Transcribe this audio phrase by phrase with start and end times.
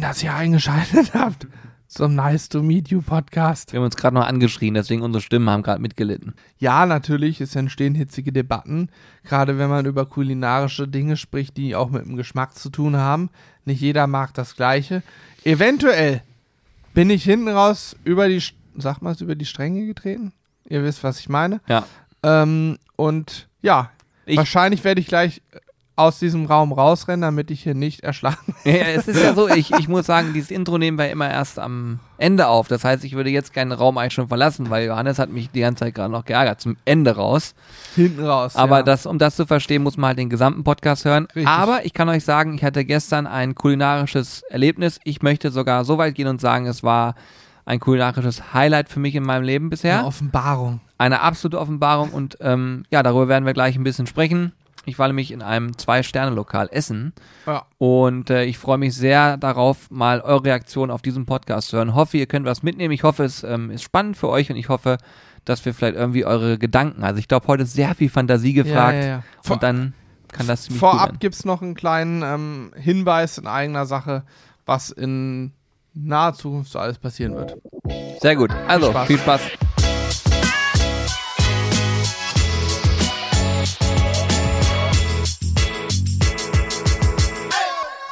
[0.00, 1.46] Schön, dass ihr eingeschaltet habt
[1.86, 3.74] zum Nice to Meet You Podcast.
[3.74, 6.32] Wir haben uns gerade noch angeschrien, deswegen unsere Stimmen haben gerade mitgelitten.
[6.58, 8.88] Ja, natürlich, es entstehen hitzige Debatten,
[9.24, 13.28] gerade wenn man über kulinarische Dinge spricht, die auch mit dem Geschmack zu tun haben.
[13.66, 15.02] Nicht jeder mag das Gleiche.
[15.44, 16.22] Eventuell
[16.94, 18.42] bin ich hinten raus über die,
[18.78, 20.32] sag mal, über die Stränge getreten.
[20.66, 21.60] Ihr wisst, was ich meine.
[21.68, 21.84] Ja.
[22.22, 23.90] Ähm, und ja,
[24.24, 25.42] Ich- wahrscheinlich werde ich gleich
[26.00, 29.70] aus diesem Raum rausrennen, damit ich hier nicht erschlagen Ja, es ist ja so, ich,
[29.72, 32.68] ich muss sagen, dieses Intro nehmen wir immer erst am Ende auf.
[32.68, 35.60] Das heißt, ich würde jetzt keinen Raum eigentlich schon verlassen, weil Johannes hat mich die
[35.60, 37.54] ganze Zeit gerade noch geärgert, zum Ende raus.
[37.94, 38.56] hinten raus.
[38.56, 38.82] Aber ja.
[38.82, 41.26] das, um das zu verstehen, muss man halt den gesamten Podcast hören.
[41.34, 41.46] Richtig.
[41.46, 45.00] Aber ich kann euch sagen, ich hatte gestern ein kulinarisches Erlebnis.
[45.04, 47.14] Ich möchte sogar so weit gehen und sagen, es war
[47.64, 49.98] ein kulinarisches Highlight für mich in meinem Leben bisher.
[49.98, 50.80] Eine Offenbarung.
[50.98, 54.52] Eine absolute Offenbarung und ähm, ja, darüber werden wir gleich ein bisschen sprechen.
[54.86, 57.12] Ich war nämlich in einem Zwei-Sterne-Lokal essen
[57.46, 57.66] Ja.
[57.78, 61.94] und äh, ich freue mich sehr darauf, mal eure Reaktion auf diesen Podcast zu hören.
[61.94, 62.92] Hoffe, ihr könnt was mitnehmen.
[62.92, 64.96] Ich hoffe, es ähm, ist spannend für euch und ich hoffe,
[65.44, 68.94] dass wir vielleicht irgendwie eure Gedanken, also ich glaube, heute ist sehr viel Fantasie gefragt
[68.94, 69.22] Ja, ja, ja.
[69.48, 69.94] Und dann
[70.28, 74.22] kann das ziemlich Vorab gibt es noch einen kleinen ähm, Hinweis in eigener Sache,
[74.64, 75.52] was in
[75.92, 77.56] naher Zukunft so alles passieren wird.
[78.20, 78.50] Sehr gut.
[78.68, 79.06] Also, Spaß.
[79.08, 79.40] viel Spaß.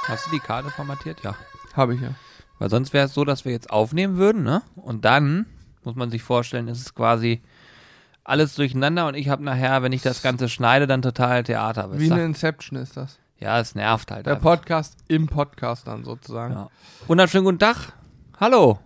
[0.09, 1.21] Hast du die Karte formatiert?
[1.23, 1.35] Ja.
[1.75, 2.11] Habe ich ja.
[2.59, 4.63] Weil sonst wäre es so, dass wir jetzt aufnehmen würden, ne?
[4.77, 5.47] Und dann
[5.85, 7.41] muss man sich vorstellen, ist es quasi
[8.25, 11.91] alles durcheinander und ich habe nachher, wenn ich das Ganze schneide, dann total Theater.
[11.99, 13.19] Wie eine Inception ist das.
[13.39, 14.27] ja, es nervt halt.
[14.27, 14.51] Der einfach.
[14.57, 16.55] Podcast im Podcast dann sozusagen.
[16.55, 16.69] Ja.
[17.07, 17.77] Wunderschönen guten Tag.
[18.41, 18.79] Hallo.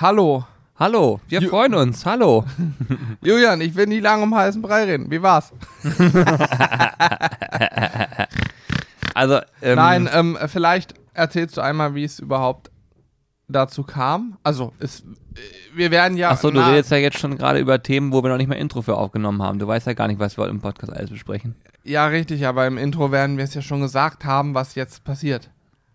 [0.00, 0.44] Hallo.
[0.78, 1.20] Hallo.
[1.28, 2.06] Wir Ju- freuen uns.
[2.06, 2.44] Hallo.
[3.22, 5.10] Julian, ich will nie lange um heißen Brei reden.
[5.10, 5.52] Wie war's?
[9.20, 12.70] Also, ähm, Nein, ähm, vielleicht erzählst du einmal, wie es überhaupt
[13.48, 14.38] dazu kam.
[14.42, 15.04] Also, es, äh,
[15.74, 16.30] wir werden ja.
[16.30, 18.80] Achso, du redest ja jetzt schon gerade über Themen, wo wir noch nicht mal Intro
[18.82, 19.58] für aufgenommen haben.
[19.58, 21.54] Du weißt ja gar nicht, was wir heute im Podcast alles besprechen.
[21.84, 25.50] Ja, richtig, aber im Intro werden wir es ja schon gesagt haben, was jetzt passiert.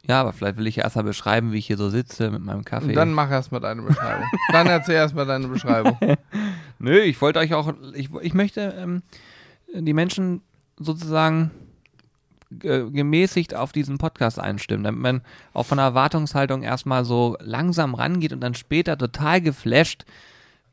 [0.07, 2.63] Ja, aber vielleicht will ich ja erstmal beschreiben, wie ich hier so sitze mit meinem
[2.63, 2.89] Kaffee.
[2.89, 4.25] Und dann mach erstmal deine Beschreibung.
[4.51, 5.97] dann erzähl erstmal deine Beschreibung.
[6.79, 9.01] Nö, ich wollte euch auch, ich, ich möchte ähm,
[9.73, 10.41] die Menschen
[10.77, 11.64] sozusagen ge-
[12.49, 15.21] gemäßigt auf diesen Podcast einstimmen, damit man
[15.53, 20.05] auch von der Erwartungshaltung erstmal so langsam rangeht und dann später total geflasht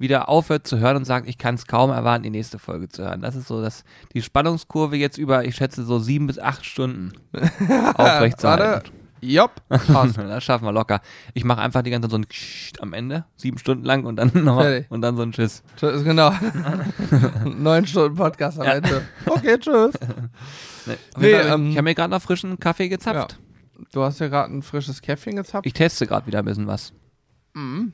[0.03, 3.05] wieder aufhört zu hören und sagt, ich kann es kaum erwarten, die nächste Folge zu
[3.05, 3.23] hören.
[3.23, 7.13] Das ist so das, die Spannungskurve jetzt über, ich schätze, so sieben bis acht Stunden
[7.95, 8.91] aufrecht zu halten.
[9.25, 10.19] Jopp, passt.
[10.19, 11.01] Das schaffen wir locker.
[11.33, 14.17] Ich mache einfach die ganze Zeit so ein Kscht am Ende, sieben Stunden lang und
[14.17, 14.91] dann noch Fertig.
[14.91, 15.63] und dann so ein Tschüss.
[15.77, 16.33] Tschüss, genau.
[17.45, 19.03] Neun Stunden Podcast am Ende.
[19.27, 19.95] Okay, tschüss.
[20.87, 23.39] Nee, Nee, Fall, ähm, ich habe mir gerade noch frischen Kaffee gezapft.
[23.93, 25.67] Du hast ja gerade ein frisches Käffchen gezapft.
[25.67, 26.93] Ich teste gerade wieder ein bisschen was.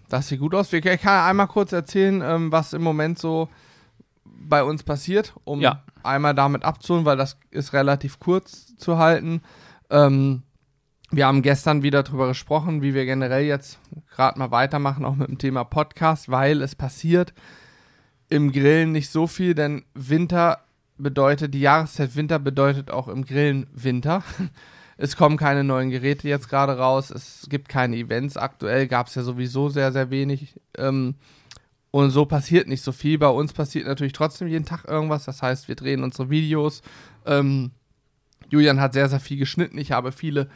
[0.08, 0.72] Das sieht gut aus.
[0.72, 3.48] Ich kann einmal kurz erzählen, ähm, was im Moment so
[4.24, 5.82] bei uns passiert, um Ja.
[6.04, 9.42] einmal damit abzuholen, weil das ist relativ kurz zu halten.
[9.90, 10.42] Ähm,
[11.10, 13.78] wir haben gestern wieder darüber gesprochen, wie wir generell jetzt
[14.14, 17.32] gerade mal weitermachen, auch mit dem Thema Podcast, weil es passiert
[18.28, 20.60] im Grillen nicht so viel, denn Winter
[20.98, 24.22] bedeutet, die Jahreszeit Winter bedeutet auch im Grillen Winter.
[25.00, 28.36] Es kommen keine neuen Geräte jetzt gerade raus, es gibt keine Events.
[28.36, 30.56] Aktuell gab es ja sowieso sehr, sehr wenig.
[30.76, 31.14] Ähm,
[31.92, 33.16] und so passiert nicht so viel.
[33.16, 35.24] Bei uns passiert natürlich trotzdem jeden Tag irgendwas.
[35.24, 36.82] Das heißt, wir drehen unsere Videos.
[37.26, 37.70] Ähm,
[38.50, 39.78] Julian hat sehr, sehr viel geschnitten.
[39.78, 40.48] Ich habe viele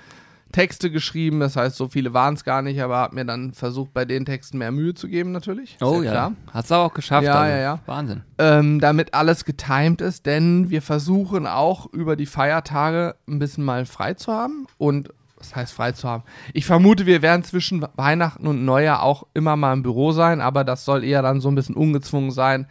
[0.53, 1.41] Texte geschrieben.
[1.41, 4.25] Das heißt, so viele waren es gar nicht, aber habe mir dann versucht, bei den
[4.25, 5.77] Texten mehr Mühe zu geben, natürlich.
[5.81, 6.33] Oh ja, klar.
[6.53, 7.25] hat's auch geschafft.
[7.25, 7.51] Ja, also.
[7.51, 7.79] ja, ja.
[7.87, 8.23] Wahnsinn.
[8.39, 13.87] Ähm, damit alles getimed ist, denn wir versuchen auch über die Feiertage ein bisschen mal
[13.87, 15.11] frei zu haben und
[15.43, 16.23] was heißt frei zu haben?
[16.53, 20.63] Ich vermute, wir werden zwischen Weihnachten und Neujahr auch immer mal im Büro sein, aber
[20.63, 22.69] das soll eher dann so ein bisschen ungezwungen sein.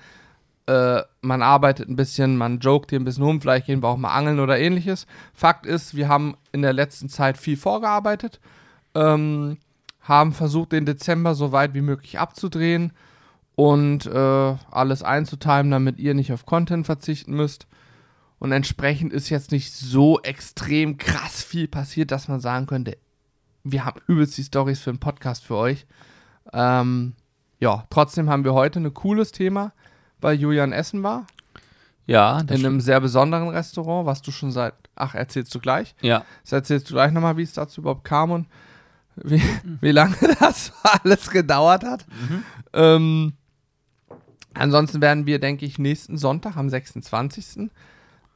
[0.67, 3.97] Äh, man arbeitet ein bisschen, man joked hier ein bisschen rum, vielleicht gehen wir auch
[3.97, 5.07] mal angeln oder ähnliches.
[5.33, 8.39] Fakt ist, wir haben in der letzten Zeit viel vorgearbeitet,
[8.93, 9.57] ähm,
[10.01, 12.93] haben versucht, den Dezember so weit wie möglich abzudrehen
[13.55, 17.67] und äh, alles einzutimen, damit ihr nicht auf Content verzichten müsst.
[18.39, 22.97] Und entsprechend ist jetzt nicht so extrem krass viel passiert, dass man sagen könnte,
[23.63, 25.85] wir haben übelst die Stories für einen Podcast für euch.
[26.51, 27.13] Ähm,
[27.59, 29.73] ja, trotzdem haben wir heute ein cooles Thema,
[30.21, 31.25] weil Julian Essen war.
[32.07, 34.73] Ja, das in einem sehr besonderen Restaurant, was du schon seit.
[34.95, 35.95] Ach, erzählst du gleich?
[36.01, 36.25] ja.
[36.43, 38.47] Das erzählst du gleich nochmal, wie es dazu überhaupt kam und
[39.15, 39.41] wie,
[39.81, 42.05] wie lange das alles gedauert hat.
[42.73, 43.33] Ähm,
[44.53, 47.69] ansonsten werden wir, denke ich, nächsten Sonntag am 26.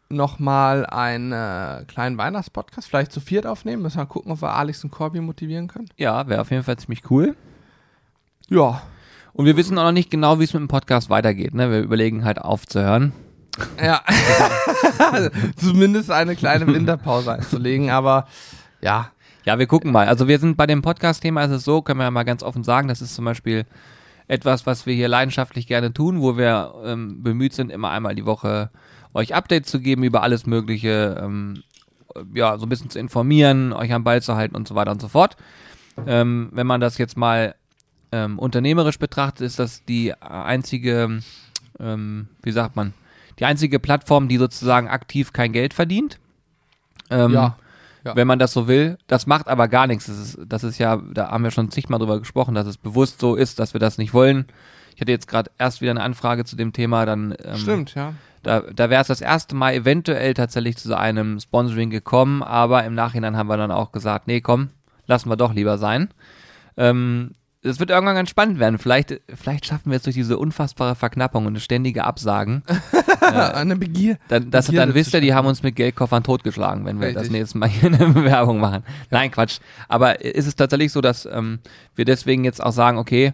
[0.09, 3.81] nochmal einen äh, kleinen Weihnachtspodcast, vielleicht zu viert aufnehmen.
[3.81, 5.89] Müssen wir gucken, ob wir Alex und Corby motivieren können.
[5.97, 7.35] Ja, wäre auf jeden Fall ziemlich cool.
[8.47, 8.83] Ja.
[9.35, 11.53] Und wir wissen auch noch nicht genau, wie es mit dem Podcast weitergeht.
[11.53, 11.69] Ne?
[11.69, 13.11] Wir überlegen halt aufzuhören.
[13.81, 14.01] Ja.
[15.57, 18.27] Zumindest eine kleine Winterpause einzulegen, aber
[18.81, 19.11] ja.
[19.43, 20.07] Ja, wir gucken mal.
[20.07, 22.63] Also wir sind bei dem Podcast-Thema, ist es so, können wir ja mal ganz offen
[22.63, 23.65] sagen, das ist zum Beispiel
[24.27, 28.25] etwas, was wir hier leidenschaftlich gerne tun, wo wir ähm, bemüht sind, immer einmal die
[28.25, 28.71] Woche
[29.13, 31.61] euch Updates zu geben über alles Mögliche, ähm,
[32.33, 35.01] ja, so ein bisschen zu informieren, euch am Ball zu halten und so weiter und
[35.01, 35.35] so fort.
[36.07, 37.55] Ähm, wenn man das jetzt mal
[38.15, 41.19] ähm, unternehmerisch betrachtet, ist das die einzige,
[41.79, 42.93] ähm, wie sagt man,
[43.39, 46.19] die einzige Plattform, die sozusagen aktiv kein Geld verdient.
[47.09, 47.57] Ähm, Ja.
[48.05, 48.15] Ja.
[48.15, 48.99] Wenn man das so will.
[49.07, 50.05] Das macht aber gar nichts.
[50.05, 53.19] Das ist, das ist ja, da haben wir schon zigmal drüber gesprochen, dass es bewusst
[53.19, 54.45] so ist, dass wir das nicht wollen.
[54.93, 58.13] Ich hatte jetzt gerade erst wieder eine Anfrage zu dem Thema, dann ähm, Stimmt, ja.
[58.43, 62.83] da, da wäre es das erste Mal eventuell tatsächlich zu so einem Sponsoring gekommen, aber
[62.83, 64.69] im Nachhinein haben wir dann auch gesagt, nee, komm,
[65.07, 66.09] lassen wir doch lieber sein.
[66.77, 67.31] Ähm,
[67.65, 68.77] es wird irgendwann ganz spannend werden.
[68.77, 72.63] Vielleicht, vielleicht schaffen wir es durch diese unfassbare Verknappung und das ständige Absagen,
[73.21, 74.17] Eine Begier.
[74.27, 77.23] dann, das, Begierde dann wisst ihr, die haben uns mit Geldkoffern totgeschlagen, wenn wir das
[77.23, 77.39] Richtig.
[77.39, 78.83] nächste Mal hier eine Bewerbung machen.
[79.09, 79.59] Nein, Quatsch.
[79.87, 81.59] Aber ist es tatsächlich so, dass ähm,
[81.95, 83.33] wir deswegen jetzt auch sagen, okay,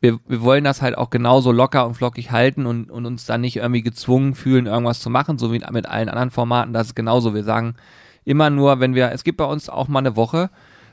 [0.00, 3.40] wir, wir wollen das halt auch genauso locker und flockig halten und, und uns dann
[3.40, 6.72] nicht irgendwie gezwungen fühlen, irgendwas zu machen, so wie mit allen anderen Formaten.
[6.72, 7.34] Das ist genauso.
[7.34, 7.76] Wir sagen
[8.24, 10.50] immer nur, wenn wir, es gibt bei uns auch mal eine Woche,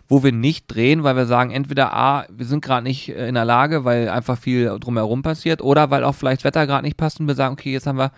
[0.10, 3.36] wo wir nicht drehen, weil wir sagen, entweder A, wir sind gerade nicht äh, in
[3.36, 7.20] der Lage, weil einfach viel drumherum passiert, oder weil auch vielleicht Wetter gerade nicht passt
[7.20, 8.12] und wir sagen, okay, jetzt haben wir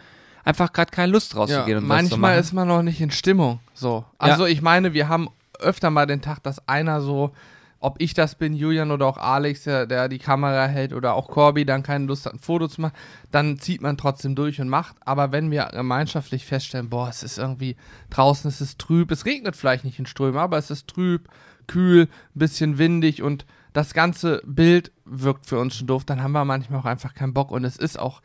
[0.44, 3.12] einfach gerade keine Lust Ja, rauszugehen und was zu manchmal ist man noch nicht in
[3.12, 3.60] Stimmung.
[3.74, 4.06] So.
[4.18, 5.30] Also ich meine, wir haben
[5.60, 7.32] öfter mal den Tag, dass einer so,
[7.80, 11.28] ob ich das bin, Julian oder auch Alex, der, der die Kamera hält oder auch
[11.28, 12.94] Corby, dann keine Lust hat, ein Foto zu machen,
[13.32, 14.96] dann zieht man trotzdem durch und macht.
[15.04, 17.76] Aber wenn wir gemeinschaftlich feststellen, boah, es ist irgendwie
[18.10, 21.28] draußen, es ist trüb, es regnet vielleicht nicht in Strömen, aber es ist trüb,
[21.68, 22.04] kühl,
[22.36, 26.46] ein bisschen windig und das ganze Bild wirkt für uns schon doof, dann haben wir
[26.46, 28.22] manchmal auch einfach keinen Bock und es ist auch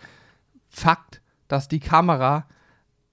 [0.69, 2.47] Fakt, dass die Kamera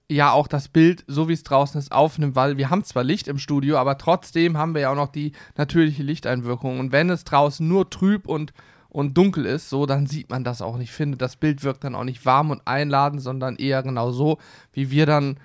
[0.08, 3.28] ja auch das Bild, so wie es draußen ist, aufnimmt, weil wir haben zwar Licht
[3.28, 6.78] im Studio, aber trotzdem haben wir ja auch noch die natürliche Lichteinwirkung.
[6.78, 8.52] Und wenn es draußen nur trüb und,
[8.88, 10.90] und dunkel ist, so, dann sieht man das auch nicht.
[10.90, 14.38] Ich finde, das Bild wirkt dann auch nicht warm und einladend, sondern eher genau so,
[14.72, 15.38] wie wir dann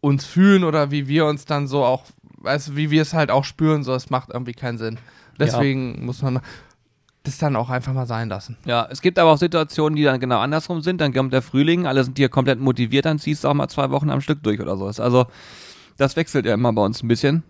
[0.00, 2.04] uns fühlen oder wie wir uns dann so auch,
[2.40, 4.98] weißt du, wie wir es halt auch spüren, so, es macht irgendwie keinen Sinn.
[5.38, 6.40] Deswegen muss man
[7.22, 8.56] das dann auch einfach mal sein lassen.
[8.64, 11.00] Ja, es gibt aber auch Situationen, die dann genau andersrum sind.
[11.00, 13.90] Dann kommt der Frühling, alle sind hier komplett motiviert, dann ziehst du auch mal zwei
[13.90, 14.86] Wochen am Stück durch oder so.
[14.86, 15.26] Also,
[15.96, 17.42] das wechselt ja immer bei uns ein bisschen.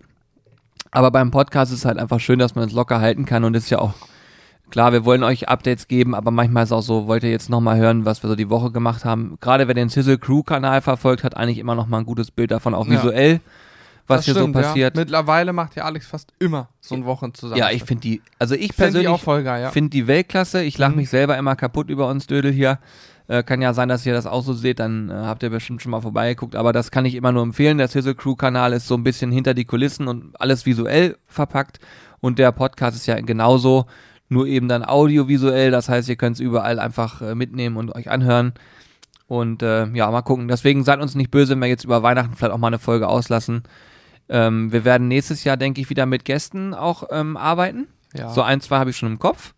[0.91, 3.55] Aber beim Podcast ist es halt einfach schön, dass man es locker halten kann und
[3.55, 3.93] es ist ja auch
[4.69, 7.77] klar, wir wollen euch Updates geben, aber manchmal ist auch so, wollt ihr jetzt nochmal
[7.77, 9.37] hören, was wir so die Woche gemacht haben.
[9.39, 12.51] Gerade wer den Sizzle Crew Kanal verfolgt, hat eigentlich immer noch mal ein gutes Bild
[12.51, 13.39] davon, auch Ja.
[14.09, 14.95] Was Das hier stimmt, so passiert.
[14.95, 15.01] Ja.
[15.01, 17.59] Mittlerweile macht ja Alex fast immer so ein Wochen zusammen.
[17.59, 19.69] Ja, ich finde die, also ich Finde die persönlich voll geil, ja.
[19.71, 20.63] finde die Weltklasse.
[20.63, 20.97] Ich lache Mhm.
[20.97, 22.79] mich selber immer kaputt über uns Dödel hier.
[23.27, 25.83] Äh, kann ja sein, dass ihr das auch so seht, dann äh, habt ihr bestimmt
[25.83, 27.77] schon mal vorbeigeguckt, aber das kann ich immer nur empfehlen.
[27.77, 31.79] Der Sizzle Crew Kanal ist so ein bisschen hinter die Kulissen und alles visuell verpackt
[32.21, 33.85] und der Podcast ist ja genauso,
[34.29, 38.09] nur eben dann audiovisuell, das heißt, ihr könnt es überall einfach äh, mitnehmen und euch
[38.09, 38.53] anhören.
[39.27, 40.47] Und äh, ja, mal gucken.
[40.47, 43.07] Deswegen seid uns nicht böse, wenn wir jetzt über Weihnachten vielleicht auch mal eine Folge
[43.07, 43.61] auslassen.
[44.29, 47.87] Ähm, wir werden nächstes Jahr, denke ich, wieder mit Gästen auch ähm, arbeiten.
[48.13, 48.29] ja.
[48.29, 49.53] So ein, zwei habe ich schon im Kopf.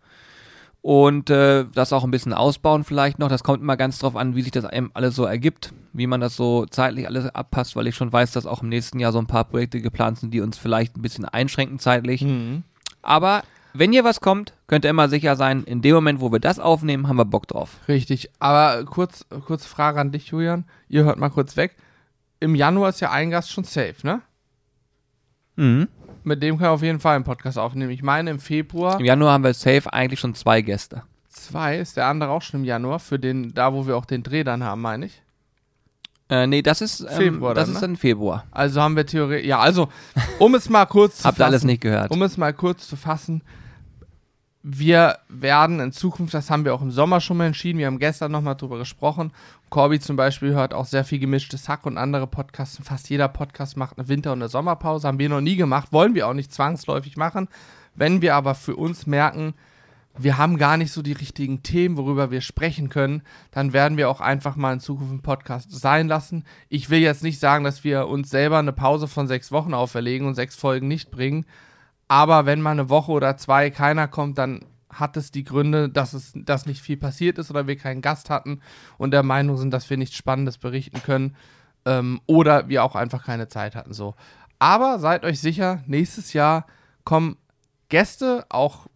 [0.80, 3.28] Und äh, das auch ein bisschen ausbauen vielleicht noch.
[3.28, 6.20] Das kommt immer ganz drauf an, wie sich das einem alles so ergibt, wie man
[6.20, 9.20] das so zeitlich alles abpasst, weil ich schon weiß, dass auch im nächsten Jahr so
[9.20, 12.22] ein paar Projekte geplant sind, die uns vielleicht ein bisschen einschränken zeitlich.
[12.22, 12.64] Mhm.
[13.00, 16.40] Aber wenn hier was kommt, könnt ihr immer sicher sein, in dem Moment, wo wir
[16.40, 17.76] das aufnehmen, haben wir Bock drauf.
[17.86, 18.30] Richtig.
[18.40, 20.64] Aber kurz, kurze Frage an dich, Julian.
[20.88, 21.76] Ihr hört mal kurz weg.
[22.40, 24.20] Im Januar ist ja ein Gast schon safe, ne?
[25.56, 25.88] Mhm.
[26.24, 27.90] Mit dem können wir auf jeden Fall einen Podcast aufnehmen.
[27.90, 31.02] Ich meine, im Februar Im Januar haben wir safe eigentlich schon zwei Gäste.
[31.28, 34.22] zwei ist der andere auch schon im Januar, für den, da wo wir auch den
[34.22, 35.22] Dreh dann haben, meine ich.
[36.28, 37.88] Äh, nee, das ist, ähm, Februar das dann, ist ne?
[37.88, 38.44] dann Februar.
[38.52, 39.44] Also haben wir Theorie.
[39.46, 39.88] Ja, also,
[40.38, 41.52] um es mal kurz zu Habt ihr fassen.
[41.52, 42.10] alles nicht gehört.
[42.10, 43.42] Um es mal kurz zu fassen,
[44.62, 47.98] wir werden in Zukunft, das haben wir auch im Sommer schon mal entschieden, wir haben
[47.98, 49.32] gestern nochmal drüber gesprochen.
[49.70, 52.78] Corby zum Beispiel hört auch sehr viel gemischtes Hack und andere Podcasts.
[52.82, 55.08] Fast jeder Podcast macht eine Winter- und eine Sommerpause.
[55.08, 57.48] Haben wir noch nie gemacht, wollen wir auch nicht zwangsläufig machen.
[57.94, 59.54] Wenn wir aber für uns merken,
[60.16, 64.10] wir haben gar nicht so die richtigen Themen, worüber wir sprechen können, dann werden wir
[64.10, 66.44] auch einfach mal in Zukunft einen Podcast sein lassen.
[66.68, 70.26] Ich will jetzt nicht sagen, dass wir uns selber eine Pause von sechs Wochen auferlegen
[70.26, 71.46] und sechs Folgen nicht bringen.
[72.12, 76.12] Aber wenn mal eine Woche oder zwei keiner kommt, dann hat es die Gründe, dass
[76.12, 78.60] es dass nicht viel passiert ist oder wir keinen Gast hatten
[78.98, 81.34] und der Meinung sind, dass wir nichts Spannendes berichten können.
[81.86, 83.94] Ähm, oder wir auch einfach keine Zeit hatten.
[83.94, 84.14] So.
[84.58, 86.66] Aber seid euch sicher, nächstes Jahr
[87.04, 87.38] kommen
[87.88, 88.88] Gäste, auch,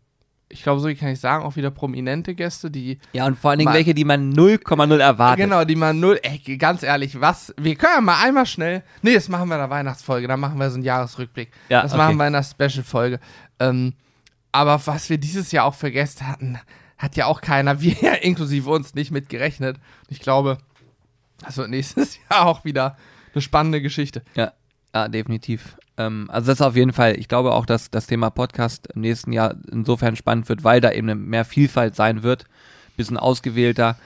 [0.57, 3.59] ich glaube, so kann ich sagen, auch wieder prominente Gäste, die Ja, und vor allen
[3.59, 5.45] Dingen welche, die man 0,0 erwartet.
[5.45, 6.19] Genau, die man null.
[6.23, 7.55] Ey, ganz ehrlich, was?
[7.59, 8.83] Wir können ja mal einmal schnell.
[9.03, 10.27] Nee, das machen wir in der Weihnachtsfolge.
[10.27, 11.51] Da machen wir so einen Jahresrückblick.
[11.69, 11.99] Ja, das okay.
[11.99, 13.21] machen wir in der Special-Folge.
[13.61, 13.93] Ähm,
[14.51, 16.59] aber was wir dieses Jahr auch für Gäste hatten,
[16.97, 19.77] hat ja auch keiner, wir inklusive uns, nicht mit gerechnet.
[20.09, 20.57] Ich glaube,
[21.45, 22.97] das wird nächstes Jahr auch wieder
[23.35, 24.23] eine spannende Geschichte.
[24.35, 24.53] Ja,
[24.95, 25.77] ja definitiv.
[25.99, 29.01] Ähm, also das ist auf jeden Fall, ich glaube auch, dass das Thema Podcast im
[29.01, 32.45] nächsten Jahr insofern spannend wird, weil da eben mehr Vielfalt sein wird,
[32.97, 33.97] bisschen ausgewählter.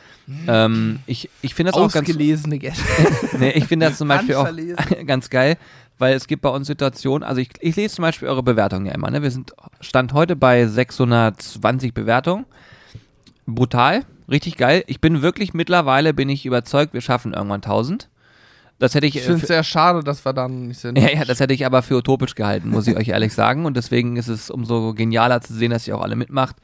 [0.46, 2.84] Ähm, ich ich finde das auch ganz, Ausgelesene Gäste.
[3.38, 4.48] nee, ich finde das zum Beispiel auch
[5.06, 5.56] ganz geil,
[5.98, 8.92] weil es gibt bei uns Situationen, also ich, ich lese zum Beispiel eure Bewertungen ja
[8.92, 9.22] immer, ne?
[9.22, 12.46] Wir sind Stand heute bei 620 Bewertungen.
[13.46, 14.84] Brutal, richtig geil.
[14.86, 18.08] Ich bin wirklich mittlerweile, bin ich überzeugt, wir schaffen irgendwann 1000.
[18.80, 20.98] Das hätte ich, Ich äh, finde es sehr schade, dass wir dann nicht sind.
[20.98, 23.66] ja, ja, das hätte ich aber für utopisch gehalten, muss ich euch ehrlich sagen.
[23.66, 26.56] Und deswegen ist es umso genialer zu sehen, dass ihr auch alle mitmacht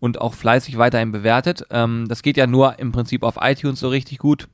[0.00, 1.64] und auch fleißig weiterhin bewertet.
[1.70, 4.48] Ähm, das geht ja nur im Prinzip auf iTunes so richtig gut.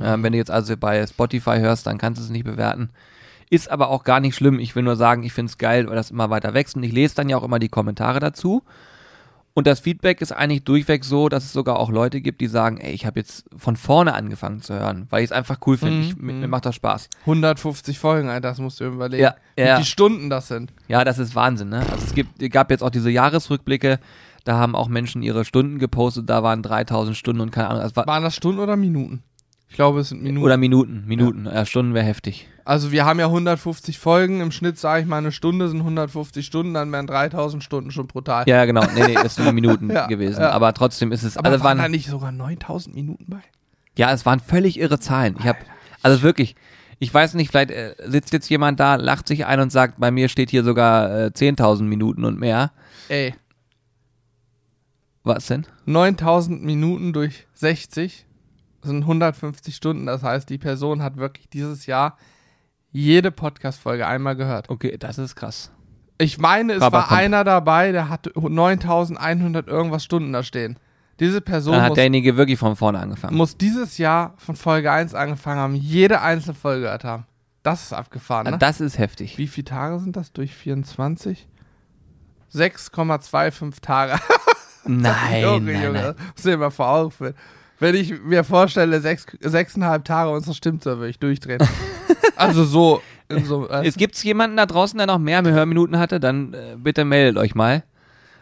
[0.00, 2.88] Ähm, wenn du jetzt also bei Spotify hörst, dann kannst du es nicht bewerten.
[3.50, 4.60] Ist aber auch gar nicht schlimm.
[4.60, 6.74] Ich will nur sagen, ich finde es geil, weil das immer weiter wächst.
[6.74, 8.62] Und ich lese dann ja auch immer die Kommentare dazu.
[9.52, 12.78] Und das Feedback ist eigentlich durchweg so, dass es sogar auch Leute gibt, die sagen,
[12.78, 16.06] ey, ich habe jetzt von vorne angefangen zu hören, weil ich es einfach cool finde.
[16.06, 16.40] Ich- Mir, mhm.
[16.40, 17.08] mir macht das Spaß.
[17.26, 19.22] 150 Folgen, Alter, das musst du überlegen.
[19.24, 19.74] Ja, Wie ja.
[19.76, 20.72] viele Stunden das sind.
[20.88, 21.80] Ja, das ist Wahnsinn, ne?
[21.90, 23.98] Also es gibt, gab jetzt auch diese Jahresrückblicke,
[24.44, 27.94] da haben auch Menschen ihre Stunden gepostet, da waren 3000 Stunden und keine Ahnung, das
[27.96, 29.22] war, Waren das Stunden oder Minuten?
[29.70, 30.44] Ich glaube, es sind Minuten.
[30.44, 31.64] oder Minuten, Minuten, ja.
[31.64, 32.48] Stunden wäre heftig.
[32.64, 36.44] also wir haben ja 150 Folgen, im Schnitt sage ich mal eine Stunde sind 150
[36.44, 38.44] Stunden, dann wären 3000 Stunden schon brutal.
[38.48, 40.50] Ja, genau, nee, nee, ist nur Minuten Ja, gewesen, ja.
[40.50, 43.40] aber trotzdem ist es, Aber also waren da nicht sogar 9000 Minuten bei?
[43.96, 45.36] ja, es waren völlig irre Zahlen.
[45.38, 45.58] Ich habe,
[46.02, 46.56] also wirklich,
[46.98, 50.10] ich weiß nicht, vielleicht äh, sitzt jetzt jemand da, lacht sich ein und sagt, bei
[50.10, 52.72] mir steht hier sogar äh, 10.000 Minuten und mehr.
[53.08, 53.34] Ey,
[55.22, 55.66] Was denn?
[55.86, 58.26] 9000 Minuten durch 60
[58.82, 60.06] sind 150 Stunden.
[60.06, 62.16] Das heißt, die Person hat wirklich dieses Jahr
[62.92, 64.68] jede Podcast-Folge einmal gehört.
[64.70, 65.70] Okay, das ist krass.
[66.18, 70.78] Ich meine, es Aber war einer dabei, der hatte 9100 irgendwas Stunden da stehen.
[71.18, 73.36] Diese Person Dann hat muss, derjenige wirklich von vorne angefangen.
[73.36, 77.26] muss dieses Jahr von Folge 1 angefangen haben, jede einzelne Folge gehört haben.
[77.62, 78.58] Das ist abgefahren, ne?
[78.58, 79.36] Das ist heftig.
[79.36, 81.46] Wie viele Tage sind das durch 24?
[82.54, 84.18] 6,25 Tage.
[84.86, 86.14] Nein, Junge, nein, Junge, nein.
[86.34, 87.34] muss dir mal vor Augen.
[87.80, 91.60] Wenn ich mir vorstelle, sechs, sechseinhalb Tage unsere Stimmzahl würde ich durchdrehen.
[92.36, 93.02] also so,
[93.44, 97.38] so Es gibt jemanden da draußen, der noch mehr Hörminuten hatte, dann äh, bitte meldet
[97.38, 97.82] euch mal.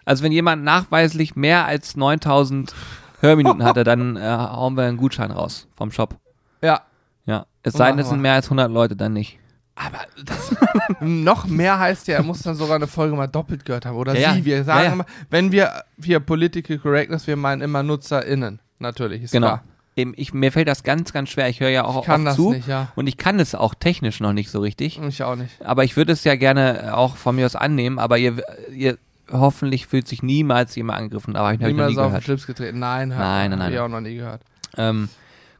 [0.04, 2.74] Also wenn jemand nachweislich mehr als 9000
[3.20, 6.16] Hörminuten hatte, dann äh, hauen wir einen Gutschein raus vom Shop.
[6.62, 6.80] ja,
[7.26, 8.22] Ja, es sei denn, es sind wir.
[8.22, 9.38] mehr als 100 Leute, dann nicht.
[9.76, 10.54] aber das,
[11.00, 13.96] noch mehr heißt ja, er muss dann sogar eine Folge mal doppelt gehört haben.
[13.96, 14.92] Oder Ja, sie, wir sagen Ja, ja.
[14.94, 18.60] immer, wenn wir hier Political Correctness, wir meinen immer NutzerInnen.
[18.80, 19.46] Natürlich, ist Genau.
[19.48, 19.64] klar.
[19.96, 21.48] Eben, ich, mir fällt das ganz, ganz schwer.
[21.48, 22.92] Ich höre ja auch Ich kann oft das zu nicht, ja.
[22.94, 25.00] und ich kann es auch technisch noch nicht so richtig.
[25.02, 25.60] Ich auch nicht.
[25.64, 28.40] Aber ich würde es ja gerne äh, auch von mir aus annehmen, aber ihr,
[28.72, 28.96] ihr
[29.32, 31.34] hoffentlich fühlt sich niemals jemand angegriffen.
[31.34, 32.22] Aber ich habe noch nie Niemals auf den.
[32.22, 32.78] Schlips getreten.
[32.78, 33.72] Nein, Nein, nein, hab nein.
[33.72, 34.42] ich auch noch nie gehört.
[34.76, 35.08] Ähm,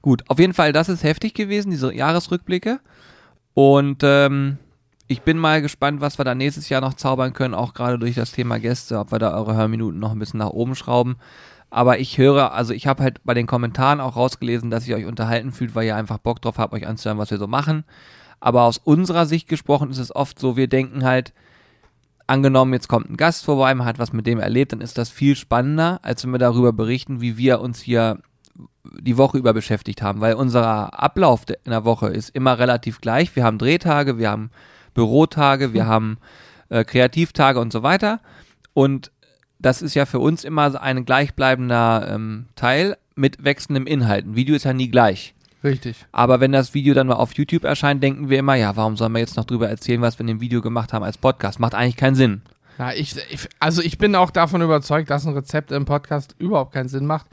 [0.02, 2.78] gut, auf jeden Fall, das ist heftig gewesen, diese Jahresrückblicke.
[3.54, 4.58] Und ähm,
[5.08, 8.14] ich bin mal gespannt, was wir da nächstes Jahr noch zaubern können, auch gerade durch
[8.14, 11.16] das Thema Gäste, ob wir da eure Hörminuten noch ein bisschen nach oben schrauben.
[11.70, 15.04] Aber ich höre, also ich habe halt bei den Kommentaren auch rausgelesen, dass ihr euch
[15.04, 17.84] unterhalten fühlt, weil ihr einfach Bock drauf habt, euch anzuhören, was wir so machen.
[18.40, 21.32] Aber aus unserer Sicht gesprochen ist es oft so, wir denken halt,
[22.28, 25.08] angenommen, jetzt kommt ein Gast vorbei, man hat was mit dem erlebt, dann ist das
[25.08, 28.18] viel spannender, als wenn wir darüber berichten, wie wir uns hier
[29.00, 33.34] die Woche über beschäftigt haben, weil unser Ablauf in der Woche ist immer relativ gleich.
[33.34, 34.50] Wir haben Drehtage, wir haben
[34.94, 36.18] Bürotage, wir haben
[36.68, 38.20] äh, Kreativtage und so weiter.
[38.74, 39.10] Und
[39.58, 44.26] das ist ja für uns immer ein gleichbleibender ähm, Teil mit wechselndem Inhalt.
[44.26, 45.34] Ein Video ist ja nie gleich.
[45.64, 45.96] Richtig.
[46.12, 49.12] Aber wenn das Video dann mal auf YouTube erscheint, denken wir immer, ja, warum sollen
[49.12, 51.58] wir jetzt noch drüber erzählen, was wir in dem Video gemacht haben als Podcast?
[51.58, 52.42] Macht eigentlich keinen Sinn.
[52.78, 56.72] Ja, ich, ich, also ich bin auch davon überzeugt, dass ein Rezept im Podcast überhaupt
[56.72, 57.26] keinen Sinn macht.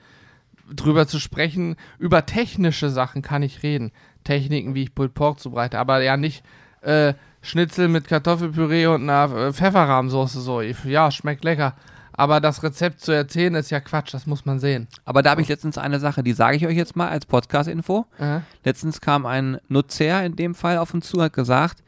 [0.73, 3.91] Drüber zu sprechen, über technische Sachen kann ich reden.
[4.23, 6.43] Techniken, wie ich Pulled Pork zubereite, aber ja nicht
[6.81, 7.13] äh,
[7.43, 10.61] Schnitzel mit Kartoffelpüree und einer äh, Pfefferrahmsoße so.
[10.61, 11.75] Ja, schmeckt lecker.
[12.17, 14.87] Aber das Rezept zu erzählen ist ja Quatsch, das muss man sehen.
[15.03, 18.05] Aber da habe ich letztens eine Sache, die sage ich euch jetzt mal als Podcast-Info.
[18.17, 18.39] Äh?
[18.63, 21.83] Letztens kam ein Nutzer in dem Fall auf uns zu, hat gesagt,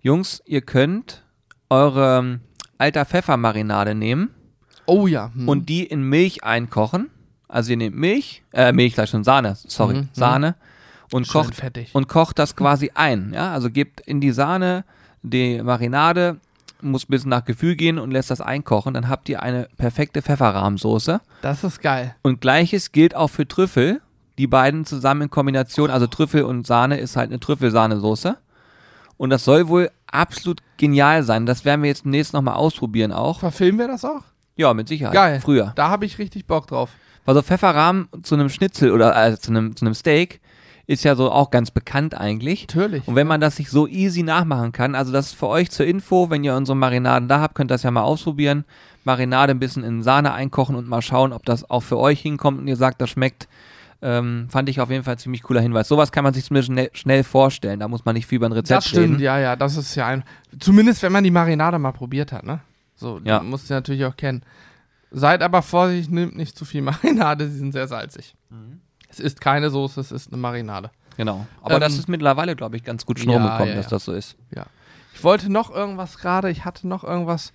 [0.00, 1.22] Jungs, ihr könnt
[1.68, 2.40] eure ähm,
[2.78, 4.30] alter Pfeffermarinade nehmen
[4.86, 5.30] Oh ja.
[5.34, 5.48] hm.
[5.48, 7.10] und die in Milch einkochen.
[7.46, 10.08] Also ihr nehmt Milch, äh, Milch gleich schon Sahne, sorry, Mhm.
[10.12, 10.54] Sahne.
[11.12, 11.90] und Schön kocht fettig.
[11.94, 13.32] und kocht das quasi ein.
[13.34, 14.84] Ja, also gebt in die Sahne
[15.22, 16.38] die Marinade,
[16.82, 18.94] muss ein bisschen nach Gefühl gehen und lässt das einkochen.
[18.94, 21.20] Dann habt ihr eine perfekte Pfefferrahmsoße.
[21.42, 22.14] Das ist geil.
[22.22, 24.00] Und gleiches gilt auch für Trüffel.
[24.38, 28.36] Die beiden zusammen in Kombination, also Trüffel und Sahne ist halt eine Trüffelsahnesoße.
[29.16, 31.44] Und das soll wohl absolut genial sein.
[31.44, 33.40] Das werden wir jetzt demnächst nochmal ausprobieren auch.
[33.40, 34.22] Verfilmen wir das auch?
[34.56, 35.14] Ja, mit Sicherheit.
[35.14, 35.40] Geil.
[35.40, 35.72] Früher.
[35.76, 36.90] Da habe ich richtig Bock drauf.
[37.26, 40.40] Also Pfefferrahmen zu einem Schnitzel oder also zu einem, zu einem Steak
[40.90, 42.62] ist ja so auch ganz bekannt eigentlich.
[42.66, 43.06] Natürlich.
[43.06, 45.86] Und wenn man das sich so easy nachmachen kann, also das ist für euch zur
[45.86, 48.64] Info, wenn ihr unsere Marinaden da habt, könnt ihr das ja mal ausprobieren.
[49.04, 52.58] Marinade ein bisschen in Sahne einkochen und mal schauen, ob das auch für euch hinkommt
[52.58, 53.48] und ihr sagt, das schmeckt.
[54.02, 55.86] Ähm, fand ich auf jeden Fall ein ziemlich cooler Hinweis.
[55.86, 57.78] Sowas kann man sich zumindest schnell, schnell vorstellen.
[57.80, 59.20] Da muss man nicht viel über ein Rezept Das stimmt, reden.
[59.20, 59.56] ja, ja.
[59.56, 60.24] Das ist ja ein.
[60.58, 62.60] Zumindest wenn man die Marinade mal probiert hat, ne?
[62.96, 63.42] So, Ja.
[63.42, 64.42] musst du natürlich auch kennen.
[65.10, 68.34] Seid aber vorsichtig, nehmt nicht zu viel Marinade, sie sind sehr salzig.
[68.48, 68.80] Mhm.
[69.10, 70.90] Es ist keine Soße, es ist eine Marinade.
[71.16, 71.46] Genau.
[71.62, 73.90] Aber Ähm, das ist mittlerweile, glaube ich, ganz gut schon ja, rumgekommen, ja, dass ja.
[73.90, 74.36] das so ist.
[75.14, 77.52] Ich wollte noch irgendwas gerade, ich hatte noch irgendwas,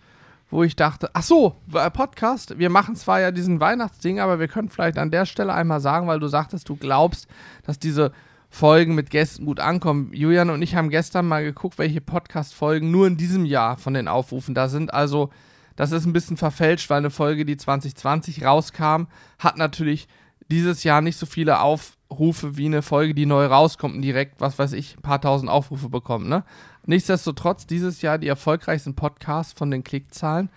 [0.52, 4.48] wo ich dachte, ach so, äh, Podcast, wir machen zwar ja diesen Weihnachtsding, aber wir
[4.48, 7.28] können vielleicht an der Stelle einmal sagen, weil du sagtest, du glaubst,
[7.66, 8.12] dass diese
[8.52, 10.12] Folgen mit Gästen gut ankommen.
[10.14, 14.08] Julian und ich haben gestern mal geguckt, welche Podcast-Folgen nur in diesem Jahr von den
[14.08, 14.94] Aufrufen da sind.
[14.94, 15.32] Also,
[15.76, 19.08] das ist ein bisschen verfälscht, weil eine Folge, die 2020 rauskam,
[19.40, 20.08] hat natürlich
[20.52, 24.60] dieses Jahr nicht so viele Aufrufe wie eine Folge, die neu rauskommt und direkt, was
[24.60, 26.44] weiß ich, ein paar tausend Aufrufe bekommt, ne?
[26.86, 30.50] Nichtsdestotrotz, dieses Jahr die erfolgreichsten Podcasts von den Klickzahlen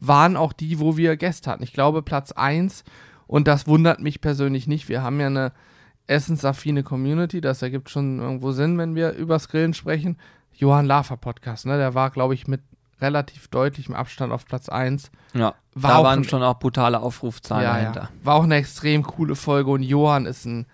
[0.00, 1.62] waren auch die, wo wir Gäste hatten.
[1.62, 2.84] Ich glaube Platz 1
[3.26, 4.88] und das wundert mich persönlich nicht.
[4.88, 5.52] Wir haben ja eine
[6.06, 10.16] essensaffine Community, das ergibt schon irgendwo Sinn, wenn wir übers Grillen sprechen.
[10.52, 11.76] Johann Lafer Podcast, ne?
[11.76, 12.60] Der war, glaube ich, mit
[13.00, 15.10] relativ deutlichem Abstand auf Platz 1.
[15.34, 15.54] Ja.
[15.74, 18.08] War da auch waren ein- schon auch brutale Aufrufzahlen dahinter.
[18.22, 20.66] War auch eine extrem coole Folge und Johann ist ein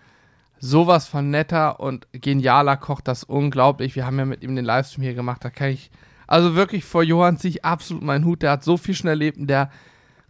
[0.58, 3.96] sowas von netter und genialer Koch, das ist unglaublich.
[3.96, 5.90] Wir haben ja mit ihm den Livestream hier gemacht, da kann ich,
[6.26, 9.38] also wirklich vor Johann ziehe ich absolut meinen Hut, der hat so viel schon erlebt
[9.38, 9.70] und der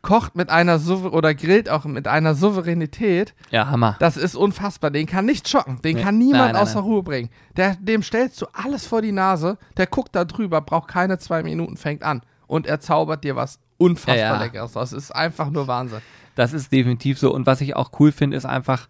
[0.02, 3.96] kocht mit einer Souver oder grillt auch mit einer Souveränität, Ja, Hammer.
[3.98, 4.90] das ist unfassbar.
[4.90, 6.02] Den kann nicht schocken, den Nee.
[6.02, 6.84] kann niemand Nein, nein, außer nein.
[6.84, 7.30] Ruhe bringen.
[7.56, 11.42] Der, dem stellst du alles vor die Nase, der guckt da drüber, braucht keine zwei
[11.42, 14.42] Minuten, fängt an und er zaubert dir was unfassbar Ja, ja.
[14.42, 14.72] Leckeres.
[14.72, 16.00] Das ist einfach nur Wahnsinn.
[16.34, 17.32] Das ist definitiv so.
[17.34, 18.88] Und was ich auch cool finde, ist einfach,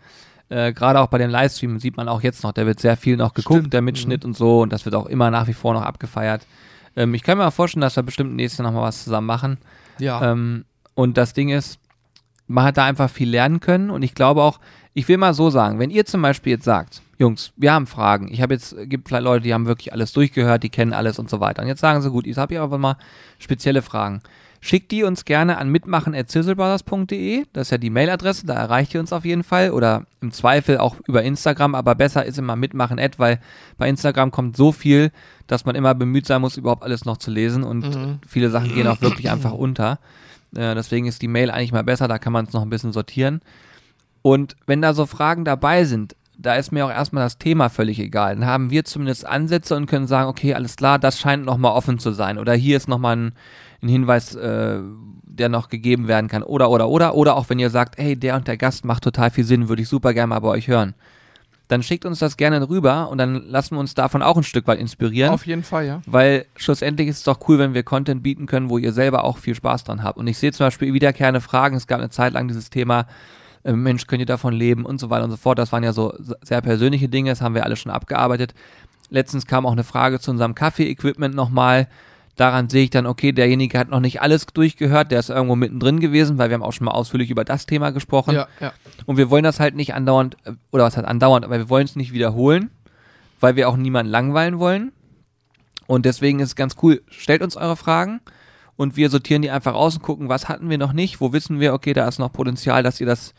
[0.49, 3.17] äh, gerade auch bei den Livestreams sieht man auch jetzt noch, da wird sehr viel
[3.17, 3.73] noch geguckt, Stimmt.
[3.75, 4.61] der Mitschnitt und so.
[4.61, 6.47] Und das wird auch immer nach wie vor noch abgefeiert.
[6.97, 9.59] Ähm, ich kann mir mal vorstellen, dass wir bestimmt nächstes Jahr nochmal was zusammen machen.
[9.99, 10.33] Ja.
[10.33, 10.65] Ähm,
[11.01, 11.79] und das Ding ist,
[12.47, 13.91] man hat da einfach viel lernen können.
[13.91, 14.61] Und ich glaube auch,
[14.93, 18.29] ich will mal so sagen, wenn ihr zum Beispiel jetzt sagt, Jungs, wir haben Fragen.
[18.33, 21.31] Ich habe jetzt, gibt vielleicht Leute, die haben wirklich alles durchgehört, die kennen alles und
[21.31, 21.63] so weiter.
[21.63, 22.97] Und jetzt sagen sie, gut, ich habe hier aber mal
[23.39, 24.21] spezielle Fragen.
[24.63, 27.45] Schickt die uns gerne an mitmachen.zizzlebrothers.de.
[27.53, 29.71] Das ist ja die Mailadresse, da erreicht ihr uns auf jeden Fall.
[29.71, 33.41] Oder im Zweifel auch über Instagram, aber besser ist immer mitmachen, weil
[33.79, 35.13] bei Instagram kommt so viel,
[35.47, 37.63] dass man immer bemüht sein muss, überhaupt alles noch zu lesen.
[37.63, 38.19] Und Mhm.
[38.27, 39.99] viele Sachen gehen auch wirklich einfach unter.
[40.55, 42.93] Äh, deswegen ist die Mail eigentlich mal besser, da kann man es noch ein bisschen
[42.93, 43.41] sortieren.
[44.23, 47.99] Und wenn da so Fragen dabei sind, da ist mir auch erstmal das Thema völlig
[47.99, 48.35] egal.
[48.35, 51.99] Dann haben wir zumindest Ansätze und können sagen, okay, alles klar, das scheint nochmal offen
[51.99, 52.39] zu sein.
[52.39, 53.33] Oder hier ist nochmal ein,
[53.83, 54.81] ein Hinweis, äh,
[55.23, 56.43] der noch gegeben werden kann.
[56.43, 57.15] Oder, oder, oder.
[57.15, 59.83] Oder auch wenn ihr sagt, hey, der und der Gast macht total viel Sinn, würde
[59.83, 60.95] ich super gerne mal bei euch hören.
[61.71, 64.67] Dann schickt uns das gerne rüber und dann lassen wir uns davon auch ein Stück
[64.67, 65.33] weit inspirieren.
[65.33, 66.03] Auf jeden Fall, ja.
[66.05, 69.39] Weil schlussendlich ist es doch cool, wenn wir Content bieten können, wo ihr selber auch
[69.39, 70.19] viel Spaß dran habt.
[70.19, 71.77] Und ich sehe zum Beispiel wiederkehrende Fragen.
[71.77, 73.07] Es gab eine Zeit lang dieses Thema,
[73.63, 75.61] äh, Mensch, könnt ihr davon leben und so weiter und so fort.
[75.61, 78.53] Das waren ja so sehr persönliche Dinge, das haben wir alle schon abgearbeitet.
[79.09, 81.87] Letztens kam auch eine Frage zu unserem Kaffee-Equipment nochmal.
[82.41, 86.01] Daran sehe ich dann, okay, derjenige hat noch nicht alles durchgehört, der ist irgendwo mittendrin
[86.01, 88.35] gewesen, weil wir haben auch schon mal ausführlich über das Thema gesprochen.
[88.35, 88.73] Ja, ja.
[89.05, 91.85] Und wir wollen das halt nicht andauernd, äh, oder was halt andauernd, aber wir wollen
[91.85, 92.71] es nicht wiederholen,
[93.41, 94.93] weil wir auch niemanden langweilen wollen.
[95.87, 98.23] Und deswegen ist es ganz cool, stellt uns eure Fragen
[98.75, 101.61] und wir sortieren die einfach aus und gucken, was hatten wir noch nicht, wo wissen
[101.61, 103.35] wir, okay, da ist noch Potenzial, dass ihr das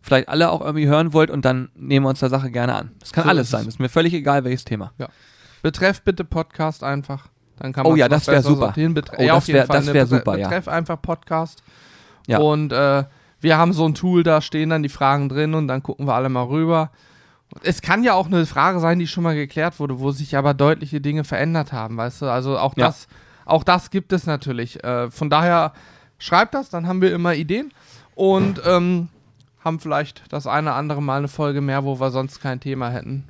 [0.00, 2.92] vielleicht alle auch irgendwie hören wollt und dann nehmen wir uns der Sache gerne an.
[3.00, 3.74] Das kann So alles ist sein, es.
[3.74, 4.94] ist mir völlig egal, welches Thema.
[5.60, 7.28] Betreff bitte Podcast einfach.
[7.58, 8.74] Dann kann Oh man's ja, noch das wär besser super.
[8.76, 8.80] Oh,
[9.22, 9.76] ja, das auf jeden wär- Fall.
[9.76, 9.94] das ne?
[9.94, 10.48] wär super, ja.
[10.48, 11.62] Betreff einfach Podcast.
[12.26, 12.38] Ja.
[12.38, 13.04] Und äh,
[13.40, 16.14] wir haben so ein Tool, da stehen dann die Fragen drin und dann gucken wir
[16.14, 16.90] alle mal rüber.
[17.62, 20.52] Es kann ja auch eine Frage sein, die schon mal geklärt wurde, wo sich aber
[20.52, 22.26] deutliche Dinge verändert haben, weißt du?
[22.26, 22.86] Also auch Ja.
[22.86, 23.06] das,
[23.44, 24.82] auch das gibt es natürlich.
[24.82, 25.72] Äh, von daher
[26.18, 27.72] schreibt das, dann haben wir immer Ideen
[28.16, 29.08] und ähm,
[29.64, 33.24] haben vielleicht das eine andere Mal eine Folge mehr, wo wir sonst kein Thema hätten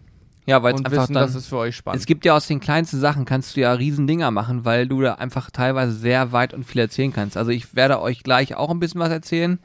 [0.47, 2.01] Ja, weil es einfach wissen, dann, das ist für euch spannend.
[2.01, 5.01] Es gibt ja aus den kleinsten Sachen kannst du ja riesen Dinger machen, weil du
[5.03, 7.37] da einfach teilweise sehr weit und viel erzählen kannst.
[7.37, 9.59] Also ich werde euch gleich auch ein bisschen was erzählen.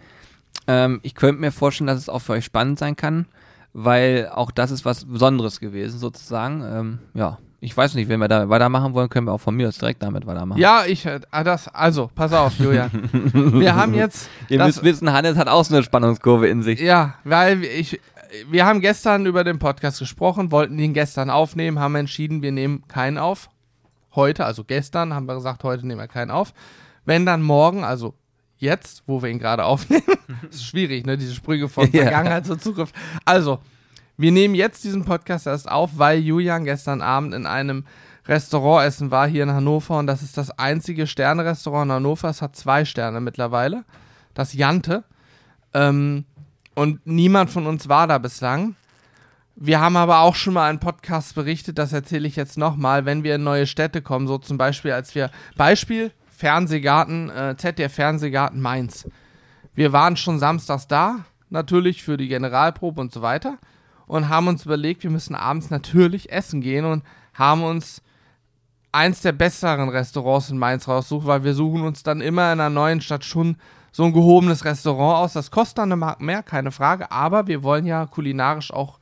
[0.67, 3.25] Ähm, ich könnte mir vorstellen, dass es auch für euch spannend sein kann.
[3.73, 6.61] weil auch das ist was Besonderes gewesen, sozusagen.
[6.61, 9.67] Ähm, ja, ich weiß nicht, wenn wir da weitermachen wollen, können wir auch von mir
[9.69, 10.59] aus direkt damit weitermachen.
[10.59, 12.89] Ja, ich, äh, das, also, pass auf, Julian.
[13.33, 14.29] wir haben jetzt.
[14.49, 16.81] Ihr das- müsst wissen, Hannes hat auch so eine Spannungskurve in sich.
[16.81, 18.01] Ja, weil ich,
[18.49, 22.87] wir haben gestern über den Podcast gesprochen, wollten ihn gestern aufnehmen, haben entschieden, wir nehmen
[22.87, 23.49] keinen auf.
[24.15, 26.53] Heute, also gestern, haben wir gesagt, heute nehmen wir keinen auf.
[27.05, 28.13] Wenn dann morgen, also
[28.57, 30.03] jetzt, wo wir ihn gerade aufnehmen,
[30.49, 32.03] ist schwierig, ne, diese Sprünge von Ja.
[32.03, 32.95] Vergangenheit zur Zukunft.
[33.25, 33.59] Also,
[34.17, 37.85] wir nehmen jetzt diesen Podcast erst auf, weil Julian gestern Abend in einem
[38.27, 42.29] Restaurant essen war hier in Hannover und das ist das einzige Sterne-Restaurant in Hannover.
[42.29, 43.83] Es hat zwei Sterne mittlerweile.
[44.33, 45.03] Das Jante.
[45.73, 46.25] Ähm,
[46.75, 48.75] und niemand von uns war da bislang.
[49.55, 53.23] Wir haben aber auch schon mal einen Podcast berichtet, das erzähle ich jetzt nochmal, wenn
[53.23, 58.61] wir in neue Städte kommen, so zum Beispiel, als wir, Beispiel, Fernsehgarten, äh, ZDF Fernsehgarten
[58.61, 59.07] Mainz.
[59.75, 63.57] Wir waren schon samstags da, natürlich für die Generalprobe und so weiter,
[64.07, 67.03] und haben uns überlegt, wir müssen abends natürlich essen gehen und
[67.33, 68.01] haben uns
[68.91, 72.69] eins der besseren Restaurants in Mainz raussucht, weil wir suchen uns dann immer in einer
[72.69, 73.57] neuen Stadt schon
[73.91, 75.33] so ein gehobenes Restaurant aus.
[75.33, 78.99] Das kostet dann eine Mark mehr, keine Frage, aber wir wollen ja kulinarisch auch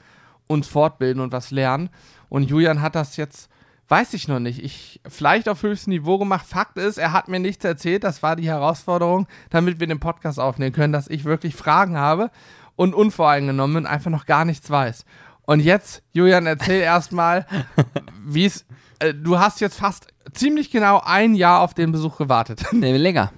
[0.47, 1.89] uns fortbilden und was lernen.
[2.27, 3.49] Und Julian hat das jetzt,
[3.87, 6.45] weiß ich noch nicht, ich vielleicht auf höchstem Niveau gemacht.
[6.45, 8.03] Fakt ist, er hat mir nichts erzählt.
[8.03, 12.31] Das war die Herausforderung, damit wir den Podcast aufnehmen können, dass ich wirklich Fragen habe
[12.75, 15.05] und unvoreingenommen einfach noch gar nichts weiß.
[15.45, 17.45] Und jetzt, Julian, erzähl erstmal,
[18.23, 18.65] wie es.
[18.99, 22.65] Äh, du hast jetzt fast ziemlich genau ein Jahr auf den Besuch gewartet.
[22.71, 23.31] Nee, länger.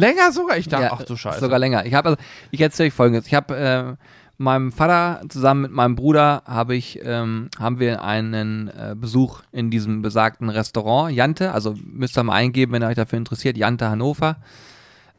[0.00, 0.56] Länger sogar?
[0.56, 1.40] Ich dachte, Ja, ach du Scheiße.
[1.40, 1.84] Sogar länger.
[1.84, 3.26] Ich habe also, ich erzähle euch folgendes.
[3.26, 3.94] Ich habe äh,
[4.38, 9.70] meinem Vater zusammen mit meinem Bruder habe ich ähm, haben wir einen äh, Besuch in
[9.70, 11.52] diesem besagten Restaurant Jante.
[11.52, 13.56] Also müsst ihr mal eingeben, wenn ihr euch dafür interessiert.
[13.56, 14.36] Jante Hannover.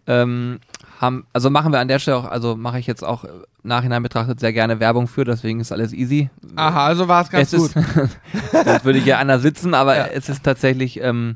[0.08, 0.60] Ähm,
[1.02, 3.30] haben, also machen wir an der Stelle auch, also mache ich jetzt auch äh,
[3.64, 6.30] nachhinein betrachtet sehr gerne Werbung für, deswegen ist alles easy.
[6.56, 7.76] Aha, also war es ganz es gut.
[7.76, 8.18] ist,
[8.66, 10.06] sonst würde ich ja anders sitzen, aber Ja.
[10.08, 11.36] es ist tatsächlich ähm,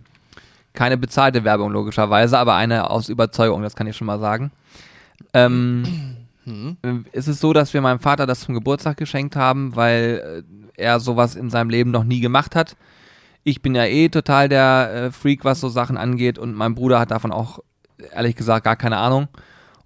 [0.74, 4.52] keine bezahlte Werbung logischerweise, aber eine aus Überzeugung, das kann ich schon mal sagen.
[5.34, 5.84] Ähm,
[6.46, 7.06] Hm.
[7.14, 10.44] es ist so, dass wir meinem Vater das zum Geburtstag geschenkt haben, weil
[10.76, 12.76] äh, er sowas in seinem Leben noch nie gemacht hat.
[13.46, 17.00] Ich bin ja eh total der äh, Freak, was so Sachen angeht und mein Bruder
[17.00, 17.60] hat davon auch
[18.12, 19.30] ehrlich gesagt gar keine Ahnung.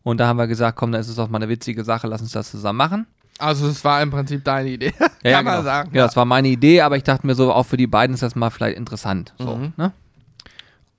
[0.02, 2.22] Und da haben wir gesagt, komm, dann ist es doch mal eine witzige Sache, lass
[2.22, 3.06] uns das zusammen machen.
[3.38, 4.94] Also es war im Prinzip deine Idee.
[5.00, 5.64] Ja, Kann ja, man genau.
[5.64, 5.90] sagen.
[5.94, 8.24] Ja, das war meine Idee, aber ich dachte mir so, auch für die beiden ist
[8.24, 9.34] das mal vielleicht interessant.
[9.38, 9.74] So, Mhm.
[9.78, 9.92] ne?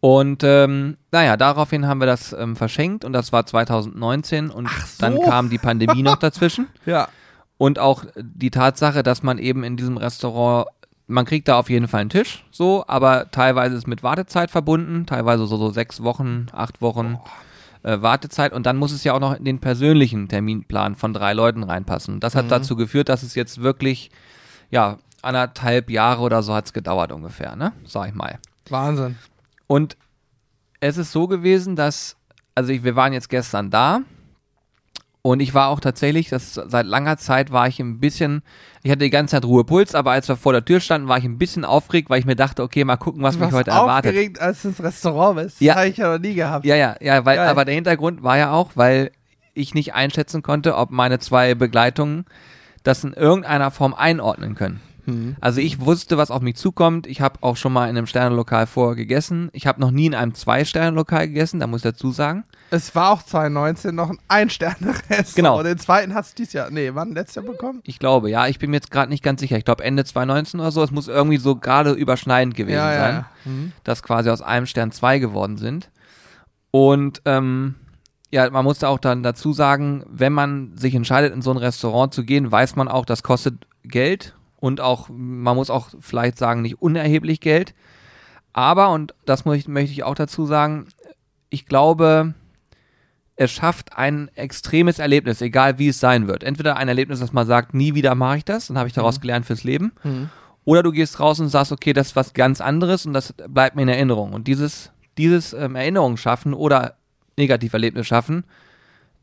[0.01, 4.77] Und ähm, naja, daraufhin haben wir das ähm, verschenkt und das war 2019 und so.
[5.01, 7.09] dann kam die Pandemie noch dazwischen Ja.
[7.57, 10.69] und auch die Tatsache, dass man eben in diesem Restaurant,
[11.09, 15.05] man kriegt da auf jeden Fall einen Tisch, so, aber teilweise ist mit Wartezeit verbunden,
[15.07, 17.19] teilweise so, so sechs Wochen, acht Wochen
[17.83, 21.33] äh, Wartezeit und dann muss es ja auch noch in den persönlichen Terminplan von drei
[21.33, 22.21] Leuten reinpassen.
[22.21, 22.51] Das hat Mhm.
[22.51, 24.13] dazu geführt, dass es jetzt wirklich,
[24.71, 27.73] ja, anderthalb Jahre oder so hat es gedauert ungefähr, ne?
[27.85, 28.39] Sag ich mal.
[28.71, 29.17] Wahnsinn.
[29.69, 29.97] Und
[30.81, 32.17] es ist so gewesen, dass,
[32.57, 34.01] also ich, wir waren jetzt gestern da
[35.23, 38.43] und ich war auch tatsächlich, das seit langer Zeit war ich ein bisschen,
[38.83, 41.25] ich hatte die ganze Zeit Ruhepuls, aber als wir vor der Tür standen, war ich
[41.25, 44.13] ein bisschen aufgeregt, weil ich mir dachte, okay, mal gucken, was du mich heute erwartet.
[44.13, 45.61] aufgeregt, als ins Restaurant bist.
[45.61, 45.75] Ja.
[45.75, 46.65] Das habe ich ja noch nie gehabt.
[46.65, 47.49] Ja, ja, ja, weil, Geil.
[47.49, 49.11] aber der Hintergrund war ja auch, weil
[49.55, 52.25] ich nicht einschätzen konnte, ob meine zwei Begleitungen
[52.85, 54.81] das in irgendeiner Form einordnen können.
[55.09, 55.37] Hm.
[55.41, 57.07] Also ich wusste, was auf mich zukommt.
[57.07, 59.49] Ich habe auch schon mal in einem Sternenlokal vorher gegessen.
[59.53, 62.45] Ich habe noch nie in einem Zwei-Sterne-Lokal gegessen, da muss ich dazu sagen.
[62.71, 65.35] Es war auch 2019 noch ein Ein-Sterne-Restaurant.
[65.35, 65.59] Genau.
[65.59, 67.81] Und den zweiten hast du dieses Jahr, nee, wann letztes Jahr bekommen?
[67.85, 69.57] Ich glaube, ja, ich bin mir jetzt gerade nicht ganz sicher.
[69.57, 70.83] Ich glaube Ende 2019 oder so.
[70.83, 73.31] Es muss irgendwie so gerade überschneidend gewesen ja, ja, sein, ja.
[73.45, 73.73] Hm.
[73.85, 75.91] dass quasi aus einem Stern zwei geworden sind.
[76.71, 77.77] Und ähm,
[78.31, 82.13] ja, man musste auch dann dazu sagen, wenn man sich entscheidet, in so ein Restaurant
[82.13, 86.63] zu gehen, weiß man auch, das kostet Geld und auch, man muss auch vielleicht sagen,
[86.63, 87.75] nicht unerheblich Geld.
[88.53, 90.89] Aber, und das ich, möchte ich auch dazu sagen,
[91.51, 92.35] ich glaube,
[93.37, 96.43] es schafft ein extremes Erlebnis, egal wie es sein wird.
[96.43, 99.21] Entweder ein Erlebnis, dass man sagt, nie wieder mache ich das, dann habe ich daraus
[99.21, 99.93] gelernt fürs Leben.
[100.03, 100.29] Hm.
[100.65, 103.77] Oder du gehst raus und sagst, okay, das ist was ganz anderes und das bleibt
[103.77, 104.33] mir in Erinnerung.
[104.33, 106.97] Und dieses, dieses ähm, Erinnerung schaffen oder
[107.37, 108.45] Negativerlebnis schaffen,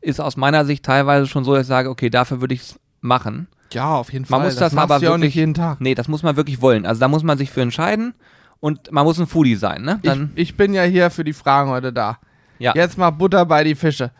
[0.00, 2.80] ist aus meiner Sicht teilweise schon so, dass ich sage, okay, dafür würde ich es
[3.00, 3.48] machen.
[3.72, 4.38] Ja, auf jeden Fall.
[4.38, 5.80] Man muss das machst aber wirklich- jeden Tag.
[5.80, 6.86] Nee, das muss man wirklich wollen.
[6.86, 8.14] Also da muss man sich für entscheiden
[8.60, 10.00] und man muss ein Foodie sein, ne?
[10.02, 12.18] Dann, ich, ich bin ja hier für die Fragen heute da.
[12.58, 12.72] ja.
[12.74, 14.10] Jetzt mal Butter bei die Fische.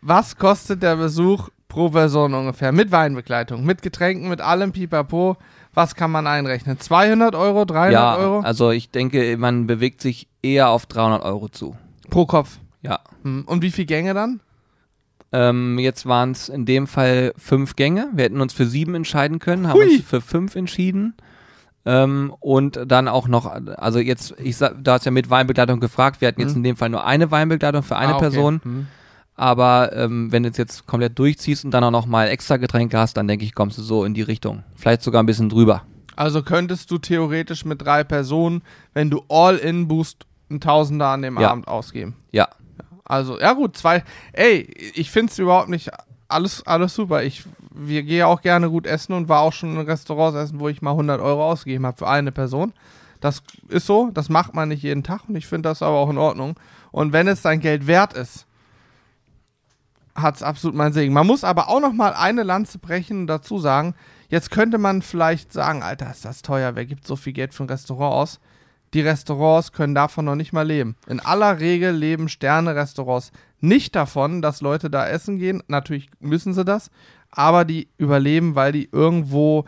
[0.00, 2.72] Was kostet der Besuch pro Person ungefähr?
[2.72, 5.36] Mit Weinbegleitung, mit Getränken, mit allem Pipapo.
[5.74, 6.78] Was kann man einrechnen?
[6.78, 11.48] 200 Euro, 300 ja, Euro also ich denke, man bewegt sich eher auf 300 Euro
[11.48, 11.76] zu.
[12.10, 12.58] pro Kopf.
[12.82, 12.98] Ja.
[13.22, 13.44] Hm.
[13.46, 14.40] Und wie viele Gänge dann?
[15.32, 18.08] Ähm, jetzt waren es in dem Fall fünf Gänge.
[18.12, 19.96] Wir hätten uns für sieben entscheiden können, haben Hui.
[19.96, 21.14] uns für fünf entschieden.
[21.84, 26.20] Ähm, und dann auch noch, also jetzt, ich sag, du hast ja mit Weinbegleitung gefragt,
[26.20, 26.58] wir hatten jetzt Mhm.
[26.58, 28.24] in dem Fall nur eine Weinbegleitung für eine Ah, okay.
[28.30, 28.60] Person.
[28.62, 28.86] Hm.
[29.34, 32.98] Aber ähm, wenn du es jetzt komplett durchziehst und dann auch noch mal extra Getränke
[32.98, 34.62] hast, dann denke ich, kommst du so in die Richtung.
[34.76, 35.82] Vielleicht sogar ein bisschen drüber.
[36.14, 41.22] Also könntest du theoretisch mit drei Personen, wenn du all in boost, einen Tausender an
[41.22, 41.50] dem Ja.
[41.50, 42.14] Abend ausgeben.
[42.30, 42.46] Ja,
[43.04, 44.04] Also, ja gut, zwei.
[44.32, 44.60] Ey,
[44.94, 45.90] ich find's überhaupt nicht
[46.28, 47.22] alles, alles super.
[47.22, 50.68] Ich, wir gehen auch gerne gut essen und war auch schon in Restaurants essen, wo
[50.68, 52.72] ich mal 100 Euro ausgegeben habe für eine Person.
[53.20, 56.10] Das ist so, das macht man nicht jeden Tag und ich finde das aber auch
[56.10, 56.58] in Ordnung.
[56.90, 58.46] Und wenn es sein Geld wert ist,
[60.14, 61.14] hat's absolut meinen Segen.
[61.14, 63.94] Man muss aber auch noch mal eine Lanze brechen und dazu sagen,
[64.28, 67.64] jetzt könnte man vielleicht sagen, Alter, ist das teuer, wer gibt so viel Geld für
[67.64, 68.40] ein Restaurant aus?
[68.94, 70.96] Die Restaurants können davon noch nicht mal leben.
[71.06, 75.62] In aller Regel leben Sterne-Restaurants nicht davon, dass Leute da essen gehen.
[75.68, 76.90] Natürlich müssen sie das,
[77.30, 79.64] aber die überleben, weil die irgendwo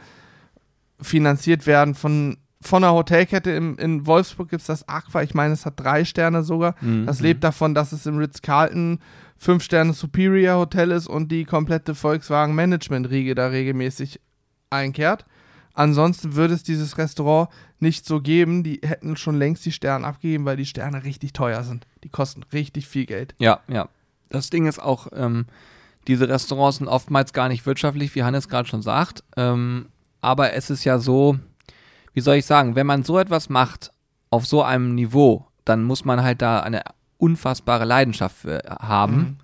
[1.00, 3.50] finanziert werden von, von einer Hotelkette.
[3.52, 6.74] Im, in Wolfsburg gibt es das Aqua, ich meine, es hat drei Sterne sogar.
[6.80, 7.06] Mhm.
[7.06, 8.98] Das lebt davon, dass es im Ritz-Carlton
[9.38, 14.20] fünf Sterne Superior Hotel ist und die komplette Volkswagen Management-Riege da regelmäßig
[14.70, 15.24] einkehrt.
[15.74, 18.62] Ansonsten würde es dieses Restaurant nicht so geben.
[18.62, 21.86] Die hätten schon längst die Sterne abgegeben, weil die Sterne richtig teuer sind.
[22.04, 23.34] Die kosten richtig viel Geld.
[23.38, 23.88] Ja, ja.
[24.28, 25.46] Das Ding ist auch, ähm,
[26.06, 29.24] diese Restaurants sind oftmals gar nicht wirtschaftlich, wie Hannes gerade schon sagt.
[29.36, 29.86] Ähm,
[30.20, 31.38] aber es ist ja so,
[32.12, 33.90] wie soll ich sagen, wenn man so etwas macht
[34.30, 36.82] auf so einem Niveau, dann muss man halt da eine
[37.18, 39.16] unfassbare Leidenschaft für haben.
[39.16, 39.36] Mhm.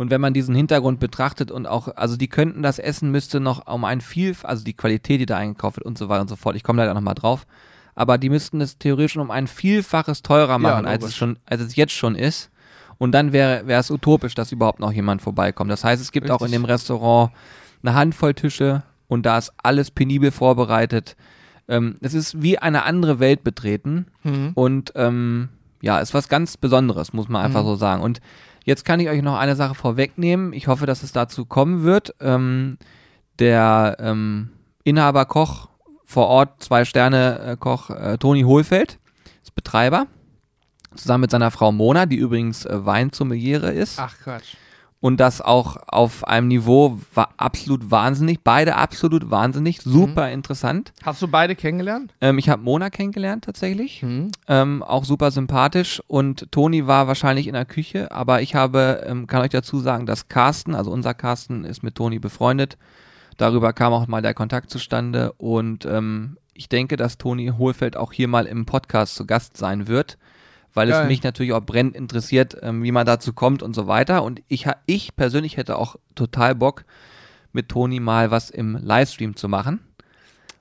[0.00, 3.66] Und wenn man diesen Hintergrund betrachtet und auch, also die könnten das Essen müsste noch
[3.70, 6.36] um ein viel, also die Qualität, die da eingekauft wird und so weiter und so
[6.36, 6.56] fort.
[6.56, 7.46] Ich komme leider nochmal drauf.
[7.94, 11.76] Aber die müssten es theoretisch um ein Vielfaches teurer machen, als es schon, als es
[11.76, 12.50] jetzt schon ist.
[12.96, 15.70] Und dann wäre wäre es utopisch, dass überhaupt noch jemand vorbeikommt.
[15.70, 16.60] Das heißt, es gibt auch in Richtig.
[16.60, 17.32] dem Restaurant
[17.82, 21.14] eine Handvoll Tische und da ist alles penibel vorbereitet.
[21.68, 24.06] Ähm, es ist wie eine andere Welt betreten.
[24.22, 24.52] Mhm.
[24.54, 25.50] Und ähm,
[25.82, 27.66] ja, ist was ganz Besonderes, muss man einfach Mhm.
[27.66, 28.02] so sagen.
[28.02, 28.20] Und
[28.70, 30.52] jetzt kann ich euch noch eine Sache vorwegnehmen.
[30.52, 32.14] Ich hoffe, dass es dazu kommen wird.
[32.20, 32.78] Ähm,
[33.40, 34.50] der ähm,
[34.84, 35.68] Inhaber Koch
[36.04, 39.00] vor Ort, zwei Sterne Koch äh, Toni Hohlfeld,
[39.42, 40.06] ist Betreiber,
[40.94, 43.98] zusammen mit seiner Frau Mona, die übrigens äh, Weinsommeliere ist.
[43.98, 44.54] Ach Quatsch.
[45.00, 48.40] Und das auch auf einem Niveau war absolut wahnsinnig.
[48.44, 50.92] Beide absolut wahnsinnig, super interessant.
[51.02, 52.12] Hast du beide kennengelernt?
[52.20, 54.02] Ähm, ich habe Mona kennengelernt tatsächlich.
[54.02, 54.30] Mhm.
[54.46, 59.26] Ähm, auch super sympathisch und Toni war wahrscheinlich in der Küche, aber ich habe, ähm,
[59.26, 62.76] kann euch dazu sagen, dass Carsten, also unser Carsten, ist mit Toni befreundet.
[63.38, 68.12] Darüber kam auch mal der Kontakt zustande und ähm, ich denke, dass Toni Hohlfeld auch
[68.12, 70.18] hier mal im Podcast zu Gast sein wird,
[70.74, 71.02] weil Geil.
[71.02, 74.22] es mich natürlich auch brennend interessiert, ähm, wie man dazu kommt und so weiter.
[74.22, 76.84] Und ich, ha- ich persönlich hätte auch total Bock,
[77.52, 79.80] mit Toni mal was im Livestream zu machen.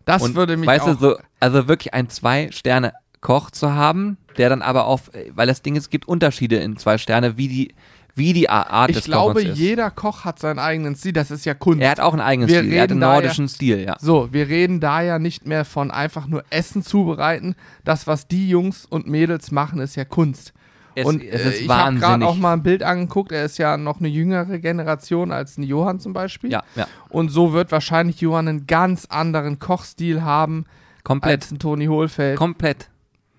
[0.05, 0.95] Das Und würde mich weißt auch.
[0.95, 5.75] du, so, also wirklich ein Zwei-Sterne-Koch zu haben, der dann aber auf, weil das Ding
[5.75, 7.75] ist, es gibt Unterschiede in zwei Sterne, wie die,
[8.19, 9.57] wie die Art ich des glaube, Kochens ist.
[9.57, 11.13] jeder Koch hat seinen eigenen Stil.
[11.13, 11.81] Das ist ja Kunst.
[11.81, 13.95] Er hat auch einen eigenen Wir Stil, er hat einen da ja- nordischen Stil, ja.
[13.99, 17.55] So, wir reden da ja nicht mehr von einfach nur Essen zubereiten.
[17.83, 20.53] Das, was die Jungs und Mädels machen, ist ja Kunst.
[20.95, 23.31] Es, und es äh, ich habe gerade auch mal ein Bild angeguckt.
[23.31, 26.51] Er ist ja noch eine jüngere Generation als ein Johann zum Beispiel.
[26.51, 30.65] ja, ja, Und so wird wahrscheinlich Johann einen ganz anderen Kochstil haben
[31.03, 32.89] komplett, als ein Toni Hohlfeld komplett.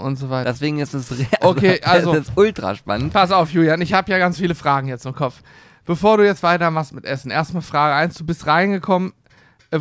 [0.01, 0.51] Und so weiter.
[0.51, 3.13] Deswegen ist es, Okay, also- es ist ultra spannend.
[3.13, 5.43] Pass auf, Julian, ich habe ja ganz viele Fragen jetzt im Kopf.
[5.87, 9.13] Bevor du jetzt weitermachst mit Essen, erstmal Frage 1, du bist reingekommen.
[9.71, 9.81] Äh,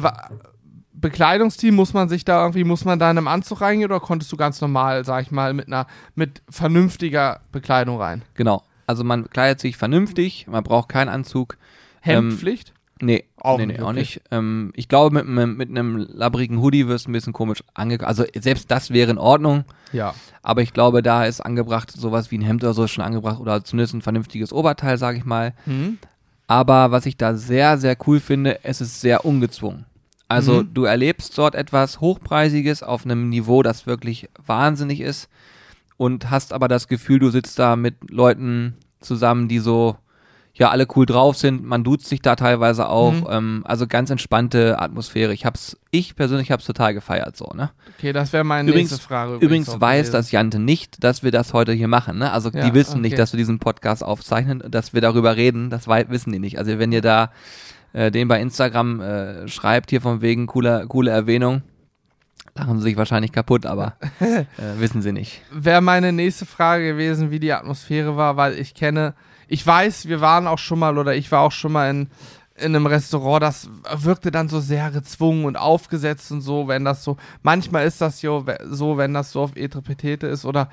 [0.94, 4.32] Bekleidungsteam, muss man sich da irgendwie, muss man da in einem Anzug reingehen oder konntest
[4.32, 8.24] du ganz normal, sag ich mal, mit einer, mit vernünftiger Bekleidung rein?
[8.34, 8.64] Genau.
[8.86, 11.58] Also man kleidet sich vernünftig, man braucht keinen Anzug.
[12.04, 12.74] Ähm, Hemdpflicht?
[13.02, 14.22] Nee, Auch nee, nicht, nee, auch nicht.
[14.32, 18.08] Ähm, ich glaube, mit, einem- mit einem labbrigen Hoodie wirst du ein bisschen komisch angeguckt.
[18.08, 19.66] Also selbst das wäre in Ordnung.
[19.94, 20.14] ja.
[20.42, 23.40] Aber ich glaube, da ist angebracht, sowas wie ein Hemd oder so ist schon angebracht
[23.42, 25.54] oder zumindest ein vernünftiges Oberteil, sage ich mal.
[25.66, 25.98] Hm?
[26.48, 29.86] Aber was ich da sehr, sehr cool finde, es ist sehr ungezwungen.
[30.30, 30.74] Also Mhm.
[30.74, 35.28] du erlebst dort etwas Hochpreisiges auf einem Niveau, das wirklich wahnsinnig ist
[35.98, 39.98] und hast aber das Gefühl, du sitzt da mit Leuten zusammen, die so,
[40.60, 41.64] ja, alle cool drauf sind.
[41.64, 43.14] Man duzt sich da teilweise auch.
[43.14, 43.28] Mhm.
[43.30, 45.34] Ähm, also ganz entspannte Atmosphäre.
[45.34, 47.72] Ich hab's, ich persönlich hab's total gefeiert so, ne?
[47.98, 49.36] Okay, das wäre meine Übrigens- nächste Frage.
[49.38, 50.12] Übrigens auch weiß gewesen.
[50.12, 52.18] das Jante nicht, dass wir das heute hier machen.
[52.18, 52.32] Ne?
[52.32, 53.02] Also Ja, die wissen okay.
[53.02, 55.70] nicht, dass wir diesen Podcast aufzeichnen, dass wir darüber reden.
[55.70, 56.60] Das wissen die nicht.
[56.60, 57.32] Also wenn ihr da
[57.94, 61.62] äh, den bei Instagram äh, schreibt, hier von wegen coole, coole Erwähnung,
[62.56, 64.44] lachen sie sich wahrscheinlich kaputt, aber äh,
[64.78, 65.42] wissen sie nicht.
[65.52, 69.14] wäre meine nächste Frage gewesen, wie die Atmosphäre war, weil ich kenne,
[69.50, 72.08] ich weiß, wir waren auch schon mal oder ich war auch schon mal in,
[72.56, 77.04] in einem Restaurant, das wirkte dann so sehr gezwungen und aufgesetzt und so, wenn das
[77.04, 80.70] so, manchmal ist das jo so, wenn das so auf Etrepetete ist oder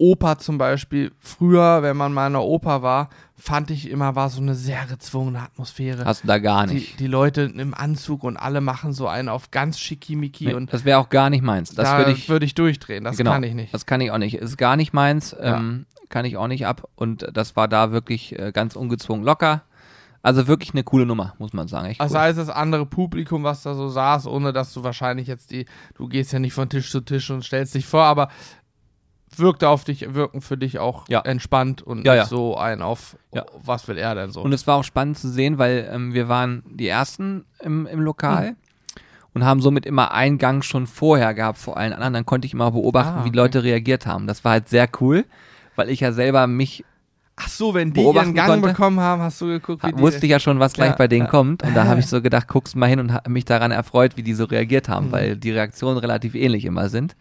[0.00, 1.12] Oper zum Beispiel.
[1.18, 4.86] Früher, wenn man mal in einer Oper war, fand ich immer, war so eine sehr
[4.86, 6.06] gezwungene Atmosphäre.
[6.06, 7.00] Hast du da gar die, nicht.
[7.00, 10.86] die Leute im Anzug und alle machen so einen auf ganz schickimicki Nee, und das
[10.86, 11.74] wäre auch gar nicht meins.
[11.74, 13.04] Das da würde ich, würde ich durchdrehen.
[13.04, 13.74] Das genau, kann ich nicht.
[13.74, 14.36] Das kann ich auch nicht.
[14.36, 15.36] Ist gar nicht meins.
[15.38, 15.58] Ja.
[15.58, 16.86] Ähm, kann ich auch nicht ab.
[16.96, 19.62] Und das war da wirklich äh, ganz ungezwungen locker.
[20.22, 21.86] Also wirklich eine coole Nummer, muss man sagen.
[21.86, 22.20] Echt Also cool.
[22.24, 26.08] heißt das andere Publikum, was da so saß, ohne dass du wahrscheinlich jetzt die, du
[26.08, 28.28] gehst ja nicht von Tisch zu Tisch und stellst dich vor, aber
[29.36, 31.20] wirkte auf dich, wirken für dich auch Ja.
[31.20, 32.26] entspannt und Ja, nicht ja.
[32.26, 33.16] so ein auf,
[33.62, 34.42] was will er denn so?
[34.42, 37.98] Und es war auch spannend zu sehen, weil ähm, wir waren die Ersten im, im
[38.00, 38.04] Hm.
[38.04, 38.56] Lokal
[39.32, 42.12] und haben somit immer einen Gang schon vorher gehabt vor allen anderen.
[42.12, 43.46] Dann konnte ich immer beobachten, Ah, wie die okay.
[43.46, 44.26] Leute reagiert haben.
[44.26, 45.24] Das war halt sehr cool,
[45.80, 46.84] weil ich ja selber mich,
[47.36, 48.68] Ach so, wenn die ihren Gang konnte.
[48.68, 51.08] bekommen haben, hast du geguckt, wie die, wusste ich ja schon, was gleich Ja, bei
[51.08, 51.30] denen ja.
[51.36, 51.62] kommt.
[51.62, 54.22] Und da habe ich so gedacht, guckst mal hin und habe mich daran erfreut, wie
[54.22, 55.12] die so reagiert haben, Mhm.
[55.12, 57.16] weil die Reaktionen relativ ähnlich immer sind.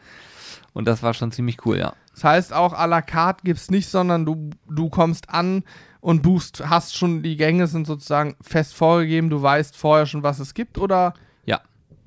[0.74, 1.94] Und das war schon ziemlich cool, ja.
[2.14, 5.64] Das heißt, auch à la carte gibt's nicht, sondern du, du kommst an
[6.02, 10.40] und buchst, hast schon, die Gänge sind sozusagen fest vorgegeben, du weißt vorher schon, was
[10.40, 11.14] es gibt, oder?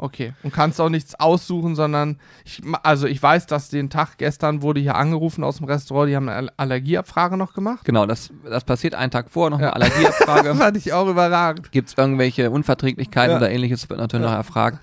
[0.03, 0.07] Ja.
[0.07, 0.33] Okay.
[0.43, 4.81] Und kannst auch nichts aussuchen, sondern, ich, also ich weiß, dass den Tag gestern wurde
[4.81, 7.85] hier angerufen aus dem Restaurant, die haben eine All- Allergieabfrage noch gemacht.
[7.85, 9.73] Genau, das, das passiert einen Tag vor, noch Ja.
[9.73, 10.55] eine Allergieabfrage.
[10.57, 11.71] Fand ich auch überragend.
[11.73, 13.37] Gibt es irgendwelche Unverträglichkeiten Ja.
[13.39, 14.31] oder ähnliches, wird natürlich Ja.
[14.33, 14.79] noch erfragt.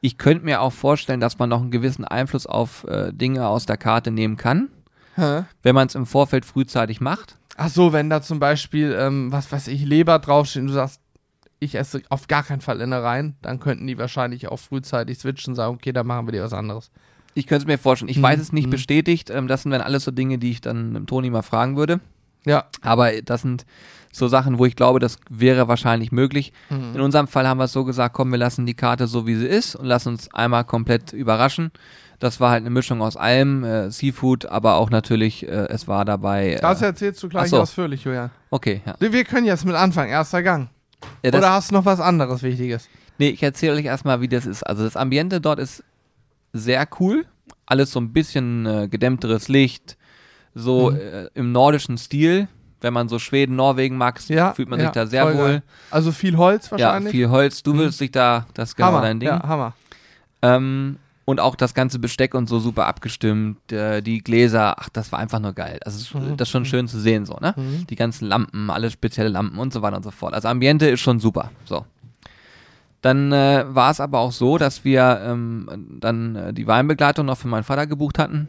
[0.00, 3.66] Ich könnte mir auch vorstellen, dass man noch einen gewissen Einfluss auf äh, Dinge aus
[3.66, 4.68] der Karte nehmen kann,
[5.14, 5.44] Hä?
[5.62, 7.36] wenn man es im Vorfeld frühzeitig macht.
[7.56, 11.00] Ach so, wenn da zum Beispiel, ähm, was weiß ich, Leber draufsteht und du sagst,
[11.58, 15.56] ich esse auf gar keinen Fall Innereien, dann könnten die wahrscheinlich auch frühzeitig switchen und
[15.56, 16.90] sagen, okay, dann machen wir dir was anderes.
[17.34, 18.08] Ich könnte es mir vorstellen.
[18.10, 18.22] Ich Mhm.
[18.22, 18.70] weiß es nicht Mhm.
[18.70, 19.30] bestätigt.
[19.30, 22.00] Ähm, das sind dann alles so Dinge, die ich dann Toni mal fragen würde.
[22.46, 22.64] Ja.
[22.82, 23.66] Aber das sind
[24.12, 26.52] so Sachen, wo ich glaube, das wäre wahrscheinlich möglich.
[26.70, 26.94] Mhm.
[26.94, 29.34] In unserem Fall haben wir es so gesagt, komm, wir lassen die Karte so, wie
[29.34, 31.70] sie ist und lassen uns einmal komplett überraschen.
[32.18, 36.06] Das war halt eine Mischung aus allem, äh, Seafood, aber auch natürlich, äh, es war
[36.06, 36.54] dabei.
[36.54, 37.60] Äh, Das erzählst du gleich so.
[37.60, 38.30] ausführlich, Julian.
[38.50, 38.94] okay, ja.
[38.98, 40.70] Wir können jetzt mit anfangen, erster Gang.
[41.22, 42.88] Ja Oder hast du noch was anderes Wichtiges?
[43.18, 44.62] nee, ich erzähle euch erstmal, wie das ist.
[44.62, 45.82] Also das Ambiente dort ist
[46.52, 47.26] sehr cool.
[47.66, 49.96] Alles so ein bisschen äh, gedämmteres Licht,
[50.54, 50.96] so Mhm.
[50.96, 52.48] äh, im nordischen Stil.
[52.82, 55.34] Wenn man so Schweden, Norwegen mag, Ja, fühlt man ja, sich da sehr wohl.
[55.34, 55.62] geil.
[55.90, 57.10] Also viel Holz Ja, wahrscheinlich?
[57.10, 57.62] viel Holz.
[57.62, 57.78] Du Mhm.
[57.78, 59.00] würdest dich da, das ist genau Hammer.
[59.00, 59.28] dein Ding.
[59.30, 59.72] Ja, Hammer.
[60.42, 63.70] Ähm, und auch das ganze Besteck und so super abgestimmt.
[63.72, 65.78] Äh, die Gläser, ach, das war einfach nur geil.
[65.84, 66.36] Also Mhm.
[66.38, 67.52] das ist schon schön zu sehen, so, ne?
[67.56, 67.86] Mhm.
[67.88, 70.32] Die ganzen Lampen, alle spezielle Lampen und so weiter und so fort.
[70.32, 71.50] Also Ambiente ist schon super.
[71.64, 71.84] So.
[73.02, 77.38] Dann äh, war es aber auch so, dass wir ähm, dann äh, die Weinbegleitung noch
[77.38, 78.48] für meinen Vater gebucht hatten.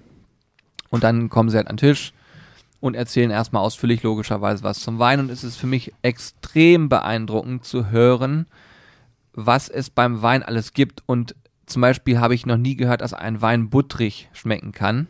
[0.89, 2.13] Und dann kommen sie halt an den Tisch
[2.79, 5.19] und erzählen erstmal ausführlich logischerweise was zum Wein.
[5.19, 8.45] Und es ist für mich extrem beeindruckend zu hören,
[9.33, 11.03] was es beim Wein alles gibt.
[11.07, 11.35] Und
[11.67, 15.07] zum Beispiel habe ich noch nie gehört, dass ein Wein butterig schmecken kann.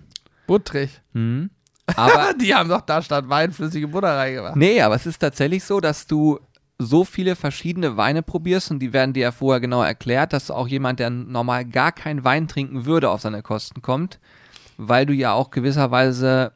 [0.47, 1.01] Buttrig.
[1.13, 1.49] Hm.
[1.95, 4.57] Aber Die haben doch da statt Wein flüssige Butter reingemacht.
[4.57, 6.37] Nee, aber es ist tatsächlich so, dass du
[6.79, 10.67] so viele verschiedene Weine probierst und die werden dir ja vorher genau erklärt, dass auch
[10.67, 14.19] jemand, der normal gar keinen Wein trinken würde, auf seine Kosten kommt,
[14.77, 16.51] weil du ja auch gewisserweise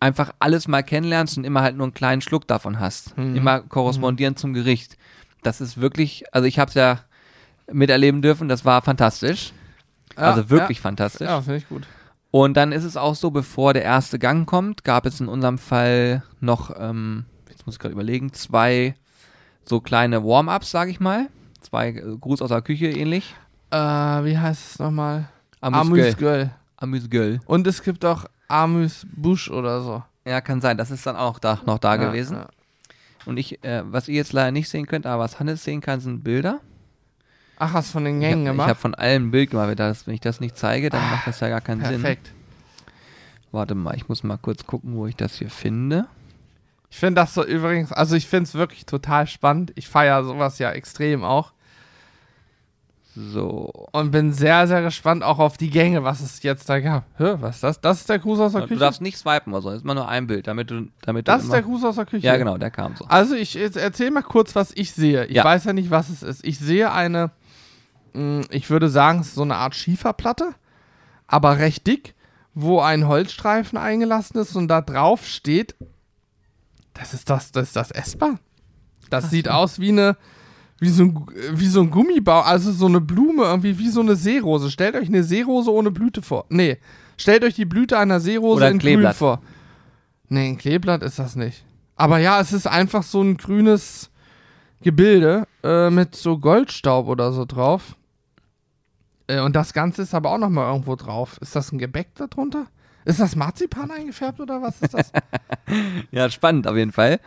[0.00, 3.18] einfach alles mal kennenlernst und immer halt nur einen kleinen Schluck davon hast.
[3.18, 3.34] Mhm.
[3.34, 4.96] Immer korrespondierend zum Gericht.
[5.42, 7.00] Das ist wirklich, also ich habe es ja
[7.72, 9.52] miterleben dürfen, das war fantastisch.
[10.16, 11.26] Ja, also wirklich Ja, fantastisch.
[11.28, 11.86] ja finde ich gut.
[12.30, 15.58] Und dann ist es auch so, bevor der erste Gang kommt, gab es in unserem
[15.58, 18.94] Fall noch, ähm, jetzt muss ich gerade überlegen, zwei
[19.64, 21.28] so kleine Warm-ups, sage ich mal.
[21.60, 23.34] Zwei äh, Gruß aus der Küche ähnlich.
[23.70, 25.28] Äh, wie heißt es nochmal?
[25.60, 26.50] Amüsgöl.
[26.76, 27.40] Amüsgöl.
[27.46, 30.02] Und es gibt auch Amüsbusch oder so.
[30.26, 30.76] Ja, kann sein.
[30.78, 32.38] Das ist dann auch da, noch da Ja, gewesen.
[33.26, 36.00] Und ich, äh, was ihr jetzt leider nicht sehen könnt, aber was Hannes sehen kann,
[36.00, 36.60] sind Bilder.
[37.58, 38.68] Ach, hast von den Ich Gängen habe gemacht?
[38.70, 39.68] hab von allen ein Bild gemacht.
[39.76, 42.00] Wenn, ich das nicht zeige, dann macht das ja gar keinen Sinn.
[42.00, 42.32] Perfekt.
[43.50, 46.06] Warte mal, ich muss mal kurz gucken, wo ich das hier finde.
[46.90, 49.72] Ich finde das so übrigens, also ich finde es wirklich total spannend.
[49.74, 51.52] Ich feiere sowas ja extrem auch.
[53.14, 53.72] So.
[53.92, 57.04] Und bin sehr, sehr gespannt auch auf die Gänge, was es jetzt da gab.
[57.16, 57.80] Hä, was ist das?
[57.80, 58.80] Das ist der Gruß aus der Du Küche?
[58.80, 61.40] darfst nicht swipen oder so, das ist immer nur ein Bild, damit du, damit das
[61.42, 62.24] du ist der Gruß aus der Küche.
[62.26, 63.06] Ja, genau, der kam so.
[63.06, 65.24] Also ich jetzt erzähl mal kurz, was ich sehe.
[65.26, 65.44] Ich Ja.
[65.44, 66.46] weiß ja nicht, was es ist.
[66.46, 67.30] Ich sehe eine,
[68.50, 70.54] ich würde sagen, es ist so eine Art Schieferplatte,
[71.26, 72.14] aber recht dick,
[72.54, 75.74] wo ein Holzstreifen eingelassen ist und da drauf steht,
[76.94, 78.38] das ist das, das ist das essbar.
[79.10, 80.16] Das sieht aus wie eine,
[80.80, 84.16] wie so, ein, wie so ein Gummibau, also so eine Blume, irgendwie wie so eine
[84.16, 84.70] Seerose.
[84.70, 86.46] Stellt euch eine Seerose ohne Blüte vor.
[86.48, 86.78] Nee,
[87.16, 89.16] stellt euch die Blüte einer Seerose Oder in Grün Kleeblatt.
[89.16, 89.40] vor.
[90.28, 91.64] Nee, ein Kleeblatt ist das nicht.
[91.96, 94.10] Aber ja, es ist einfach so ein grünes
[94.82, 97.96] Gebilde äh, mit so Goldstaub oder so drauf.
[99.28, 101.38] Äh, und das Ganze ist aber auch nochmal irgendwo drauf.
[101.40, 102.66] Ist das ein Gebäck darunter?
[103.04, 105.12] Ist das Marzipan eingefärbt oder was ist das?
[106.10, 107.20] Ja, spannend auf jeden Fall.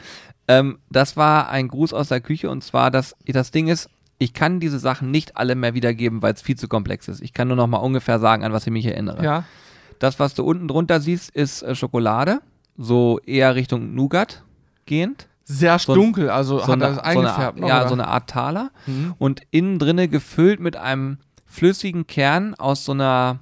[0.48, 4.34] Ähm, das war ein Gruß aus der Küche und zwar, dass das Ding ist, ich
[4.34, 7.22] kann diese Sachen nicht alle mehr wiedergeben, weil es viel zu komplex ist.
[7.22, 9.24] Ich kann nur noch mal ungefähr sagen, an was ich mich erinnere.
[9.24, 9.44] ja.
[10.00, 12.42] Das, was du unten drunter siehst, ist äh, Schokolade,
[12.76, 14.44] so eher Richtung Nougat
[14.88, 15.28] gehend.
[15.44, 17.60] Sehr So- dunkel, also So hat eine, er das so eine, eingefärbt.
[17.60, 17.88] noch, ja, oder?
[17.88, 18.72] so eine Art Taler.
[18.88, 19.14] Mhm.
[19.20, 21.20] Und innen drinne gefüllt mit einem
[21.52, 23.40] flüssigen Kern aus so einer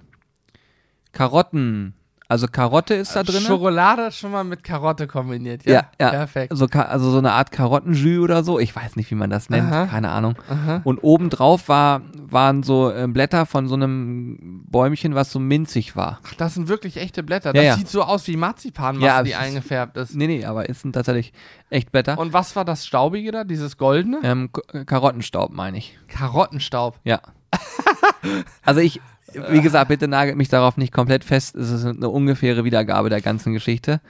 [1.11, 1.93] Karotten.
[2.31, 3.41] Also Karotte ist da drin.
[3.41, 5.73] Schokolade schon mal mit Karotte kombiniert, ja?
[5.73, 6.09] Ja, ja.
[6.11, 6.55] Perfekt.
[6.55, 8.59] So, also so eine Art Karottenjus oder so.
[8.59, 9.71] Ich weiß nicht, wie man das nennt.
[9.71, 9.87] Aha.
[9.87, 10.35] Keine Ahnung.
[10.47, 10.81] Aha.
[10.83, 16.19] Und obendrauf war, waren so äh, Blätter von so einem Bäumchen, was so minzig war.
[16.23, 17.51] Ach, das sind wirklich echte Blätter.
[17.51, 17.75] Das ja.
[17.75, 20.13] sieht so aus wie Marzipanmasse, Ja, die eingefärbt ist.
[20.13, 21.33] Nee, nee, aber es sind tatsächlich
[21.71, 22.19] echt Blätter.
[22.19, 23.43] Und was war das Staubige da?
[23.43, 24.19] Dieses Goldene?
[24.21, 24.51] Ähm,
[24.85, 25.97] Karottenstaub, meine ich.
[26.07, 26.99] Karottenstaub.
[27.03, 27.21] Ja.
[28.63, 29.01] also ich,
[29.49, 31.55] wie gesagt, bitte nagelt mich darauf nicht komplett fest.
[31.55, 34.01] Es ist eine ungefähre Wiedergabe der ganzen Geschichte.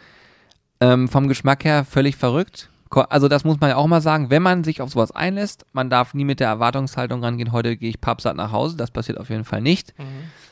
[0.82, 2.70] Ähm, vom Geschmack her völlig verrückt.
[2.92, 5.92] Also das muss man ja auch mal sagen, wenn man sich auf sowas einlässt, man
[5.92, 9.30] darf nie mit der Erwartungshaltung rangehen, heute gehe ich pappsatt nach Hause, das passiert auf
[9.30, 9.94] jeden Fall nicht.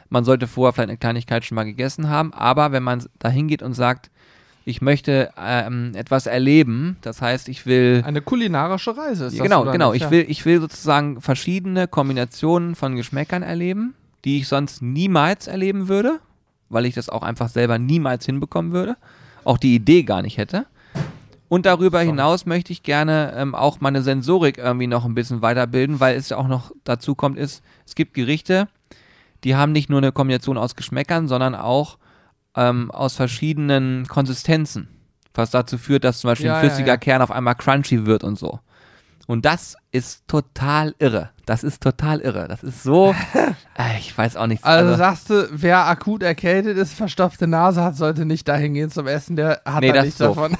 [0.10, 3.64] Man sollte vorher vielleicht eine Kleinigkeit schon mal gegessen haben, aber wenn man da hingeht
[3.64, 4.12] und sagt,
[4.68, 9.64] ich möchte ähm, etwas erleben, das heißt, ich will Eine kulinarische Reise ist das, genau,
[9.72, 9.94] genau.
[9.94, 10.04] nicht?
[10.04, 13.94] Ich will, ich will sozusagen verschiedene Kombinationen von Geschmäckern erleben,
[14.26, 16.20] die ich sonst niemals erleben würde,
[16.68, 18.98] weil ich das auch einfach selber niemals hinbekommen würde,
[19.46, 20.66] auch die Idee gar nicht hätte.
[21.48, 26.02] Und darüber hinaus möchte ich gerne ähm, auch meine Sensorik irgendwie noch ein bisschen weiterbilden,
[26.02, 28.68] weil es ja auch noch dazu kommt, ist, es gibt Gerichte,
[29.46, 31.98] die haben nicht nur eine Kombination aus Geschmäckern, sondern auch
[32.58, 34.90] ähm, aus verschiedenen Konsistenzen.
[35.34, 36.98] Was dazu führt, dass zum Beispiel Ja, ein flüssiger ja.
[36.98, 38.60] Kern auf einmal crunchy wird und so.
[39.28, 41.30] Und das ist total irre.
[41.46, 42.48] Das ist total irre.
[42.48, 43.14] Das ist so,
[43.78, 44.64] äh, ich weiß auch nicht.
[44.64, 49.06] Also, sagst du, wer akut erkältet ist, verstopfte Nase hat, sollte nicht dahin gehen zum
[49.06, 50.58] Essen, der hat Nee, da nichts davon.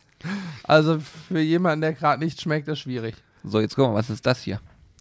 [0.64, 3.14] also für jemanden, der gerade nicht schmeckt, ist schwierig.
[3.44, 4.58] so, jetzt gucken wir, was ist das hier?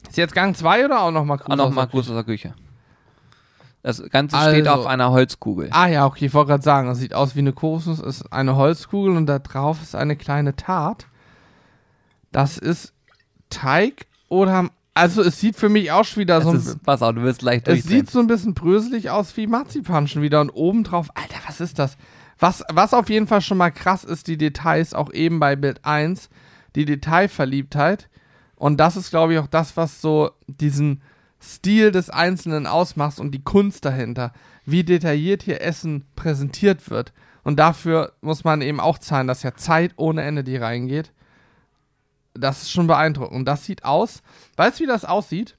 [0.08, 2.54] Ist jetzt Gang 2 oder auch nochmal Auch nochmal Gruß aus der Küche.
[3.88, 5.70] Das Ganze Also- steht auf einer Holzkugel.
[5.72, 8.58] Ah ja, okay, ich wollte gerade sagen, das sieht aus wie eine Kokosnuss, ist eine
[8.58, 11.08] Holzkugel und da drauf ist eine kleine Tart.
[12.34, 12.92] Das ist
[13.50, 17.02] Teig oder also es sieht für mich auch schon wieder so Das ein, ist, pass
[17.02, 20.42] auf, du wirst gleich es sieht so ein bisschen bröselig aus wie Marzipan schon wieder
[20.42, 21.96] und obendrauf, Alter, was ist das?
[22.40, 25.86] Was, was auf jeden Fall schon mal krass ist, die Details, auch eben bei Bild
[25.86, 26.30] 1,
[26.76, 28.10] die Detailverliebtheit.
[28.58, 31.02] Und das ist, glaube ich, auch das, was so diesen
[31.42, 34.34] Stil des Einzelnen ausmacht und die Kunst dahinter.
[34.66, 37.14] Wie detailliert hier Essen präsentiert wird.
[37.44, 41.14] Und dafür muss man eben auch zahlen, dass ja Zeit ohne Ende die reingeht.
[42.34, 43.38] Das ist schon beeindruckend.
[43.38, 44.22] Und das sieht aus,
[44.58, 45.58] weißt du, wie das aussieht?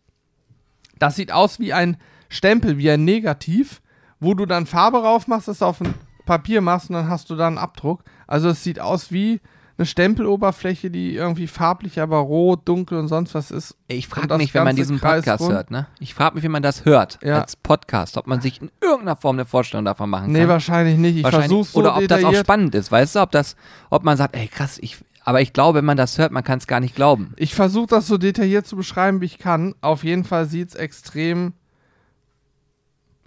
[0.99, 1.97] Das sieht aus wie ein
[2.29, 3.81] Stempel, wie ein Negativ,
[4.21, 5.95] wo du dann Farbe rauf machst, es auf ein
[6.27, 8.05] Papier machst und dann hast du da einen Abdruck.
[8.27, 9.41] Also es sieht aus wie
[9.79, 13.77] eine Stempeloberfläche, die irgendwie farblich, aber rot, dunkel und sonst was ist.
[13.87, 15.53] Ich frage mich, wenn man diesen Podcast kreisrund.
[15.53, 15.87] hört, ne?
[16.01, 17.41] Ich frage mich, wie man das hört Ja.
[17.41, 20.49] als Podcast, ob man sich in irgendeiner Form eine Vorstellung davon machen Nee, kann.
[20.49, 21.17] wahrscheinlich nicht.
[21.19, 21.69] Ich Wahrscheinlich.
[21.69, 23.21] so Oder ob das auch spannend ist, weißt du?
[23.21, 23.55] Ob das,
[23.89, 26.59] ob man sagt, ey krass, ich, aber ich glaube, wenn man das hört, man kann
[26.59, 27.33] es gar nicht glauben.
[27.37, 29.77] Ich versuche das so detailliert zu beschreiben, wie ich kann.
[29.81, 31.53] Auf jeden Fall sieht es extrem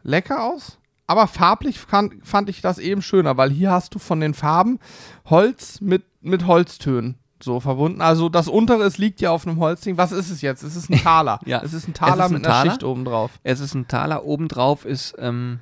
[0.03, 0.77] lecker aus.
[1.11, 4.79] Aber farblich fand, fand ich das eben schöner, weil hier hast du von den Farben
[5.25, 7.99] Holz mit, mit Holztönen so verbunden.
[7.99, 9.97] Also das untere, es liegt ja auf einem Holzding.
[9.97, 10.63] Was ist es jetzt?
[10.63, 11.41] Es ist ein Taler.
[11.45, 11.61] Ja.
[11.61, 12.71] Es ist ein Taler ist ein mit einer Taler.
[12.71, 13.31] Schicht oben drauf.
[13.43, 15.59] Es ist ein Taler, obendrauf ist, ähm,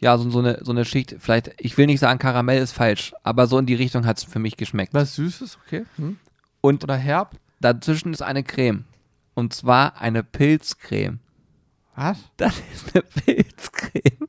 [0.00, 3.12] ja, so, so, eine, so eine Schicht, vielleicht, ich will nicht sagen, Karamell ist falsch,
[3.22, 4.92] aber so in die Richtung hat es für mich geschmeckt.
[4.92, 5.84] Was Süßes, okay.
[5.98, 6.18] Hm.
[6.62, 7.36] Und Oder herb.
[7.60, 8.86] dazwischen ist eine Creme.
[9.34, 11.20] Und zwar eine Pilzcreme.
[11.94, 12.18] Was?
[12.38, 14.26] Das ist eine Pilzcreme.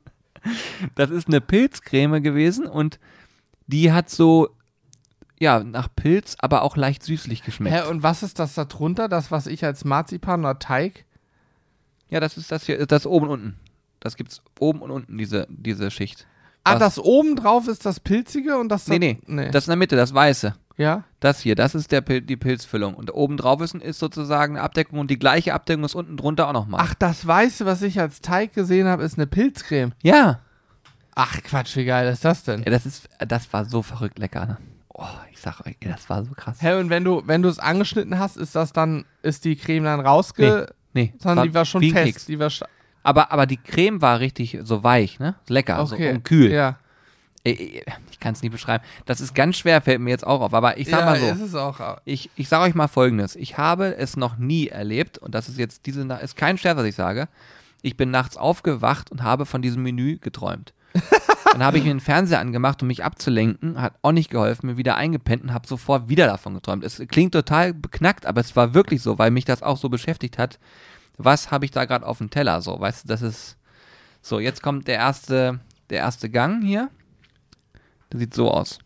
[0.94, 2.98] Das ist eine Pilzcreme gewesen und
[3.66, 4.50] die hat so,
[5.38, 7.74] ja, nach Pilz, aber auch leicht süßlich geschmeckt.
[7.74, 9.08] Hä, und was ist das da drunter?
[9.08, 11.04] Das, was ich als Marzipan oder Teig
[12.10, 13.56] Ja, das ist das hier, das oben und unten.
[14.00, 16.26] Das gibt's oben und unten, diese, diese Schicht.
[16.64, 16.80] Ah, Was?
[16.80, 19.50] das oben drauf ist das Pilzige und das Nee, nee, nee.
[19.50, 20.54] Das in der Mitte, das Weiße.
[20.76, 21.04] Ja.
[21.20, 22.94] Das hier, das ist der Pil die Pilzfüllung.
[22.94, 26.48] Und oben drauf ist, ist sozusagen eine Abdeckung und die gleiche Abdeckung ist unten drunter
[26.48, 26.80] auch nochmal.
[26.84, 29.92] Ach, das Weiße, was ich als Teig gesehen habe, ist eine Pilzcreme.
[30.02, 30.40] Ja.
[31.14, 32.62] Ach, Quatsch, wie geil ist das denn?
[32.64, 32.70] ja.
[32.70, 34.58] Das ist, das war so verrückt lecker, ne?
[34.94, 36.60] Oh, ich sag euch, das war so krass.
[36.60, 39.84] Hä, und wenn du, wenn du es angeschnitten hast, ist das dann, ist die Creme
[39.84, 40.72] dann rausge...
[40.94, 42.28] Nee, Sondern die war schon fest.
[42.28, 42.50] Die war
[43.02, 45.36] Aber, aber die Creme war richtig so weich, ne?
[45.48, 46.08] Lecker, okay.
[46.08, 46.52] so und kühl.
[46.52, 46.76] Ja.
[47.44, 48.84] Ey, Ich kann es nicht beschreiben.
[49.04, 50.54] Das ist ganz schwer, fällt mir jetzt auch auf.
[50.54, 51.26] Aber ich sag ja, mal so.
[51.26, 51.98] ist es auch.
[52.04, 53.34] Ich, ich sage euch mal Folgendes.
[53.34, 56.76] Ich habe es noch nie erlebt, und das ist jetzt diese Nacht, ist kein Scherz,
[56.76, 57.28] was ich sage.
[57.82, 60.72] Ich bin nachts aufgewacht und habe von diesem Menü geträumt.
[61.52, 64.76] Dann habe ich mir den Fernseher angemacht, um mich abzulenken, hat auch nicht geholfen, mir
[64.76, 66.84] wieder eingepennt und habe sofort wieder davon geträumt.
[66.84, 70.38] Es klingt total beknackt, aber es war wirklich so, weil mich das auch so beschäftigt
[70.38, 70.58] hat.
[71.18, 72.62] Was habe ich da gerade auf dem Teller?
[72.62, 73.56] So, weißt du, das ist.
[74.22, 76.88] So, jetzt kommt der erste, der erste Gang hier.
[78.12, 78.78] Der sieht so aus.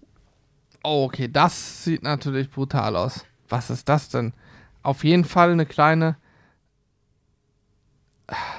[0.85, 3.25] Oh, okay, das sieht natürlich brutal aus.
[3.49, 4.33] Was ist das denn?
[4.83, 6.17] Auf jeden Fall eine kleine.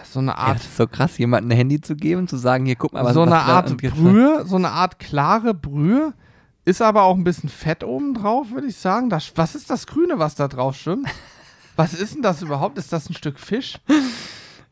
[0.09, 0.55] So eine Ja, Art.
[0.59, 3.13] das ist so krass, jemandem ein Handy zu geben, zu sagen, hier guck mal, was
[3.13, 6.13] so eine Art Brühe, so eine Art klare Brühe.
[6.63, 9.09] Ist aber auch ein bisschen Fett oben drauf, würde ich sagen.
[9.09, 11.07] Das, was ist das Grüne, was da drauf schwimmt?
[11.77, 12.77] Was ist denn das überhaupt?
[12.77, 13.77] Ist das ein Stück Fisch?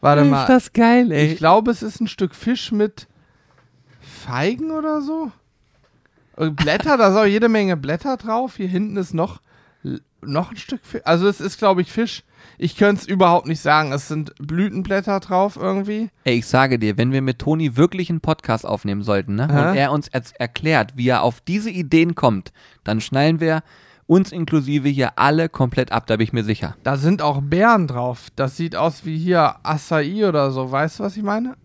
[0.02, 0.46] Warte Ist mal.
[0.48, 1.32] das geil, ey.
[1.34, 3.08] Ich glaube, es ist ein Stück Fisch mit
[4.02, 5.32] Feigen oder so.
[6.36, 8.58] Und Blätter, da sind auch jede Menge Blätter drauf.
[8.58, 9.42] Hier hinten ist noch,
[10.22, 11.02] noch ein Stück Fisch.
[11.06, 12.24] Also es ist, glaube ich, Fisch.
[12.58, 13.92] Ich könnte es überhaupt nicht sagen.
[13.92, 16.10] Es sind Blütenblätter drauf irgendwie.
[16.24, 19.70] Ey, ich sage dir, wenn wir mit Toni wirklich einen Podcast aufnehmen sollten, ne, Hä?
[19.70, 22.52] und er uns erklärt, wie er auf diese Ideen kommt,
[22.84, 23.64] dann schnallen wir
[24.08, 26.76] uns inklusive hier alle komplett ab, da bin ich mir sicher.
[26.84, 28.28] Da sind auch Beeren drauf.
[28.36, 30.72] Das sieht aus wie hier Acai oder so.
[30.72, 31.56] Weißt du, was ich meine?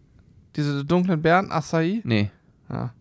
[0.57, 2.01] Diese dunklen Beeren, Acai.
[2.05, 2.31] Nee.
[2.71, 2.95] Ja.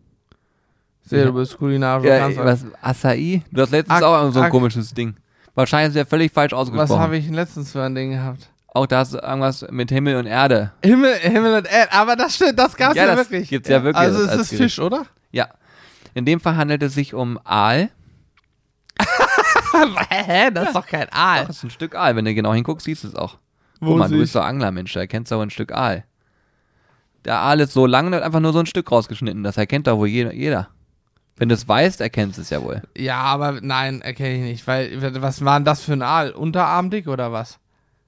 [1.10, 2.08] Sehr, du bist kulinarisch.
[2.08, 3.42] Ja, was, Acai?
[3.52, 5.16] Du hast letztens Ak- auch so ein Ak- komisches Ding.
[5.56, 7.00] Wahrscheinlich ist der völlig falsch was ausgesprochen.
[7.02, 8.50] habe ich letztens für ein Ding gehabt?
[8.68, 10.72] Auch da hast du irgendwas mit Himmel und Erde.
[10.84, 11.92] Himmel, Himmel und Erde.
[11.92, 13.50] Aber das stimmt, das gab's Ja, ja, das wirklich.
[13.50, 14.56] gibt's ja wirklich Also es ist.
[14.56, 15.06] Fisch, oder?
[15.32, 15.50] Ja.
[16.14, 17.90] In dem Fall handelt es sich um Aal.
[20.10, 20.52] Hä?
[20.52, 21.46] Das ist doch kein Aal.
[21.48, 22.16] Das ist ein Stück Aal.
[22.16, 23.38] Wenn du genau hinguckst, siehst du es auch.
[23.80, 26.04] Wo Guck mal, du bist doch Anglermensch, da erkennst du auch ein Stück Aal.
[27.26, 29.44] Der Aal ist so lang, der hat einfach nur so ein Stück rausgeschnitten.
[29.44, 30.70] Das erkennt doch wohl jeder.
[31.40, 32.82] Wenn du es weißt, erkennst du es ja wohl.
[32.96, 34.68] Ja, aber nein, erkenne ich nicht.
[34.68, 36.32] Weil, was war denn das für ein Aal?
[36.32, 37.58] Unterarmdick oder was?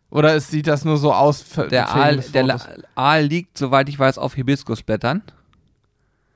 [0.09, 1.45] Oder es sieht das nur so aus?
[1.71, 2.59] Der, Aal, der
[2.95, 5.23] Aal liegt, soweit ich weiß, auf Hibiskusblättern.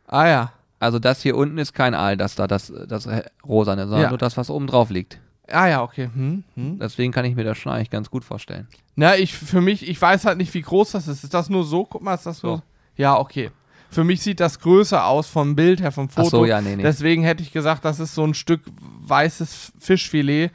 [0.07, 0.51] ah ja.
[0.79, 3.07] Also das hier unten ist kein Aal, das da, das, das
[3.45, 4.09] rosane, sondern Ja.
[4.09, 5.19] nur das, was oben drauf liegt.
[5.49, 6.09] Ah ja, okay.
[6.13, 6.79] Hm, hm.
[6.79, 8.67] Deswegen kann ich mir das schon eigentlich ganz gut vorstellen.
[8.95, 11.23] Na, ich, für mich, ich weiß halt nicht, wie groß das ist.
[11.23, 11.85] Ist das nur so?
[11.85, 12.57] Guck mal, ist das so?
[12.57, 12.61] So.
[12.97, 13.51] Ja, okay.
[13.95, 16.29] Für mich sieht das größer aus vom Bild her, vom Ach Foto.
[16.29, 16.83] so, ja, nee, nee.
[16.83, 18.61] Deswegen hätte ich gesagt, das ist so ein Stück
[19.07, 20.51] weißes Fischfilet.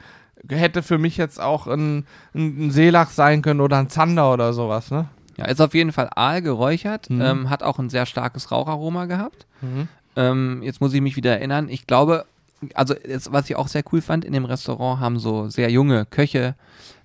[0.49, 4.91] Hätte für mich jetzt auch ein, ein, Seelachs sein können oder ein Zander oder sowas,
[4.91, 5.09] ne?
[5.38, 7.20] Ja, ist auf jeden Fall Aal geräuchert, Mhm.
[7.22, 9.47] ähm, hat auch ein sehr starkes Raucharoma gehabt.
[9.62, 9.88] Mhm.
[10.16, 11.68] Ähm, jetzt muss ich mich wieder erinnern.
[11.70, 12.26] Ich glaube,
[12.74, 16.05] also jetzt, was ich auch sehr cool fand, in dem Restaurant haben so sehr junge
[16.05, 16.57] Köche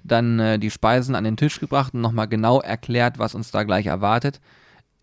[0.04, 3.64] dann äh, die Speisen an den Tisch gebracht und nochmal genau erklärt, was uns da
[3.64, 4.42] gleich erwartet.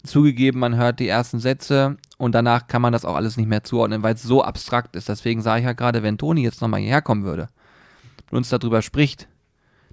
[0.05, 3.63] Zugegeben, man hört die ersten Sätze und danach kann man das auch alles nicht mehr
[3.63, 5.09] zuordnen, weil es so abstrakt ist.
[5.09, 7.49] Deswegen sage ich ja gerade, wenn Toni jetzt nochmal hierher kommen würde
[8.31, 9.29] und uns darüber spricht,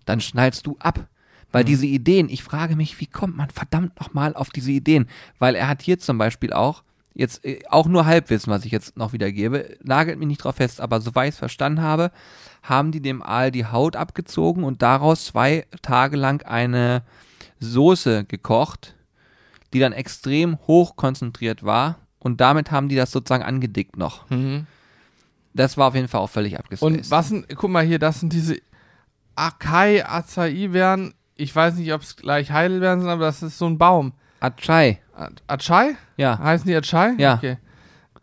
[0.05, 1.07] dann schnallst du ab.
[1.51, 5.07] Weil diese Ideen, ich frage mich, wie kommt man verdammt nochmal auf diese Ideen?
[5.39, 6.83] Weil er hat hier zum Beispiel auch,
[7.13, 10.79] jetzt äh, auch nur Halbwissen, was ich jetzt noch wiedergebe, nagelt mich nicht drauf fest,
[10.79, 12.11] aber soweit ich es verstanden habe,
[12.61, 17.03] haben die dem Aal die Haut abgezogen und daraus zwei Tage lang eine
[17.59, 18.95] Soße gekocht,
[19.73, 24.29] die dann extrem hoch konzentriert war und damit haben die das sozusagen angedickt noch.
[24.29, 24.65] Mhm.
[25.53, 26.83] Das war auf jeden Fall auch völlig abgespaced.
[26.83, 28.57] Und was sind, guck mal hier, das sind diese
[29.35, 33.65] Akai, Acai werden, ich weiß nicht, ob es gleich Heidelbeeren sind, aber das ist so
[33.67, 34.13] ein Baum.
[34.41, 35.95] Achai, A- Achai?
[36.17, 36.37] ja.
[36.39, 37.13] Heißen die Achai?
[37.17, 37.35] Ja.
[37.35, 37.57] Okay.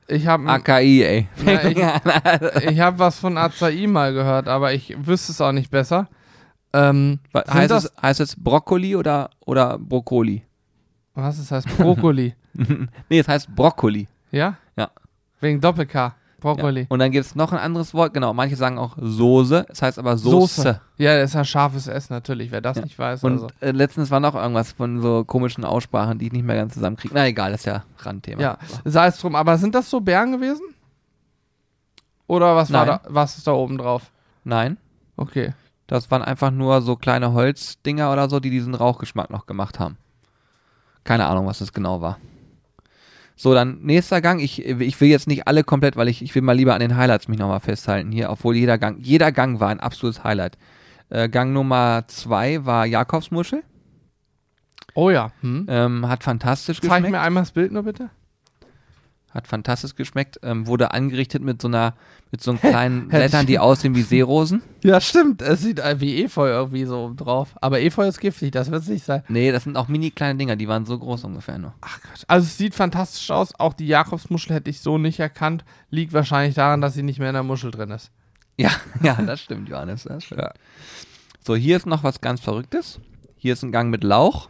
[0.09, 1.29] Ich habe AKI, ey.
[1.45, 1.77] Na, ich,
[2.71, 6.09] ich hab was von Acai mal gehört, aber ich wüsste es auch nicht besser.
[6.73, 10.43] Ähm, heißt, das, es, heißt es Brokkoli oder, oder Brokkoli?
[11.25, 11.79] Was ist das heißt?
[11.79, 12.35] Brokkoli.
[13.09, 14.09] nee, es heißt Brokkoli.
[14.31, 14.57] ja?
[14.77, 14.91] Ja.
[15.41, 16.15] Wegen Doppel-K.
[16.39, 16.81] Brokkoli.
[16.83, 16.87] Ja.
[16.91, 19.99] Und dann gibt es noch ein anderes Wort, genau, manche sagen auch Soße, es heißt
[19.99, 20.81] aber Soße.
[20.99, 22.83] Ja, das ist ein scharfes S natürlich, wer das Ja.
[22.85, 23.25] nicht weiß.
[23.25, 23.49] Und also.
[23.61, 27.15] äh, letztens war noch irgendwas von so komischen Aussprachen, die ich nicht mehr ganz zusammenkriege.
[27.15, 28.41] Na egal, das ist ja Randthema.
[28.43, 29.35] Ja, sei es drum.
[29.35, 30.63] Aber sind das so Bären gewesen?
[32.27, 34.11] Oder was war da, was ist da oben drauf?
[34.45, 34.77] Nein,
[35.17, 35.55] Okay.
[35.87, 39.97] das waren einfach nur so kleine Holzdinger oder so, die diesen Rauchgeschmack noch gemacht haben.
[41.07, 42.19] Keine Ahnung, was das genau war.
[43.37, 44.41] So, dann nächster Gang.
[44.41, 46.97] Ich, ich will jetzt nicht alle komplett, weil ich, ich will mal lieber an den
[46.97, 50.59] Highlights mich nochmal festhalten hier, obwohl jeder Gang, jeder Gang war ein absolutes Highlight.
[51.11, 53.63] Äh, Gang Nummer zwei war Jakobsmuschel.
[54.95, 55.31] Oh ja.
[55.43, 55.67] Hm.
[55.69, 57.13] Ähm, hat fantastisch Zeig geschmeckt.
[57.13, 58.11] mir einmal das Bild nur bitte.
[59.37, 60.41] Hat fantastisch geschmeckt.
[60.43, 61.93] Ähm, wurde angerichtet mit so einer,
[62.31, 64.63] mit so einem kleinen Blättern, die aussehen wie Seerosen.
[64.83, 65.43] Ja, stimmt.
[65.43, 67.55] Es sieht wie Efeu irgendwie so drauf.
[67.61, 69.23] Aber Efeu ist giftig, das wird es nicht sein.
[69.29, 71.75] Nee, das sind auch mini kleine Dinger, die waren so groß ungefähr nur.
[71.83, 72.25] Ach Gott.
[72.29, 73.55] Also es sieht fantastisch aus.
[73.59, 75.65] Auch die Jakobsmuschel hätte ich so nicht erkannt.
[75.91, 78.11] Liegt wahrscheinlich daran, dass sie nicht mehr in der Muschel drin ist.
[78.59, 78.71] Ja,
[79.03, 80.05] ja, das stimmt, Johannes.
[80.05, 80.41] Das stimmt.
[80.41, 80.55] Ja.
[81.45, 83.01] So, hier ist noch was ganz Verrücktes.
[83.37, 84.49] Hier ist ein Gang mit Lauch.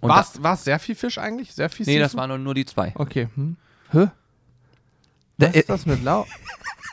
[0.00, 0.24] War
[0.54, 1.52] es sehr viel Fisch eigentlich?
[1.52, 2.20] Sehr viel nee, das Seafood?
[2.20, 2.92] waren nur, nur die zwei.
[2.94, 3.26] Okay.
[3.34, 3.56] Hm.
[3.92, 4.08] Hä?
[5.38, 6.26] Was ist das mit Lauch?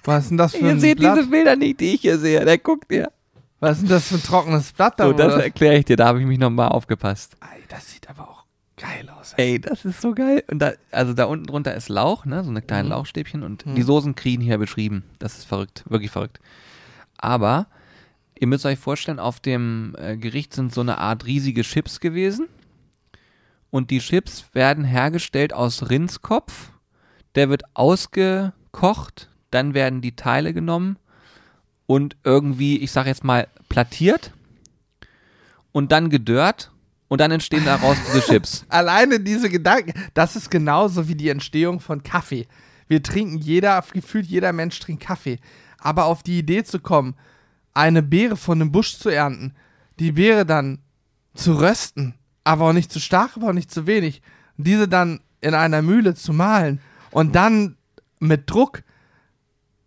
[0.04, 1.18] Was ist denn das für Ihr ein seht Blatt?
[1.18, 2.44] diese Bilder nicht, die ich hier sehe.
[2.46, 3.12] Der guckt ihr.
[3.60, 5.06] Was ist denn das für ein trockenes Blatt da?
[5.08, 5.96] So, das erkläre ich dir.
[5.98, 7.36] Da habe ich mich nochmal aufgepasst.
[7.42, 8.44] Ey, das sieht aber auch
[8.78, 9.34] geil aus.
[9.38, 9.54] Ey.
[9.54, 10.44] Ey, das ist so geil.
[10.52, 12.44] Und da, also da unten drunter ist Lauch, ne?
[12.44, 12.90] So eine kleine Mhm.
[12.92, 13.42] Lauchstäbchen.
[13.44, 13.76] Und Mhm.
[13.76, 15.04] die Soßen kriegen hier beschrieben.
[15.20, 15.84] Das ist verrückt.
[15.90, 16.40] Wirklich verrückt.
[17.18, 17.66] Aber
[18.38, 22.48] ihr müsst euch vorstellen, auf dem äh, Gericht sind so eine Art riesige Chips gewesen.
[23.72, 26.70] Und die Chips werden hergestellt aus Rindskopf.
[27.36, 29.30] Der wird ausgekocht.
[29.52, 30.98] Dann werden die Teile genommen
[31.86, 34.34] und irgendwie, ich sag jetzt mal, plattiert.
[35.72, 36.72] Und dann gedörrt.
[37.08, 38.66] Und dann entstehen daraus diese Chips.
[38.68, 42.48] Alleine diese Gedanken, das ist genauso wie die Entstehung von Kaffee.
[42.88, 45.40] Wir trinken jeder, gefühlt jeder Mensch trinkt Kaffee.
[45.78, 47.16] Aber auf die Idee zu kommen,
[47.74, 49.54] eine Beere von einem Busch zu ernten,
[50.00, 50.80] die Beere dann
[51.36, 54.22] zu rösten, aber auch nicht zu stark, aber auch nicht zu wenig,
[54.58, 56.80] und diese dann in einer Mühle zu mahlen
[57.16, 57.78] und dann
[58.20, 58.84] mit Druck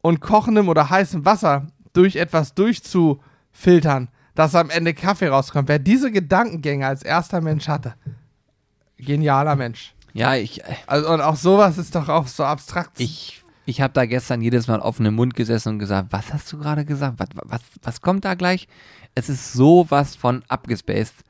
[0.01, 5.69] und kochendem oder heißem Wasser durch etwas durchzufiltern, dass am Ende Kaffee rauskommt.
[5.69, 7.95] Wer diese Gedankengänge als erster Mensch hatte,
[8.97, 9.95] genialer Mensch.
[10.15, 12.99] Ja, ich, äh, Also und auch sowas ist doch auch so abstrakt.
[12.99, 16.51] ich, ich habe da gestern jedes Mal auf offenem Mund gesessen und gesagt, was hast
[16.51, 17.19] du gerade gesagt?
[17.19, 18.69] Was, was, was kommt da gleich?
[19.15, 21.25] Es ist sowas von abgespaced.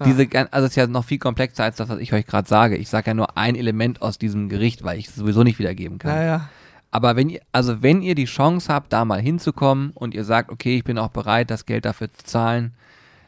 [0.00, 0.06] Ja.
[0.06, 2.76] Diese, also es ist ja noch viel komplexer als das, was ich euch gerade sage.
[2.76, 5.98] Ich sage ja nur ein Element aus diesem Gericht, weil ich es sowieso nicht wiedergeben
[5.98, 6.14] kann.
[6.14, 6.48] Naja.
[6.90, 10.50] Aber wenn ihr, also wenn ihr die Chance habt, da mal hinzukommen und ihr sagt,
[10.50, 12.72] okay, ich bin auch bereit, das Geld dafür zu zahlen,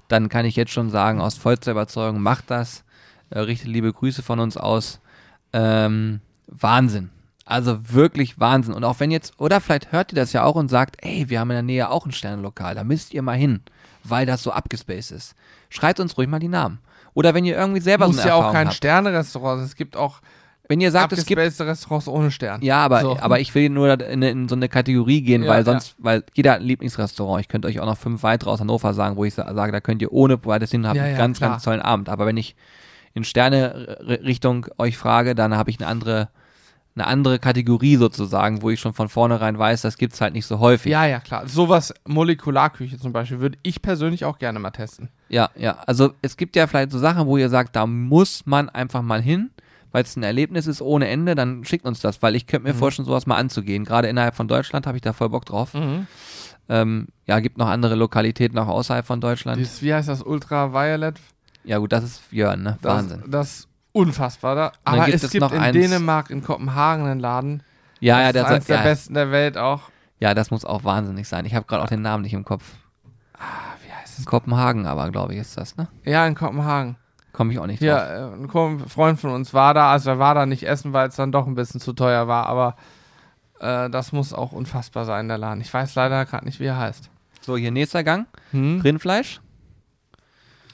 [0.08, 2.84] dann kann ich jetzt schon sagen, aus vollster Überzeugung, macht das.
[3.30, 5.00] Äh, richtet liebe Grüße von uns aus.
[5.52, 7.10] Ähm, Wahnsinn.
[7.44, 8.74] Also wirklich Wahnsinn.
[8.74, 11.40] Und auch wenn jetzt, oder vielleicht hört ihr das ja auch und sagt, ey, wir
[11.40, 13.60] haben in der Nähe auch ein Sternenlokal, da müsst ihr mal hin,
[14.04, 15.34] weil das so abgespaced ist.
[15.70, 16.78] Schreibt uns ruhig mal die Namen.
[17.14, 18.76] Oder wenn ihr irgendwie selber Muss so eine ja auch Erfahrung kein habt.
[18.76, 19.66] Sterne-Restaurant sein.
[19.66, 20.20] Es gibt auch
[20.68, 22.62] Wenn ihr sagt, es gibt Restaurants ohne Stern.
[22.62, 23.18] ja, aber, So.
[23.18, 25.64] aber ich will nur in, in so eine Kategorie gehen, Ja, weil ja.
[25.64, 27.40] sonst, weil jeder hat ein Lieblingsrestaurant.
[27.42, 29.80] Ich könnte euch auch noch fünf weitere aus Hannover sagen, wo ich sa- sage, da
[29.80, 31.50] könnt ihr ohne weiteres hin haben Ja, einen ja, ganz, klar.
[31.50, 32.08] ganz tollen Abend.
[32.08, 32.56] Aber wenn ich
[33.14, 36.28] in Sterne-Richtung euch frage, dann habe ich eine andere,
[36.94, 40.58] eine andere Kategorie sozusagen, wo ich schon von vornherein weiß, das gibt's halt nicht so
[40.58, 40.92] häufig.
[40.92, 41.48] Ja, ja, klar.
[41.48, 45.08] Sowas, Molekularküche zum Beispiel, würde ich persönlich auch gerne mal testen.
[45.28, 45.78] Ja, ja.
[45.86, 49.22] Also es gibt ja vielleicht so Sachen, wo ihr sagt, da muss man einfach mal
[49.22, 49.50] hin,
[49.90, 52.74] weil es ein Erlebnis ist ohne Ende, dann schickt uns das, weil ich könnte Mhm.
[52.74, 53.84] mir vorstellen, sowas mal anzugehen.
[53.84, 55.72] Gerade innerhalb von Deutschland habe ich da voll Bock drauf.
[56.68, 59.58] Ähm, ja, gibt noch andere Lokalitäten auch außerhalb von Deutschland.
[59.60, 61.14] Dieses, wie heißt das, Ultraviolet?
[61.64, 62.78] ja gut, das ist Jörn, ne?
[62.82, 63.22] Das, Wahnsinn.
[63.28, 64.72] Das unfassbar, da.
[64.84, 67.62] Aber gibt es es gibt noch in eins- Dänemark, in Kopenhagen einen Laden.
[68.00, 69.82] Ja, ja, der ist eines der ja, besten der Welt auch.
[70.18, 71.44] ja, das muss auch wahnsinnig sein.
[71.44, 72.64] Ich habe gerade auch den Namen nicht im Kopf.
[73.34, 75.88] Ah, wie heißt In Kopenhagen aber, glaube ich, ist das, ne?
[76.04, 76.12] es?
[76.12, 76.96] Ja, in Kopenhagen.
[77.32, 77.86] Komme ich auch nicht drauf.
[77.86, 81.08] Ja, äh, ein Freund von uns war da, also er war da nicht essen, weil
[81.08, 82.76] es dann doch ein bisschen zu teuer war, aber
[83.60, 85.60] äh, das muss auch unfassbar sein, der Laden.
[85.60, 87.08] Ich weiß leider gerade nicht, wie er heißt.
[87.40, 88.26] So, hier nächster Gang.
[88.50, 88.80] Hm?
[88.80, 89.40] Rindfleisch.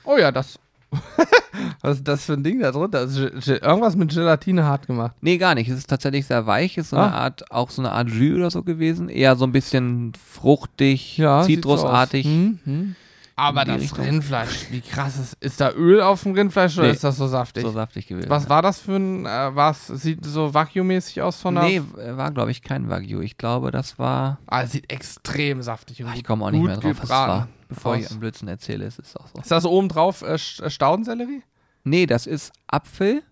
[0.04, 0.58] Oh ja, das.
[1.82, 3.04] Was ist das für ein Ding da drunter?
[3.04, 5.14] Das ist Ge- Irgendwas mit Gelatine hart gemacht.
[5.20, 5.68] Nee, gar nicht.
[5.68, 6.78] Es ist tatsächlich sehr weich.
[6.78, 7.18] Es ist so eine Ah.
[7.24, 9.08] Art, auch so eine Art Jus oder so gewesen.
[9.08, 11.78] Eher so ein bisschen fruchtig, Ja, sieht so aus.
[11.80, 12.24] zitrusartig.
[12.26, 12.96] Hm, hm.
[13.36, 14.04] Aber das Richtung.
[14.04, 15.36] Rindfleisch, wie krass ist.
[15.40, 16.92] Ist da Öl auf dem Rindfleisch oder Nee.
[16.94, 17.62] ist das so saftig?
[17.62, 18.28] So saftig gewesen.
[18.30, 21.62] Was war das für ein, äh, was sieht so Wagyu-mäßig aus von der.
[21.64, 21.82] Nee,
[22.16, 23.20] war glaube ich kein Wagyu.
[23.20, 24.38] Ich glaube, das war.
[24.46, 27.00] Ah, es sieht extrem saftig und Ach, ich komme auch nicht mehr drauf, was es
[27.02, 27.48] gebraten war.
[27.68, 28.12] Bevor ich aus.
[28.12, 29.40] einen Blödsinn erzähle, ist es auch so.
[29.40, 30.38] Ist das oben drauf äh, äh,
[30.70, 31.42] Staudensellerie?
[31.84, 33.22] Nee, das ist Apfel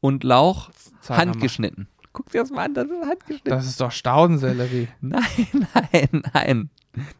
[0.00, 0.70] und Lauch
[1.08, 1.88] handgeschnitten.
[2.12, 3.50] Guck dir das mal an, das ist handgeschnitten.
[3.50, 4.88] Das ist doch Staudensellerie.
[5.00, 6.70] Nein, nein, nein.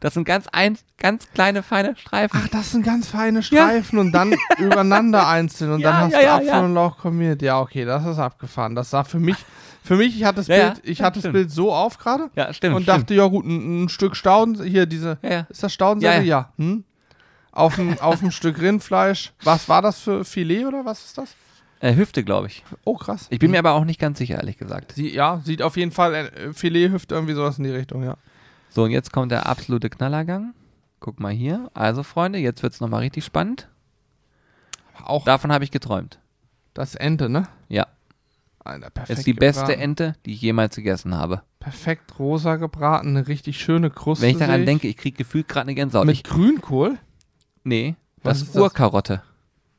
[0.01, 2.41] Das sind ganz, ein, ganz kleine, feine Streifen.
[2.43, 6.19] Ach, das sind ganz feine Streifen und dann übereinander einzeln und Ja, dann hast ja,
[6.19, 6.59] du ja, Apfel ja.
[6.59, 7.41] und Lauch kombiniert.
[7.41, 8.75] Ja, okay, das ist abgefahren.
[8.75, 9.37] Das sah für mich,
[9.83, 11.33] für mich, ich hatte das Ja, Bild, ich hatte das stimmt.
[11.33, 12.75] Bild so auf gerade ja, stimmt.
[12.75, 12.99] und stimmt.
[12.99, 15.17] dachte, ja gut, ein, ein Stück Stauden, hier diese,
[15.49, 16.27] ist das Staudensellerie?
[16.27, 16.53] Ja.
[16.57, 16.83] Hm?
[17.51, 19.33] Auf dem, auf dem Stück Rindfleisch.
[19.43, 21.35] Was war das für Filet oder was ist das?
[21.81, 22.63] Äh, Hüfte, glaube ich.
[22.83, 23.25] Oh, krass.
[23.31, 24.93] Ich bin mir aber auch nicht ganz sicher, ehrlich gesagt.
[24.93, 28.17] Sie, ja, sieht auf jeden Fall äh, Filet, Hüfte, irgendwie sowas in die Richtung, ja.
[28.69, 30.53] So, und jetzt kommt der absolute Knallergang.
[30.99, 31.71] Guck mal hier.
[31.73, 33.67] Also, Freunde, jetzt wird's nochmal richtig spannend.
[35.03, 36.19] Auch Davon habe ich geträumt.
[36.75, 37.47] das Ente, ne?
[37.67, 37.87] Ja.
[38.63, 39.81] Alter, perfekt Ist die beste gebraten.
[39.81, 41.41] Ente, die ich jemals gegessen habe.
[41.59, 44.23] Perfekt rosa gebraten, eine richtig schöne Kruste.
[44.23, 46.05] Wenn ich daran denke, ich kriege gefühlt gerade eine Gänsehaut.
[46.05, 46.97] Mit Ich, Grünkohl?
[47.63, 48.61] nee, Was das ist das?
[48.61, 49.23] Urkarotte.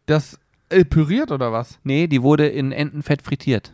[0.06, 1.78] Das äh, püriert oder was?
[1.84, 3.72] Nee, die wurde in Entenfett frittiert.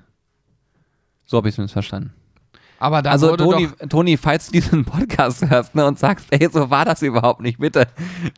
[1.24, 2.12] So habe ich es zumindest verstanden.
[2.80, 6.70] Aber da also Toni, Toni, falls du diesen Podcast hörst ne, und sagst, ey, so
[6.70, 7.88] war das überhaupt nicht, bitte,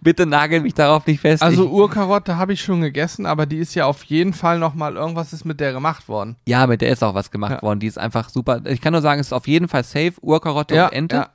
[0.03, 1.43] bitte nagel mich darauf nicht fest.
[1.43, 4.97] also ich, Urkarotte habe ich schon gegessen, aber die ist ja auf jeden Fall nochmal,
[4.97, 6.37] irgendwas ist mit der gemacht worden.
[6.47, 7.63] ja, mit der ist auch was gemacht Ja.
[7.63, 7.81] worden.
[7.81, 8.61] Die ist einfach super.
[8.65, 10.15] Ich kann nur sagen, es ist auf jeden Fall safe.
[10.23, 11.17] Urkarotte und Ente.
[11.17, 11.29] ja.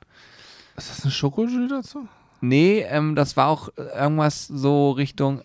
[0.76, 2.06] Ist das eine Schokojus dazu?
[2.40, 5.40] Nee, ähm, das war auch äh, irgendwas so Richtung,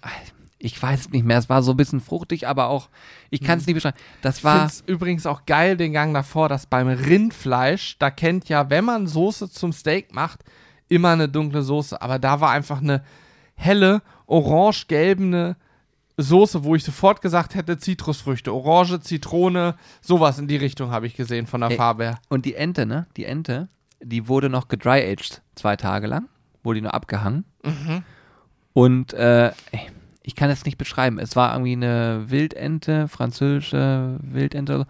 [0.64, 2.90] ich weiß es nicht mehr, es war so ein bisschen fruchtig, aber auch,
[3.30, 3.98] ich kann es nicht beschreiben.
[4.22, 8.12] Das Ich war, finde es übrigens auch geil, den Gang davor, dass beim Rindfleisch, da
[8.12, 10.44] kennt ja, wenn man Soße zum Steak macht,
[10.88, 12.02] immer eine dunkle Soße.
[12.02, 13.04] Aber da war einfach eine
[13.56, 15.56] helle, orange-gelbene
[16.18, 21.16] Soße, wo ich sofort gesagt hätte, Zitrusfrüchte, Orange, Zitrone, sowas in die Richtung habe ich
[21.16, 21.78] gesehen von der Ey.
[21.78, 22.20] Farbe her.
[22.30, 23.70] und die Ente, ne, die Ente,
[24.02, 26.28] die wurde noch gedry-aged, zwei Tage lang,
[26.64, 27.46] wurde die nur abgehangen.
[27.64, 28.04] Mhm.
[28.74, 29.90] Und, äh, ey,
[30.24, 34.86] ich kann es nicht beschreiben, es war irgendwie eine Wildente, französische Wildente,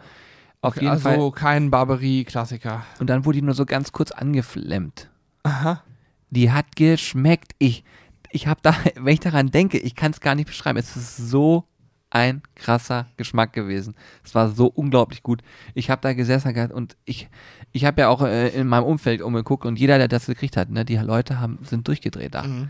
[0.62, 1.32] auf jeden also Fall.
[1.32, 2.86] kein Barberie-Klassiker.
[3.00, 5.10] Und dann wurde die nur so ganz kurz angeflemmt.
[5.44, 5.82] Aha.
[6.30, 7.54] Die hat geschmeckt.
[7.58, 7.84] Ich,
[8.30, 10.78] ich habe da, wenn ich daran denke, ich kann es gar nicht beschreiben.
[10.78, 11.66] Es ist so
[12.12, 13.96] ein krasser Geschmack gewesen.
[14.24, 15.42] Es war so unglaublich gut.
[15.74, 17.30] Ich habe da gesessen gehabt und ich,
[17.72, 20.70] ich habe ja auch äh, in meinem Umfeld umgeguckt und jeder, der das gekriegt hat,
[20.70, 22.44] ne, die Leute haben, sind durchgedreht da.
[22.44, 22.70] Mhm.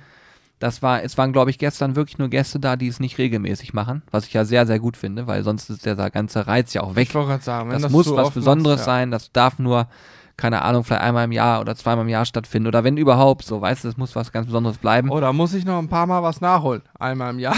[0.62, 3.74] Das war, es waren, glaube ich, gestern wirklich nur Gäste da, die es nicht regelmäßig
[3.74, 6.84] machen, was ich ja sehr, sehr gut finde, weil sonst ist der ganze Reiz ja
[6.84, 7.08] auch weg.
[7.10, 8.94] Ich wollte gerade sagen, wenn Das, das, muss was Besonderes machst, ja.
[8.94, 9.88] sein, das darf nur,
[10.38, 13.60] keine Ahnung, vielleicht einmal im Jahr oder zweimal im Jahr stattfinden oder wenn überhaupt, so,
[13.60, 15.10] weißt du, es muss was ganz Besonderes bleiben.
[15.10, 16.84] Oh, da muss ich noch ein paar Mal was nachholen.
[17.00, 17.56] Einmal im Jahr.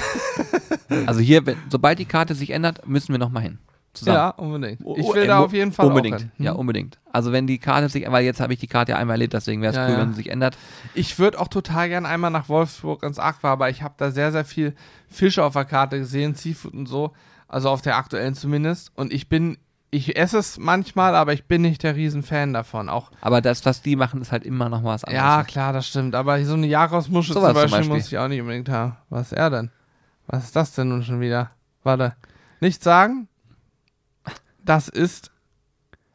[1.06, 3.58] Also hier, sobald die Karte sich ändert, müssen wir nochmal hin.
[3.94, 4.16] Zusammen.
[4.18, 4.82] Ja, unbedingt.
[4.84, 6.22] Oh, Ich oh, will äh, da auf jeden Fall Unbedingt.
[6.22, 6.32] Hm?
[6.40, 7.00] ja, unbedingt.
[7.12, 9.62] Also wenn die Karte sich, weil jetzt habe ich die Karte ja einmal erlebt, deswegen
[9.62, 10.00] wäre es Ja, cool, ja.
[10.00, 10.58] wenn sie sich ändert.
[10.96, 14.32] Ich würde auch total gern einmal nach Wolfsburg ins Aqua, aber ich habe da sehr,
[14.32, 14.74] sehr viel
[15.10, 17.14] Fische auf der Karte gesehen, Seafood und so.
[17.48, 18.92] Also auf der aktuellen zumindest.
[18.96, 19.60] Und ich bin,
[19.92, 22.90] ich esse es manchmal, aber ich bin nicht der Riesenfan davon.
[22.90, 25.24] Auch, Aber das, was die machen, ist halt immer noch was anderes.
[25.24, 26.16] ja, klar, das stimmt.
[26.16, 27.96] Aber so eine Jagdhausmuschel Sowas zum zum Beispiel, Beispiel.
[27.96, 28.96] muss ich auch nicht unbedingt haben.
[29.12, 29.70] Was ist er denn?
[30.26, 31.52] Was ist das denn nun schon wieder?
[31.84, 32.16] Warte.
[32.60, 33.28] Nicht sagen?
[34.64, 35.32] Das ist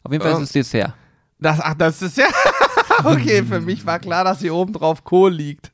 [0.03, 0.95] Auf jeden Fall Ähm, ist es Dessert.
[1.39, 2.27] Das, ach, das ist ja.
[3.05, 5.71] okay, für mich war klar, dass hier oben drauf Kohl liegt.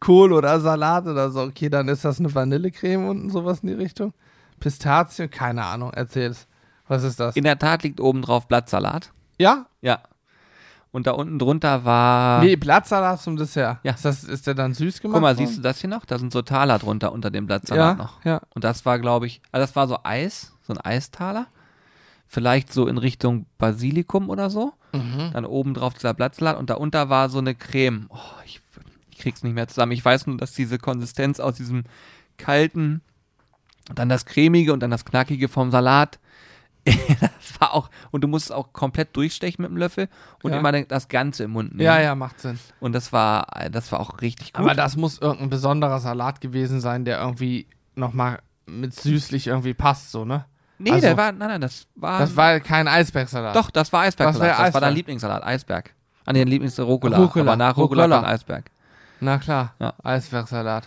[0.00, 1.42] Kohl oder Salat oder so.
[1.42, 4.12] Okay, dann ist das eine Vanillecreme unten, sowas in die Richtung.
[4.60, 6.46] Pistazien, keine Ahnung, erzähl's.
[6.86, 7.36] Was ist das?
[7.36, 9.12] In der Tat liegt oben drauf Blattsalat.
[9.38, 9.66] ja?
[9.80, 10.00] Ja.
[10.90, 12.42] Und da unten drunter war.
[12.42, 13.78] Nee, Blattsalat zum Dessert.
[13.82, 13.92] Ja.
[13.92, 15.14] Ist, das, ist der dann süß gemacht?
[15.16, 15.46] Guck mal, worden?
[15.46, 16.06] siehst du das hier noch?
[16.06, 18.24] Da sind so Taler drunter unter dem Blattsalat Ja, noch.
[18.24, 18.40] ja.
[18.54, 21.46] Und das war, glaube ich, also das war so Eis, so ein Eistaler.
[22.30, 24.74] Vielleicht so in Richtung Basilikum oder so.
[24.92, 25.30] Mhm.
[25.32, 28.06] Dann oben drauf dieser Blattsalat und darunter war so eine Creme.
[28.10, 28.60] Oh, ich,
[29.10, 29.92] ich krieg's nicht mehr zusammen.
[29.92, 31.84] Ich weiß nur, dass diese Konsistenz aus diesem
[32.36, 33.00] kalten,
[33.94, 36.18] dann das cremige und dann das knackige vom Salat.
[37.20, 40.08] das war auch, und du musst es auch komplett durchstechen mit dem Löffel
[40.42, 40.58] und Ja.
[40.58, 41.80] immer das Ganze im Mund nehmen.
[41.80, 42.58] Ja, ja, macht Sinn.
[42.80, 44.64] Und das war, das war auch richtig gut.
[44.64, 50.10] Aber das muss irgendein besonderer Salat gewesen sein, der irgendwie nochmal mit süßlich irgendwie passt,
[50.10, 50.44] so, ne?
[50.78, 53.54] Nee, also- der war, nein, nein, das war, Das war kein Eisbergsalat.
[53.56, 54.50] doch, das war Eisbergsalat.
[54.50, 54.94] Was wär das war dein?
[54.94, 55.94] Lieblingssalat, Eisberg.
[56.24, 58.20] An den Lieblings Rucola, Rucola, aber nach Rucola, Rucola.
[58.22, 58.70] kam Eisberg.
[59.20, 59.94] Na klar, Ja.
[60.02, 60.86] Eisbergsalat.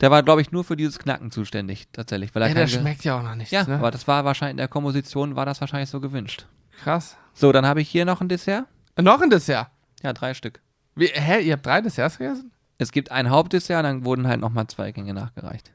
[0.00, 2.34] Der war, glaube ich, nur für dieses Knacken zuständig, tatsächlich.
[2.34, 3.76] Weil er Ja, der schmeckt ja auch noch nichts, Ja, ne?
[3.76, 6.46] aber das war wahrscheinlich in der Komposition war das wahrscheinlich so gewünscht.
[6.82, 7.16] Krass.
[7.32, 8.64] So, dann habe ich hier noch ein Dessert.
[9.00, 9.68] Noch ein Dessert.
[10.02, 10.60] Ja, drei Stück.
[10.94, 12.50] Wie, hä, ihr habt drei Desserts gegessen?
[12.78, 15.70] Es gibt ein Hauptdessert, dann wurden halt nochmal zwei Gänge nachgereicht.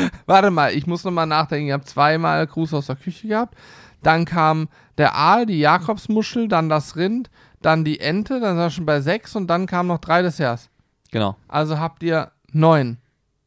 [0.26, 1.68] Warte mal, ich muss nochmal nachdenken.
[1.68, 3.54] Ihr habt zweimal Gruß aus der Küche gehabt.
[4.02, 7.30] Dann kam der Aal, die Jakobsmuschel, dann das Rind,
[7.62, 10.70] dann die Ente, dann sind wir schon bei sechs und dann kamen noch drei Desserts.
[11.10, 11.36] Genau.
[11.48, 12.98] Also habt ihr neun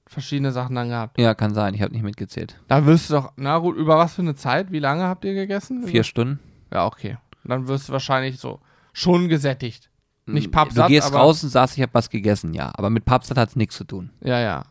[0.05, 1.17] verschiedene Sachen dann gehabt.
[1.17, 1.73] Ja, kann sein.
[1.73, 2.59] Ich habe nicht mitgezählt.
[2.67, 4.71] Da wirst du doch, na gut, über was für eine Zeit?
[4.71, 5.87] Wie lange habt ihr gegessen?
[5.87, 6.39] Vier Stunden.
[6.71, 7.17] Ja, okay.
[7.43, 8.59] Dann wirst du wahrscheinlich so
[8.93, 9.89] schon gesättigt.
[10.27, 12.71] Nicht Du pappsatt, gehst aber- raus und sagst, ich habe was gegessen, ja.
[12.75, 14.11] Aber mit Pappsatt hat es nichts zu tun.
[14.21, 14.63] Ja, ja.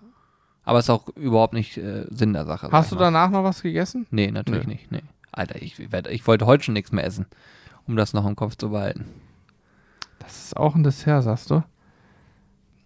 [0.64, 2.68] Aber ist auch überhaupt nicht äh, Sinn der Sache.
[2.70, 3.02] Hast du mal.
[3.02, 4.06] danach noch was gegessen?
[4.10, 4.72] Nee, natürlich Nö.
[4.72, 4.92] nicht.
[4.92, 5.02] Nee.
[5.32, 7.26] Alter, ich, werd, ich wollte heute schon nichts mehr essen,
[7.86, 9.06] um das noch im Kopf zu behalten.
[10.18, 11.64] Das ist auch ein Dessert, sagst du?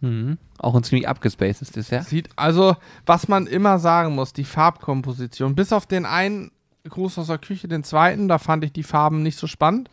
[0.01, 0.39] Mhm.
[0.59, 2.05] Auch ein ziemlich abgespacedes Dessert.
[2.05, 6.51] Sieht, also, was man immer sagen muss, die Farbkomposition, bis auf den einen
[6.89, 9.91] Gruß aus der Küche, den zweiten, da fand ich die Farben nicht so spannend.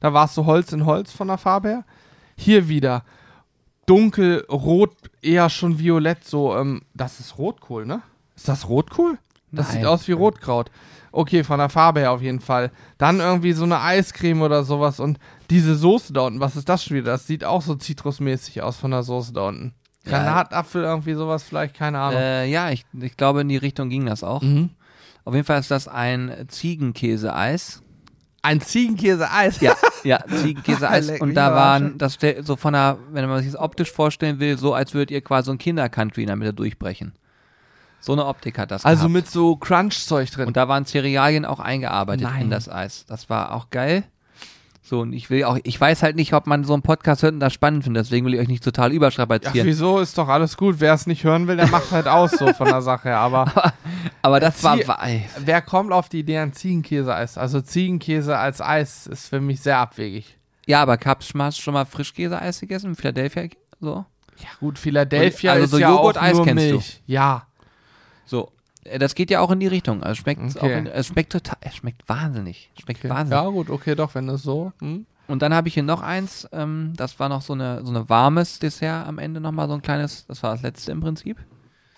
[0.00, 1.84] Da war es so Holz in Holz von der Farbe her.
[2.36, 3.04] Hier wieder
[3.86, 4.94] dunkel, rot,
[5.26, 8.02] eher schon violett, so, ähm, das ist Rotkohl, ne?
[8.34, 9.18] Ist das Rotkohl?
[9.52, 9.78] Das Nein.
[9.78, 10.70] sieht aus wie Rotkraut.
[11.12, 12.70] Okay, von der Farbe her auf jeden Fall.
[12.98, 15.18] Dann irgendwie so eine Eiscreme oder sowas und
[15.48, 17.12] diese Soße da unten, was ist das schon wieder?
[17.12, 19.72] Das sieht auch so zitrusmäßig aus von der Soße da unten.
[20.04, 22.20] Granatapfel, irgendwie sowas vielleicht, keine Ahnung.
[22.20, 24.42] Äh, ja, ich, ich glaube, in die Richtung ging das auch.
[24.42, 24.70] Mhm.
[25.24, 27.82] Auf jeden Fall ist das ein Ziegenkäse-Eis.
[28.46, 29.60] Ein Ziegenkäse-Eis.
[29.60, 29.74] Ja,
[30.04, 31.20] ja, Ziegenkäse-Eis.
[31.20, 34.72] Und da waren, das so von der, wenn man sich das optisch vorstellen will, so
[34.72, 37.12] als würdet ihr quasi so ein Kinder-Country in der Mitte durchbrechen.
[38.00, 39.12] So eine Optik hat das Also gehabt.
[39.14, 40.46] mit so Crunch-Zeug drin.
[40.46, 42.42] Und da waren Cerealien auch eingearbeitet Nein.
[42.42, 43.04] in das Eis.
[43.06, 44.04] Das war auch geil.
[44.88, 47.34] So, und ich will auch, ich weiß halt nicht, ob man so einen Podcast hört
[47.34, 49.66] und das spannend findet, deswegen will ich euch nicht total Ach, überstrapazieren.
[49.66, 49.98] wieso?
[49.98, 50.76] Ist doch alles gut.
[50.78, 53.18] Wer es nicht hören will, der macht halt aus, so von der Sache her.
[53.18, 53.52] Aber
[54.22, 57.36] Aber das war, Zieh- war ey, wer kommt auf die Idee, ein Ziegenkäse-Eis?
[57.36, 60.38] Also Ziegenkäse als Eis ist für mich sehr abwegig.
[60.66, 62.94] ja, aber gab's schon mal, schon mal Frischkäse-Eis gegessen?
[62.94, 63.48] Philadelphia,
[63.80, 64.04] so?
[64.38, 66.70] Ja gut, Philadelphia Also ist so ja Joghurt-Eis auch nur kennst du?
[66.74, 67.02] Milch.
[67.06, 67.46] Ja.
[68.24, 68.52] So.
[68.90, 70.02] Äh, Das geht ja auch in die Richtung.
[70.02, 70.58] Also schmeckt Okay.
[70.58, 72.70] auch in, es schmeckt total, es schmeckt wahnsinnig.
[72.80, 73.10] Schmeckt Okay.
[73.10, 73.42] wahnsinnig.
[73.42, 74.72] Ja gut, okay, doch, wenn das so.
[74.80, 75.06] Hm?
[75.28, 78.08] Und dann habe ich hier noch eins, ähm, das war noch so eine, so eine
[78.08, 81.36] warmes Dessert am Ende nochmal, so ein kleines, das war das letzte im Prinzip.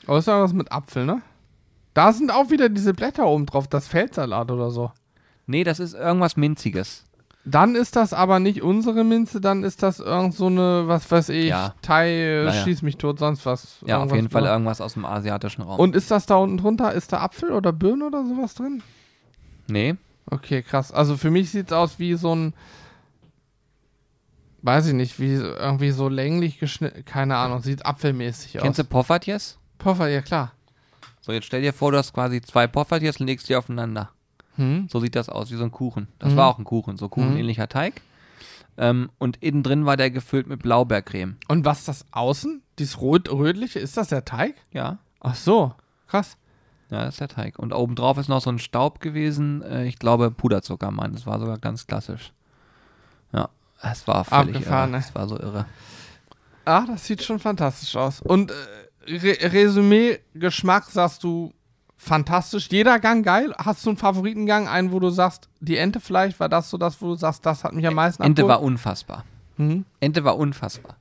[0.06, 1.20] Aber ist ja was mit Apfel, ne?
[1.92, 4.92] Da sind auch wieder diese Blätter oben drauf, das Feldsalat oder so.
[5.46, 7.04] Nee, das ist irgendwas Minziges.
[7.50, 11.30] Dann ist das aber nicht unsere Minze, dann ist das irgend so eine, was weiß
[11.30, 11.74] ich, Ja.
[11.82, 12.64] Thai, äh, Naja.
[12.64, 13.78] schieß mich tot, sonst was.
[13.86, 15.78] Ja, auf jeden Fall über- irgendwas aus dem asiatischen Raum.
[15.80, 18.82] Und ist das da unten drunter, ist da Apfel oder Birne oder sowas drin?
[19.68, 19.96] nee,
[20.30, 20.92] Okay, krass.
[20.92, 22.52] Also für mich sieht es aus wie so ein,
[24.62, 28.88] weiß ich nicht, wie irgendwie so länglich geschnitten, keine Ahnung, sieht apfelmäßig kennst du aus.
[28.88, 29.58] Poffertjes?
[29.78, 30.52] Poffer, ja klar.
[31.22, 34.10] So, jetzt stell dir vor, du hast quasi zwei Poffertjes und legst die aufeinander.
[34.58, 34.88] Hm?
[34.90, 36.08] So sieht das aus, wie so ein Kuchen.
[36.18, 36.36] Das Mhm.
[36.36, 38.02] war auch ein Kuchen, so kuchenähnlicher Teig.
[38.76, 41.36] Ähm, und innen drin war der gefüllt mit Blaubeercreme.
[41.48, 42.62] Und was ist das außen?
[42.78, 44.54] Dieses rot rötliche, ist das der Teig?
[44.72, 45.74] Ja, Ach so,
[46.06, 46.36] krass.
[46.90, 47.58] ja, das ist der Teig.
[47.58, 49.62] Und obendrauf ist noch so ein Staub gewesen.
[49.62, 51.12] Äh, ich glaube, Puderzucker, Mann.
[51.12, 52.32] Das war sogar ganz klassisch.
[53.32, 53.48] Ja,
[53.82, 55.00] es war völlig Abgefahren, irre.
[55.00, 55.04] ne?
[55.06, 55.66] Es war so irre.
[56.64, 58.20] Ah, das sieht schon fantastisch aus.
[58.22, 58.54] Und äh,
[59.16, 61.52] Re Resümee, Geschmack, sagst du,
[61.98, 62.68] fantastisch.
[62.70, 63.52] Jeder Gang geil.
[63.58, 67.02] Hast du einen Favoritengang, einen, wo du sagst, die Ente vielleicht, war das so das,
[67.02, 68.72] wo du sagst, das hat mich am meisten Ente war abgeholt?
[68.72, 69.24] unfassbar.
[69.58, 69.84] Mhm.
[70.00, 70.96] Ente war unfassbar.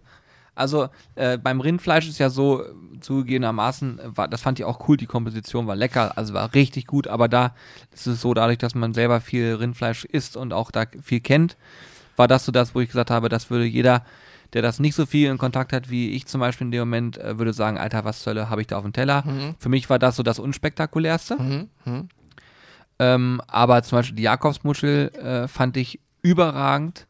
[0.56, 2.64] Also äh, beim Rindfleisch ist ja so
[3.00, 6.88] zugegebenermaßen, äh, war, das fand ich auch cool, die Komposition war lecker, also war richtig
[6.88, 7.54] gut, aber da
[7.94, 11.58] ist es so, dadurch, dass man selber viel Rindfleisch isst und auch da viel kennt,
[12.16, 14.04] war das so das, wo ich gesagt habe, das würde jeder,
[14.54, 17.18] der das nicht so viel in Kontakt hat wie ich zum Beispiel in dem Moment,
[17.18, 19.24] äh, würde sagen, Alter, was zur Hölle habe ich da auf dem Teller?
[19.60, 21.36] Für mich war das so das unspektakulärste.
[21.42, 21.70] Mhm.
[21.86, 22.10] Mhm.
[23.00, 27.08] Ähm, aber zum Beispiel die Jakobsmuschel äh, fand ich überragend.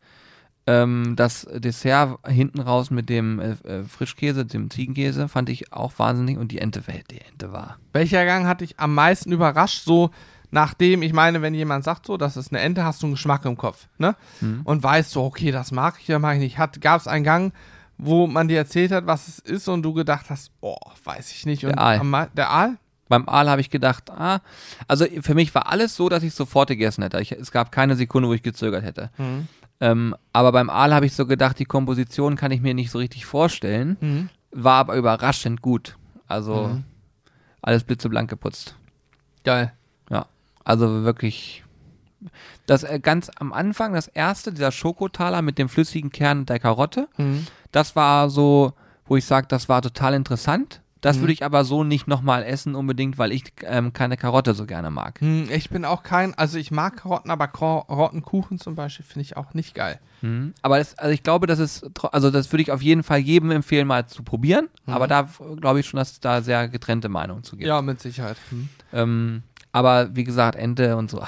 [0.66, 5.94] Ähm, das Dessert hinten raus mit dem äh, äh, Frischkäse, dem Ziegenkäse, fand ich auch
[5.98, 6.38] wahnsinnig.
[6.38, 7.78] Und die Ente, die Ente war.
[7.94, 9.86] Welcher Gang hat dich am meisten überrascht?
[9.86, 10.12] So,
[10.52, 13.46] nachdem, ich meine, wenn jemand sagt so, das ist eine Ente, hast du einen Geschmack
[13.46, 14.16] im Kopf, ne?
[14.42, 14.62] Mhm.
[14.64, 16.82] Und weißt so, okay, das mag ich, das mag ich nicht.
[16.82, 17.54] Gab es einen Gang,
[17.98, 21.46] wo man dir erzählt hat, was es ist und du gedacht hast, oh, weiß ich
[21.46, 21.66] nicht.
[21.66, 22.00] Und Der Aal.
[22.00, 22.78] am der Aal?
[23.10, 24.40] Beim Aal habe ich gedacht, ah,
[24.88, 27.20] also für mich war alles so, dass ich sofort gegessen hätte.
[27.22, 29.10] Ich, es gab keine Sekunde, wo ich gezögert hätte.
[29.18, 29.48] Mhm.
[29.80, 32.98] Ähm, aber beim Aal habe ich so gedacht, die Komposition kann ich mir nicht so
[32.98, 33.96] richtig vorstellen.
[34.02, 34.30] Mhm.
[34.52, 35.98] War aber überraschend gut.
[36.28, 36.84] Also Mhm.
[37.62, 38.76] alles blitzeblank geputzt.
[39.46, 39.72] Geil.
[40.68, 41.64] Also wirklich.
[42.66, 47.08] Das äh, ganz am Anfang, das erste, dieser Schokotaler mit dem flüssigen Kern der Karotte,
[47.18, 47.46] Mhm.
[47.72, 48.74] das war so,
[49.06, 50.82] wo ich sage, das war total interessant.
[51.02, 51.22] Das Mhm.
[51.22, 54.90] würde ich aber so nicht nochmal essen unbedingt, weil ich ähm, keine Karotte so gerne
[54.90, 55.22] mag.
[55.22, 59.38] Hm, Ich bin auch kein, also ich mag Karotten, aber Karottenkuchen zum Beispiel finde ich
[59.38, 60.00] auch nicht geil.
[60.24, 60.56] Mhm.
[60.64, 63.52] Aber das, also ich glaube, das ist, also das würde ich auf jeden Fall jedem
[63.52, 64.70] empfehlen, mal zu probieren.
[64.88, 64.94] Mhm.
[64.94, 65.30] Aber da
[65.62, 67.68] glaube ich schon, dass es da sehr getrennte Meinungen zu gibt.
[67.68, 68.38] Ja, mit Sicherheit.
[68.50, 68.68] Hm.
[68.92, 71.20] Ähm, aber wie gesagt, Ente und so.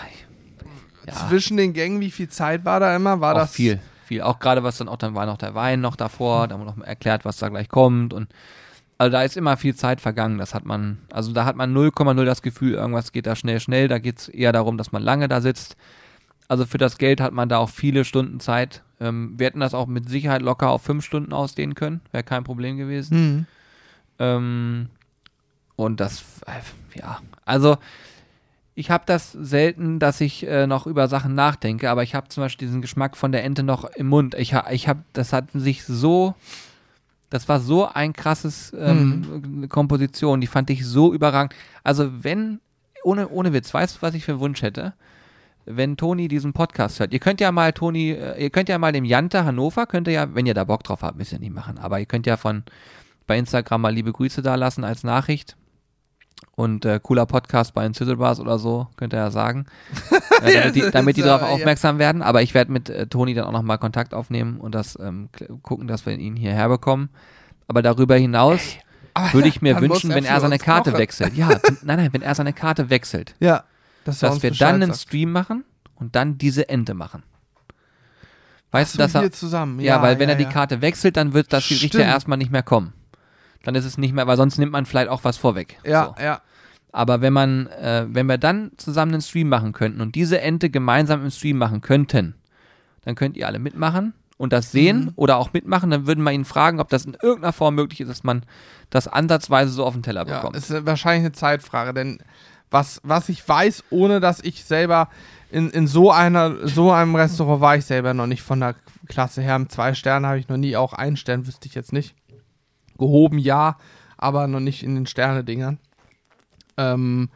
[1.08, 3.22] Ja, Zwischen den Gängen, wie viel Zeit war da immer?
[3.22, 4.22] War auch das viel, viel.
[4.22, 6.74] Auch gerade was dann auch, dann war noch der Wein noch davor, da haben wir
[6.74, 8.30] noch erklärt, was da gleich kommt und
[9.00, 12.26] also da ist immer viel Zeit vergangen, das hat man, also da hat man 0,0
[12.26, 15.30] das Gefühl, irgendwas geht da schnell, schnell, da geht es eher darum, dass man lange
[15.30, 15.78] da sitzt.
[16.50, 18.84] Also für das Geld hat man da auch viele Stunden Zeit.
[19.00, 22.44] Ähm, wir hätten das auch mit Sicherheit locker auf fünf Stunden ausdehnen können, wäre kein
[22.44, 23.18] Problem gewesen.
[23.18, 23.46] Hm.
[24.20, 24.90] Ähm,
[25.78, 27.78] und das, äh, ja, also
[28.80, 32.44] ich habe das selten, dass ich äh, noch über Sachen nachdenke, aber ich habe zum
[32.44, 34.36] Beispiel diesen Geschmack von der Ente noch im Mund.
[34.36, 36.34] Ich, ha, ich habe, das hat sich so,
[37.30, 41.54] das war so ein krasses ähm, Komposition, die fand ich so überragend.
[41.84, 42.62] Also wenn,
[43.04, 44.94] ohne, ohne Witz, weißt du, was ich für einen Wunsch hätte?
[45.66, 47.12] Wenn Toni diesen Podcast hört.
[47.12, 50.14] Ihr könnt ja mal, Toni, äh, ihr könnt ja mal dem Jante Hannover, könnt ihr
[50.14, 52.38] ja, wenn ihr da Bock drauf habt, müsst ihr nicht machen, aber ihr könnt ja
[52.38, 52.64] von
[53.28, 55.58] bei Instagram mal liebe Grüße da lassen als Nachricht.
[56.56, 59.66] Und äh, cooler Podcast bei den Sizzle Bars oder so, könnt ihr ja sagen.
[60.44, 61.48] äh, damit, die, damit die darauf Ja.
[61.54, 62.22] aufmerksam werden.
[62.22, 65.30] Aber ich werde mit äh, Toni dann auch nochmal Kontakt aufnehmen und das ähm,
[65.62, 67.10] gucken, dass wir ihn hierher bekommen.
[67.68, 68.62] Aber darüber hinaus
[69.32, 71.02] würde ich mir wünschen, er wenn er seine Karte kochen.
[71.02, 71.34] wechselt.
[71.36, 73.36] Ja, wenn, nein, nein, wenn er seine Karte wechselt.
[73.40, 73.64] Ja,
[74.04, 75.02] dass, er Dass wir dann einen sagt.
[75.02, 75.64] Stream machen
[75.96, 77.24] und dann diese Ente machen.
[78.72, 79.22] Weißt So, du, dass er.
[79.22, 79.80] hier zusammen.
[79.80, 80.50] Ja, weil wenn ja, er die ja.
[80.52, 82.94] Karte wechselt, dann wird das Gericht ja erstmal nicht mehr kommen.
[83.64, 85.78] Dann ist es nicht mehr, weil sonst nimmt man vielleicht auch was vorweg.
[85.84, 86.24] Ja, So.
[86.24, 86.42] ja.
[86.92, 90.70] Aber wenn man, äh, wenn wir dann zusammen einen Stream machen könnten und diese Ente
[90.72, 92.34] gemeinsam im Stream machen könnten,
[93.06, 95.12] dann könnt ihr alle mitmachen und das sehen Mhm.
[95.16, 95.92] oder auch mitmachen.
[95.92, 98.44] Dann würden wir ihn fragen, ob das in irgendeiner Form möglich ist, dass man
[98.90, 100.56] das ansatzweise so auf den Teller Ja, bekommt.
[100.56, 102.20] ist wahrscheinlich eine Zeitfrage, denn
[102.72, 105.10] was, was ich weiß, ohne dass ich selber
[105.52, 108.76] in, in so einer, so einem Restaurant war ich selber noch nicht von der
[109.08, 109.64] Klasse her.
[109.70, 112.16] Zwei Sterne habe ich noch nie, auch einen Stern wüsste ich jetzt nicht.
[113.00, 113.78] Gehoben ja,
[114.18, 115.80] aber noch nicht in den Sterne-Dingern.
[116.78, 117.30] Ähm,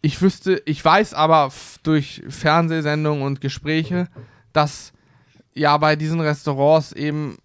[0.00, 1.50] ich wüsste, ich weiß aber
[1.82, 4.08] durch Fernsehsendungen und Gespräche,
[4.52, 4.92] dass
[5.52, 7.38] ja bei diesen Restaurants eben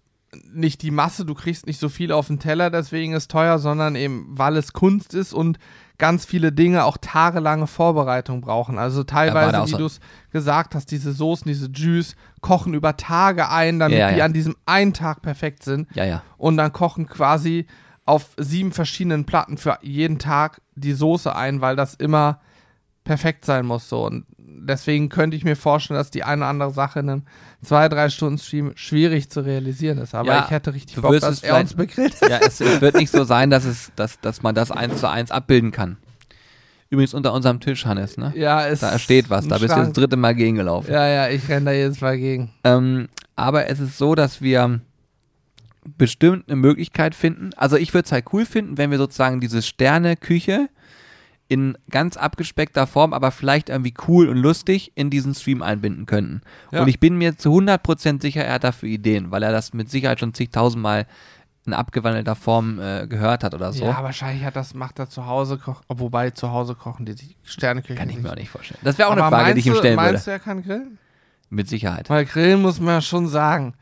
[0.52, 3.96] nicht die Masse, du kriegst nicht so viel auf den Teller, deswegen ist teuer, sondern
[3.96, 5.58] eben, weil es Kunst ist und
[5.98, 8.78] ganz viele Dinge auch tagelange Vorbereitung brauchen.
[8.78, 13.48] Also teilweise, wie so- du es gesagt hast, diese Soßen, diese Jus kochen über Tage
[13.50, 14.24] ein, damit Ja, die ja.
[14.24, 16.22] an diesem einen Tag perfekt sind ja, ja.
[16.38, 17.66] und dann kochen quasi
[18.04, 22.40] auf sieben verschiedenen Platten für jeden Tag die Soße ein, weil das immer
[23.04, 26.70] perfekt sein muss so und deswegen könnte ich mir vorstellen, dass die eine oder andere
[26.72, 27.22] Sache in einem
[27.62, 31.24] zwei, drei Stunden Stream schwierig zu realisieren ist, aber Ja, ich hätte richtig Bock, wirst
[31.24, 32.14] dass es er uns begrillt.
[32.28, 35.08] Ja, es, es wird nicht so sein, dass, es, dass, dass man das eins zu
[35.08, 35.96] eins abbilden kann.
[36.90, 38.32] Übrigens unter unserem Tisch, Hannes, ne?
[38.36, 40.92] Ja, es Da steht was, da bist du das dritte Mal gegengelaufen.
[40.92, 42.50] Ja, ja, ich renne da jedes Mal gegen.
[42.64, 44.80] Ähm, aber es ist so, dass wir
[45.96, 47.50] bestimmt eine Möglichkeit finden.
[47.56, 50.68] Also ich würde es halt cool finden, wenn wir sozusagen diese Sterne-Küche
[51.52, 56.40] in ganz abgespeckter Form, aber vielleicht irgendwie cool und lustig in diesen Stream einbinden könnten.
[56.70, 56.80] Ja.
[56.80, 59.90] Und ich bin mir zu 100% sicher, er hat dafür Ideen, weil er das mit
[59.90, 61.06] Sicherheit schon zigtausendmal
[61.66, 63.84] in abgewandelter Form äh, gehört hat oder so.
[63.84, 67.96] Ja, wahrscheinlich hat das, macht er zu Hause kochen, wobei zu Hause kochen die Sterneküche
[67.96, 68.80] Kann ich mir auch nicht vorstellen.
[68.82, 70.12] Das wäre auch eine Aber Frage, die ich ihm meinst stellen würde.
[70.12, 70.98] Meinst du, er kann grillen?
[71.50, 72.08] Mit Sicherheit.
[72.08, 73.74] Weil grillen muss man ja schon sagen.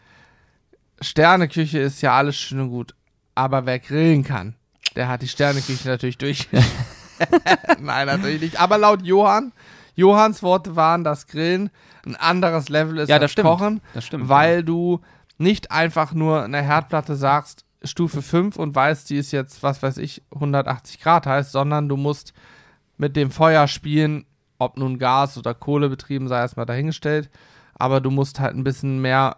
[1.01, 2.97] Sterneküche ist ja alles schön und gut.
[3.37, 4.57] Aber wer grillen kann,
[4.97, 6.49] der hat die Sterneküche natürlich durch.
[7.81, 8.61] Nein, natürlich nicht.
[8.61, 9.53] Aber laut Johann,
[9.95, 11.71] Johanns Worte waren, dass Grillen
[12.07, 13.49] ein anderes Level ist Ja, das als stimmt.
[13.49, 14.29] Kochen, Das stimmt.
[14.29, 15.01] weil du
[15.39, 19.97] nicht einfach nur eine Herdplatte sagst, Stufe 5 und weißt, die ist jetzt, was weiß
[19.99, 22.35] ich, 180 Grad heißt, sondern du musst
[22.99, 24.27] mit dem Feuer spielen,
[24.59, 27.31] ob nun Gas oder Kohle betrieben sei, erstmal dahingestellt.
[27.75, 29.37] Aber du musst halt ein bisschen mehr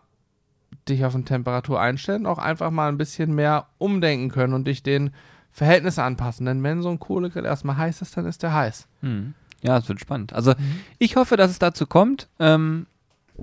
[0.88, 4.82] dich auf eine Temperatur einstellen, auch einfach mal ein bisschen mehr umdenken können und dich
[4.82, 5.14] den
[5.52, 6.46] Verhältnissen anpassen.
[6.46, 8.86] Denn wenn so ein Kohlegrill erstmal heiß ist, dann ist der heiß.
[9.00, 9.34] Hm.
[9.62, 10.32] Ja, es wird spannend.
[10.32, 10.54] Also
[10.98, 12.28] ich hoffe, dass es dazu kommt.
[12.38, 12.86] Ähm,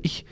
[0.02, 0.26] ich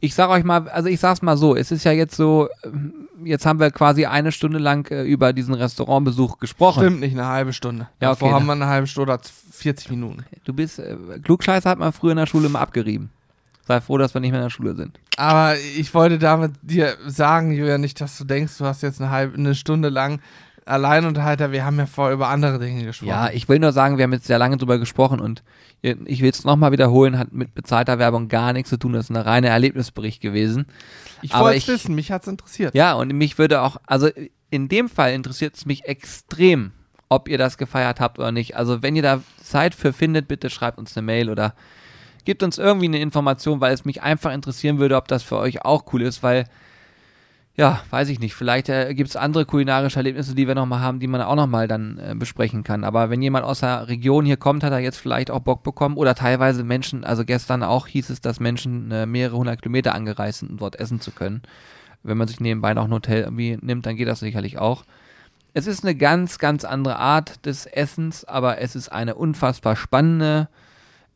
[0.00, 3.08] ich sage euch mal, also ich sag's mal so, es ist ja jetzt so, ähm,
[3.22, 6.80] jetzt haben wir quasi eine Stunde lang äh, über diesen Restaurantbesuch gesprochen.
[6.80, 7.88] Stimmt nicht eine halbe Stunde.
[8.00, 10.24] Ja, Davor okay, haben wir eine halbe Stunde oder 40 Minuten.
[10.44, 13.10] Du bist, äh, Klugscheißer hat man früher in der Schule immer abgerieben.
[13.68, 14.98] Sei froh, dass wir nicht mehr in der Schule sind.
[15.16, 19.10] Aber ich wollte damit dir sagen, Julia, nicht, dass du denkst, du hast jetzt eine
[19.10, 20.20] halbe, eine Stunde lang
[20.66, 21.52] Alleinunterhalter.
[21.52, 23.08] Wir haben ja vorher über andere Dinge gesprochen.
[23.08, 25.42] Ja, ich will nur sagen, wir haben jetzt sehr lange drüber gesprochen und
[25.82, 28.92] ich will es nochmal wiederholen, hat mit bezahlter Werbung gar nichts zu tun.
[28.92, 30.66] Das ist eine reine Erlebnisbericht gewesen.
[31.22, 32.74] ich wollte es wissen, mich hat's interessiert.
[32.74, 34.08] Ja, und mich würde auch, also
[34.50, 36.72] in dem Fall interessiert es mich extrem,
[37.08, 38.56] ob ihr das gefeiert habt oder nicht.
[38.56, 41.54] Also wenn ihr da Zeit für findet, bitte schreibt uns eine Mail oder
[42.24, 45.64] gebt uns irgendwie eine Information, weil es mich einfach interessieren würde, ob das für euch
[45.64, 46.44] auch cool ist, weil,
[47.60, 50.98] ja, weiß ich nicht, vielleicht äh, gibt es andere kulinarische Erlebnisse, die wir nochmal haben,
[50.98, 52.84] die man auch nochmal dann äh, besprechen kann.
[52.84, 55.98] Aber wenn jemand aus der Region hier kommt, hat er jetzt vielleicht auch Bock bekommen
[55.98, 60.38] oder teilweise Menschen, also gestern auch hieß es, dass Menschen äh, mehrere hundert Kilometer angereist
[60.38, 61.42] sind, um dort essen zu können.
[62.02, 64.84] Wenn man sich nebenbei noch ein Hotel irgendwie nimmt, dann geht das sicherlich auch.
[65.52, 70.48] Es ist eine ganz, ganz andere Art des Essens, aber es ist eine unfassbar spannende,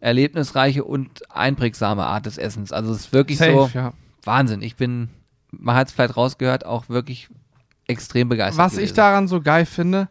[0.00, 2.70] erlebnisreiche und einprägsame Art des Essens.
[2.70, 3.94] Also es ist wirklich Safe, so ja.
[4.24, 4.60] Wahnsinn.
[4.60, 5.08] Ich bin,
[5.60, 7.28] man hat es vielleicht rausgehört, auch wirklich
[7.86, 8.64] extrem begeistert.
[8.64, 8.96] Was ich gewesen.
[8.96, 10.08] daran so geil finde,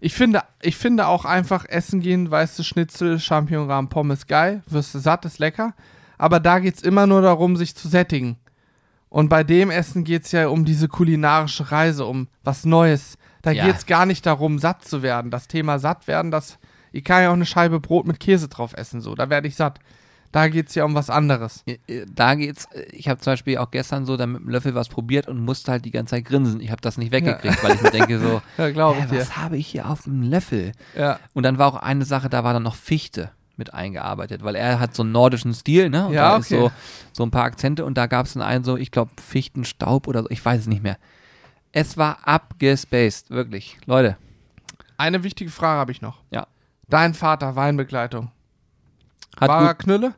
[0.00, 4.94] ich finde, ich finde auch einfach essen gehen, weißt du, Schnitzel, Champignonrahmen, Pommes geil, wirst
[4.94, 5.74] du satt, ist lecker.
[6.18, 8.36] Aber da geht's immer nur darum, sich zu sättigen.
[9.08, 13.16] Und bei dem Essen geht's ja um diese kulinarische Reise, um was Neues.
[13.42, 13.66] Da Ja.
[13.66, 15.30] geht's gar nicht darum, satt zu werden.
[15.30, 16.58] Das Thema satt werden, das,
[16.92, 19.54] ich kann ja auch eine Scheibe Brot mit Käse drauf essen, so, da werde ich
[19.56, 19.78] satt.
[20.34, 21.62] Da geht es ja um was anderes.
[21.64, 21.78] Äh,
[22.12, 24.88] Da geht's, äh, ich habe zum Beispiel auch gestern so dann mit dem Löffel was
[24.88, 26.60] probiert und musste halt die ganze Zeit grinsen.
[26.60, 29.20] Ich habe das nicht weggekriegt, weil ich mir denke so, Ja, glaube ich dir.
[29.20, 30.72] was habe ich hier auf dem Löffel?
[30.98, 31.20] Ja.
[31.34, 34.80] Und dann war auch eine Sache, da war dann noch Fichte mit eingearbeitet, weil er
[34.80, 36.08] hat so einen nordischen Stil, ne?
[36.08, 36.56] Und Ja, da ist okay.
[36.62, 36.72] so,
[37.12, 40.22] so ein paar Akzente und da gab es dann einen so, ich glaube, Fichtenstaub oder
[40.22, 40.96] so, ich weiß es nicht mehr.
[41.70, 43.78] Es war abgespaced, wirklich.
[43.86, 44.16] Leute,
[44.96, 46.18] Eine wichtige Frage habe ich noch.
[46.32, 46.48] Ja.
[46.88, 48.32] Dein Vater, Weinbegleitung.
[49.40, 50.14] hat War er Knülle?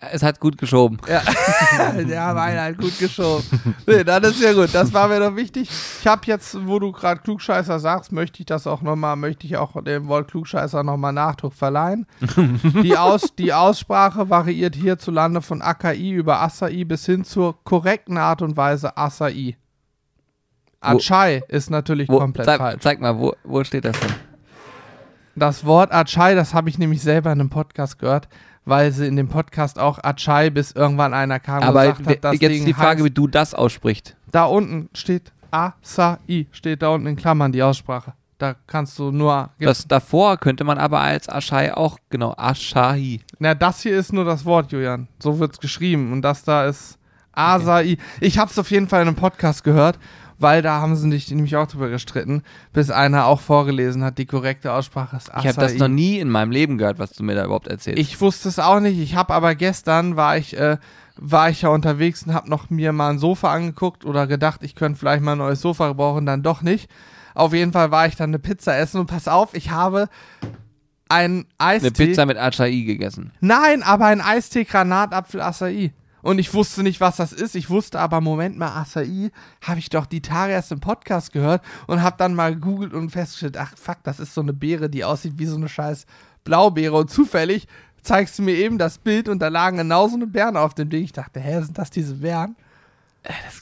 [0.00, 0.98] Es hat gut geschoben.
[1.08, 1.22] Ja,
[1.92, 3.44] der Wein hat gut geschoben.
[3.86, 4.74] Nee, das ist ja gut.
[4.74, 5.70] Das war mir doch wichtig.
[6.00, 9.56] Ich habe jetzt, wo du gerade Klugscheißer sagst, möchte ich das auch nochmal, möchte ich
[9.56, 12.06] auch dem Wort Klugscheißer nochmal Nachdruck verleihen.
[12.82, 18.42] Die, Aus, die Aussprache variiert hierzulande von Acai über Acai bis hin zur korrekten Art
[18.42, 19.56] und Weise Acai.
[20.80, 22.82] Achai ist natürlich Wo, komplett zeig, falsch.
[22.82, 24.14] zeig mal, wo, wo steht das denn?
[25.34, 28.28] Das Wort Achai, das habe ich nämlich selber in einem Podcast gehört,
[28.66, 32.24] weil sie in dem Podcast auch Achai, bis irgendwann einer kam Aber und gesagt hat,
[32.24, 34.14] das jetzt Ding die Frage, heißt, wie du das aussprichst.
[34.30, 38.12] da unten steht Acai, steht da unten in Klammern die Aussprache.
[38.38, 39.48] Da kannst du nur.
[39.58, 43.20] Das davor könnte man aber als Aschai auch, genau, Aschai.
[43.38, 45.08] na, das hier ist nur das Wort, Julian.
[45.18, 46.12] So wird's geschrieben.
[46.12, 46.98] Und das da ist
[47.32, 47.96] Asai.
[48.20, 49.98] Ich habe es auf jeden Fall in einem Podcast gehört,
[50.38, 54.26] weil da haben sie sich nämlich auch drüber gestritten, bis einer auch vorgelesen hat, die
[54.26, 55.40] korrekte Aussprache ist Acai.
[55.40, 57.98] Ich habe das noch nie in meinem Leben gehört, was du mir da überhaupt erzählst.
[57.98, 58.98] Ich wusste es auch nicht.
[58.98, 60.78] Ich habe aber gestern war ich äh,
[61.18, 64.74] war ich ja unterwegs und habe noch mir mal ein Sofa angeguckt oder gedacht, ich
[64.74, 66.90] könnte vielleicht mal ein neues Sofa brauchen, dann doch nicht.
[67.34, 70.08] Auf jeden Fall war ich dann eine Pizza essen und pass auf, ich habe
[71.08, 71.86] ein Eistee.
[71.86, 73.32] Eine Pizza mit Aschai gegessen.
[73.40, 75.92] Nein, aber ein Eistee Granatapfel Acai.
[76.26, 77.54] Und ich wusste nicht, was das ist.
[77.54, 79.30] Ich wusste aber, Moment mal, Acai
[79.62, 83.10] habe ich doch die Tage erst im Podcast gehört und habe dann mal gegoogelt und
[83.10, 86.04] festgestellt, ach fuck, das ist so eine Beere, die aussieht wie so eine scheiß
[86.42, 86.96] Blaubeere.
[86.96, 87.68] Und zufällig
[88.02, 90.90] zeigst du mir eben das Bild und da lagen genau so eine Beeren auf dem
[90.90, 91.04] Ding.
[91.04, 92.20] Ich dachte, hä, sind das diese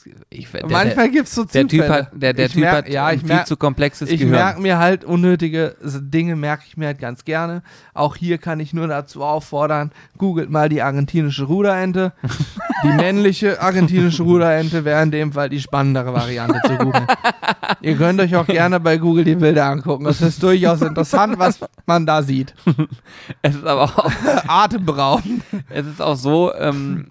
[0.03, 0.21] Beeren?
[0.29, 1.67] Ich, der, Manchmal gibt es so Zufälle.
[1.67, 4.09] der Typ hat, der, der Ich typ merk- hat ja, ich viel merk- zu komplexes
[4.09, 4.35] Ich Gehirn.
[4.35, 7.63] merke mir halt unnötige Dinge, merke ich mir halt ganz gerne.
[7.93, 12.13] Auch hier kann ich nur dazu auffordern, googelt mal die argentinische Ruderente.
[12.83, 17.07] die männliche argentinische Ruderente wäre in dem Fall die spannendere Variante zu googeln.
[17.81, 20.05] Ihr könnt euch auch gerne bei Google die Bilder angucken.
[20.05, 22.53] Es ist durchaus interessant, was man da sieht.
[23.41, 24.11] Es ist aber auch,
[24.47, 25.43] Atemberaubend.
[25.69, 27.07] es ist auch so, ähm,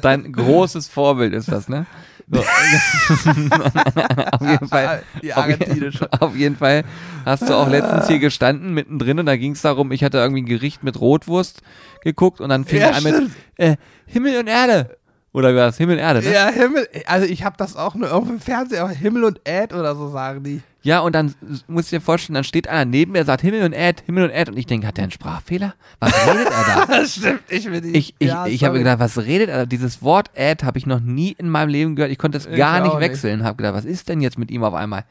[0.00, 1.86] dein großes Vorbild ist das, ne?
[2.30, 2.40] So.
[4.32, 5.02] auf jeden Fall.
[5.34, 6.84] Auf, auf jeden Fall
[7.24, 10.42] hast du auch letztens hier gestanden mittendrin und da ging es darum, ich hatte irgendwie
[10.42, 11.62] ein Gericht mit Rotwurst
[12.02, 13.76] geguckt und dann fing Ja, er an mit äh,
[14.06, 14.97] Himmel und Erde.
[15.38, 16.32] Oder war das Himmel und Erde, ne?
[16.34, 16.88] Ja, Himmel.
[17.06, 20.08] Also ich habe das auch nur irgendwo im Fernsehen, aber Himmel und Erd oder so
[20.08, 20.62] sagen die.
[20.82, 21.34] Ja, und dann
[21.66, 24.30] musst du dir vorstellen, dann steht einer neben mir, sagt Himmel und Erd, Himmel und
[24.30, 25.74] Erd und ich denke, hat der einen Sprachfehler?
[26.00, 26.86] Was redet er da?
[26.88, 27.40] Das stimmt.
[27.48, 27.96] Ich bin die.
[27.96, 29.66] Ich, ich, Ja, ich habe gedacht, was redet er?
[29.66, 32.10] Dieses Wort Ad habe ich noch nie in meinem Leben gehört.
[32.10, 33.00] Ich konnte es Ich gar nicht nicht.
[33.00, 33.44] wechseln.
[33.44, 35.04] Habe gedacht, was ist denn jetzt mit ihm auf einmal?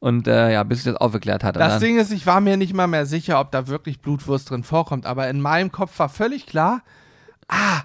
[0.00, 1.58] Und äh, ja, bis ich das aufgeklärt hatte.
[1.58, 4.64] Das Ding ist, ich war mir nicht mal mehr sicher, ob da wirklich Blutwurst drin
[4.64, 6.82] vorkommt, aber in meinem Kopf war völlig klar,
[7.48, 7.82] ah,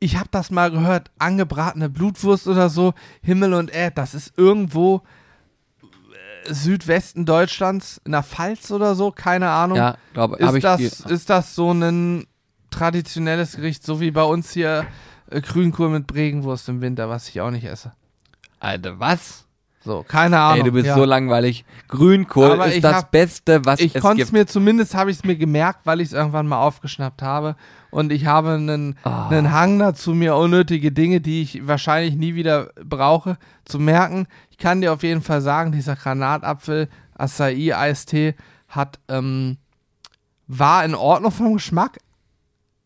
[0.00, 5.02] ich habe das mal gehört, angebratene Blutwurst oder so, Himmel und Erd, das ist irgendwo
[5.82, 9.76] äh, Südwesten Deutschlands, in der Pfalz oder so, keine Ahnung.
[9.76, 10.62] ja, glaube ist, ich.
[10.62, 12.26] das, ist das so ein
[12.70, 14.86] traditionelles Gericht, so wie bei uns hier
[15.30, 17.92] äh, Grünkohl mit Bregenwurst im Winter, was ich auch nicht esse?
[18.58, 19.44] Alter, was?
[19.82, 20.58] So, keine Ahnung.
[20.58, 20.94] Ey, du bist ja.
[20.94, 21.64] so langweilig.
[21.88, 24.38] Grünkohl Aber ist ich das hab- Beste, was Ich es konnte es gibt.
[24.38, 27.56] mir zumindest, habe ich es mir gemerkt, weil ich es irgendwann mal aufgeschnappt habe.
[27.90, 29.28] Und ich habe einen, Ah.
[29.28, 34.26] einen Hang dazu, mir unnötige Dinge, die ich wahrscheinlich nie wieder brauche, zu merken.
[34.50, 38.34] Ich kann dir auf jeden Fall sagen, dieser Granatapfel Acai Eistee
[38.68, 39.58] hat, ähm,
[40.46, 41.98] war in Ordnung vom Geschmack.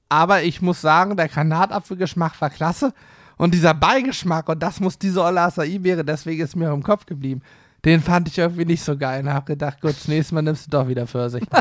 [0.09, 2.93] Aber ich muss sagen, der Granatapfelgeschmack war klasse.
[3.37, 7.43] Und dieser Beigeschmack, und das muss diese olle Acai-Beere, deswegen ist mir im Kopf geblieben.
[7.85, 10.67] Den fand ich irgendwie nicht so geil und habe gedacht, gut, das nächste Mal nimmst
[10.67, 11.45] du doch wieder Pfirsich.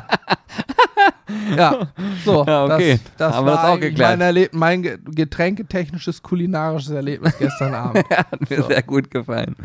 [1.58, 1.88] ja,
[2.26, 2.44] so.
[2.48, 3.00] Ja, okay.
[3.18, 4.20] Das, das Haben wir war das auch geklärt.
[4.20, 8.10] Mein, mein ge- getränketechnisches, kulinarisches Erlebnis gestern Abend.
[8.10, 8.68] Hat mir So.
[8.68, 9.56] sehr gut gefallen.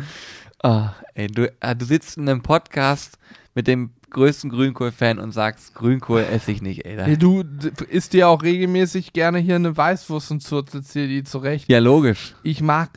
[0.62, 3.18] Ah, ey, du, äh, du sitzt in einem Podcast
[3.54, 7.16] mit dem größten Grünkohl-Fan und sagst, Grünkohl esse ich nicht, ey.
[7.18, 7.44] Du
[7.90, 11.68] isst dir auch regelmäßig gerne hier eine Weißwurst und zurzelst dir die zurecht.
[11.68, 12.34] Ja, logisch.
[12.42, 12.90] Ich mag.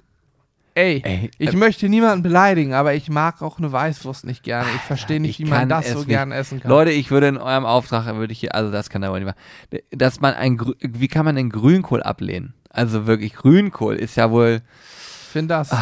[0.73, 4.69] Ey, Ey, ich äh, möchte niemanden beleidigen, aber ich mag auch eine Weißwurst nicht gerne.
[4.75, 6.07] Ich verstehe nicht, ich wie man das so nicht.
[6.07, 6.69] gern essen kann.
[6.69, 9.35] Leute, ich würde in eurem Auftrag, würde ich hier, also das kann aber nicht
[9.71, 12.53] mehr, dass man ein, wie kann man den Grünkohl ablehnen?
[12.69, 15.75] Also wirklich, Grünkohl ist ja wohl, ich finde das.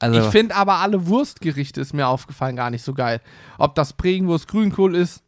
[0.00, 3.22] also, Ich finde aber alle Wurstgerichte, ist mir aufgefallen, gar nicht so geil.
[3.56, 5.22] Ob das Bregenwurst Grünkohl ist,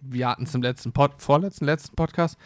[0.00, 2.38] wir hatten es im letzten Pod, vorletzten, letzten Podcast,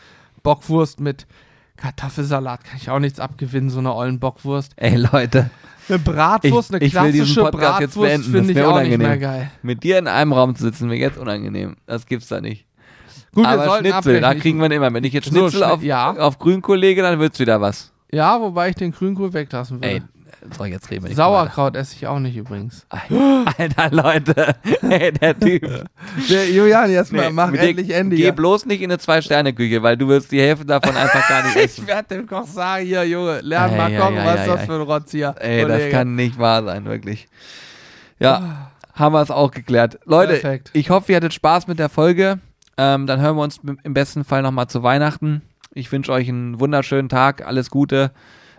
[0.43, 1.29] Bockwurst mit
[1.77, 4.73] Kartoffelsalat kann ich auch nichts abgewinnen, so eine ollen Bockwurst.
[4.77, 5.51] Ey, Leute,
[5.89, 8.89] Eine Bratwurst, Ich- eine ich will diesen klassische Bratwurst beenden, finde das ich auch nicht
[8.97, 9.21] mehr unangenehm.
[9.21, 9.51] geil.
[9.63, 11.77] mit dir in einem Raum zu sitzen, mir jetzt unangenehm.
[11.87, 12.65] Das gibt's da nicht.
[13.35, 14.41] Gut, Aber Schnitzel, da abbrechen.
[14.43, 14.95] kriegen wir immer.
[14.95, 16.17] Wenn ich jetzt So, Schnitzel Schni- auf, ja.
[16.17, 17.93] auf Grünkohl lege, dann wird's wieder was.
[18.13, 19.89] Ja, wobei ich den Grünkohl weglassen würde.
[19.89, 20.03] Ey,
[20.57, 22.87] so, jetzt reden wir nicht Sauerkraut esse ich auch nicht übrigens.
[23.59, 24.55] Alter, Leute.
[24.83, 25.85] Ey, der Typ.
[26.29, 28.33] Der Julian, jetzt Nee, mal, mach endlich Ende Geh hier.
[28.33, 31.63] bloß nicht in eine Zwei-Sterne-Küche, weil du wirst die Hälfte davon einfach gar nicht Ich
[31.65, 31.87] essen.
[31.87, 34.65] werde dem Koch sagen, hier, Junge, lern Ei, mal ei, kochen, ei, was ist das
[34.67, 35.35] für ein Rotz hier?
[35.39, 35.91] Ey, das Kollege.
[35.91, 37.27] kann nicht wahr sein, wirklich.
[38.19, 39.99] Ja, haben wir es auch geklärt.
[40.05, 40.71] Leute, Perfekt.
[40.73, 42.39] ich hoffe, ihr hattet Spaß mit der Folge.
[42.77, 45.43] Ähm, dann hören wir uns im besten Fall nochmal zu Weihnachten.
[45.73, 48.13] Ich wünsche euch einen wunderschönen Tag, alles Gute,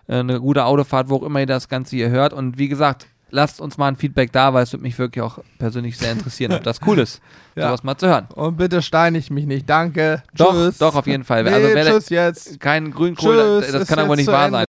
[0.07, 2.33] eine gute Autofahrt, wo auch immer ihr das Ganze hier hört.
[2.33, 5.39] Und wie gesagt, lasst uns mal ein Feedback da, weil es würde mich wirklich auch
[5.59, 7.21] persönlich sehr interessieren, ob das cool ist,
[7.55, 7.67] Ja.
[7.67, 8.27] sowas mal zu hören.
[8.35, 9.69] Und bitte steinigt mich nicht.
[9.69, 10.23] Danke.
[10.37, 10.77] Doch, tschüss.
[10.77, 11.43] doch, auf jeden Fall.
[11.43, 12.59] Nee, Also, wer- tschüss jetzt.
[12.59, 14.57] Kein Grünkohl, Tschüss, das kann aber nicht wahr Ende.
[14.57, 14.63] sein.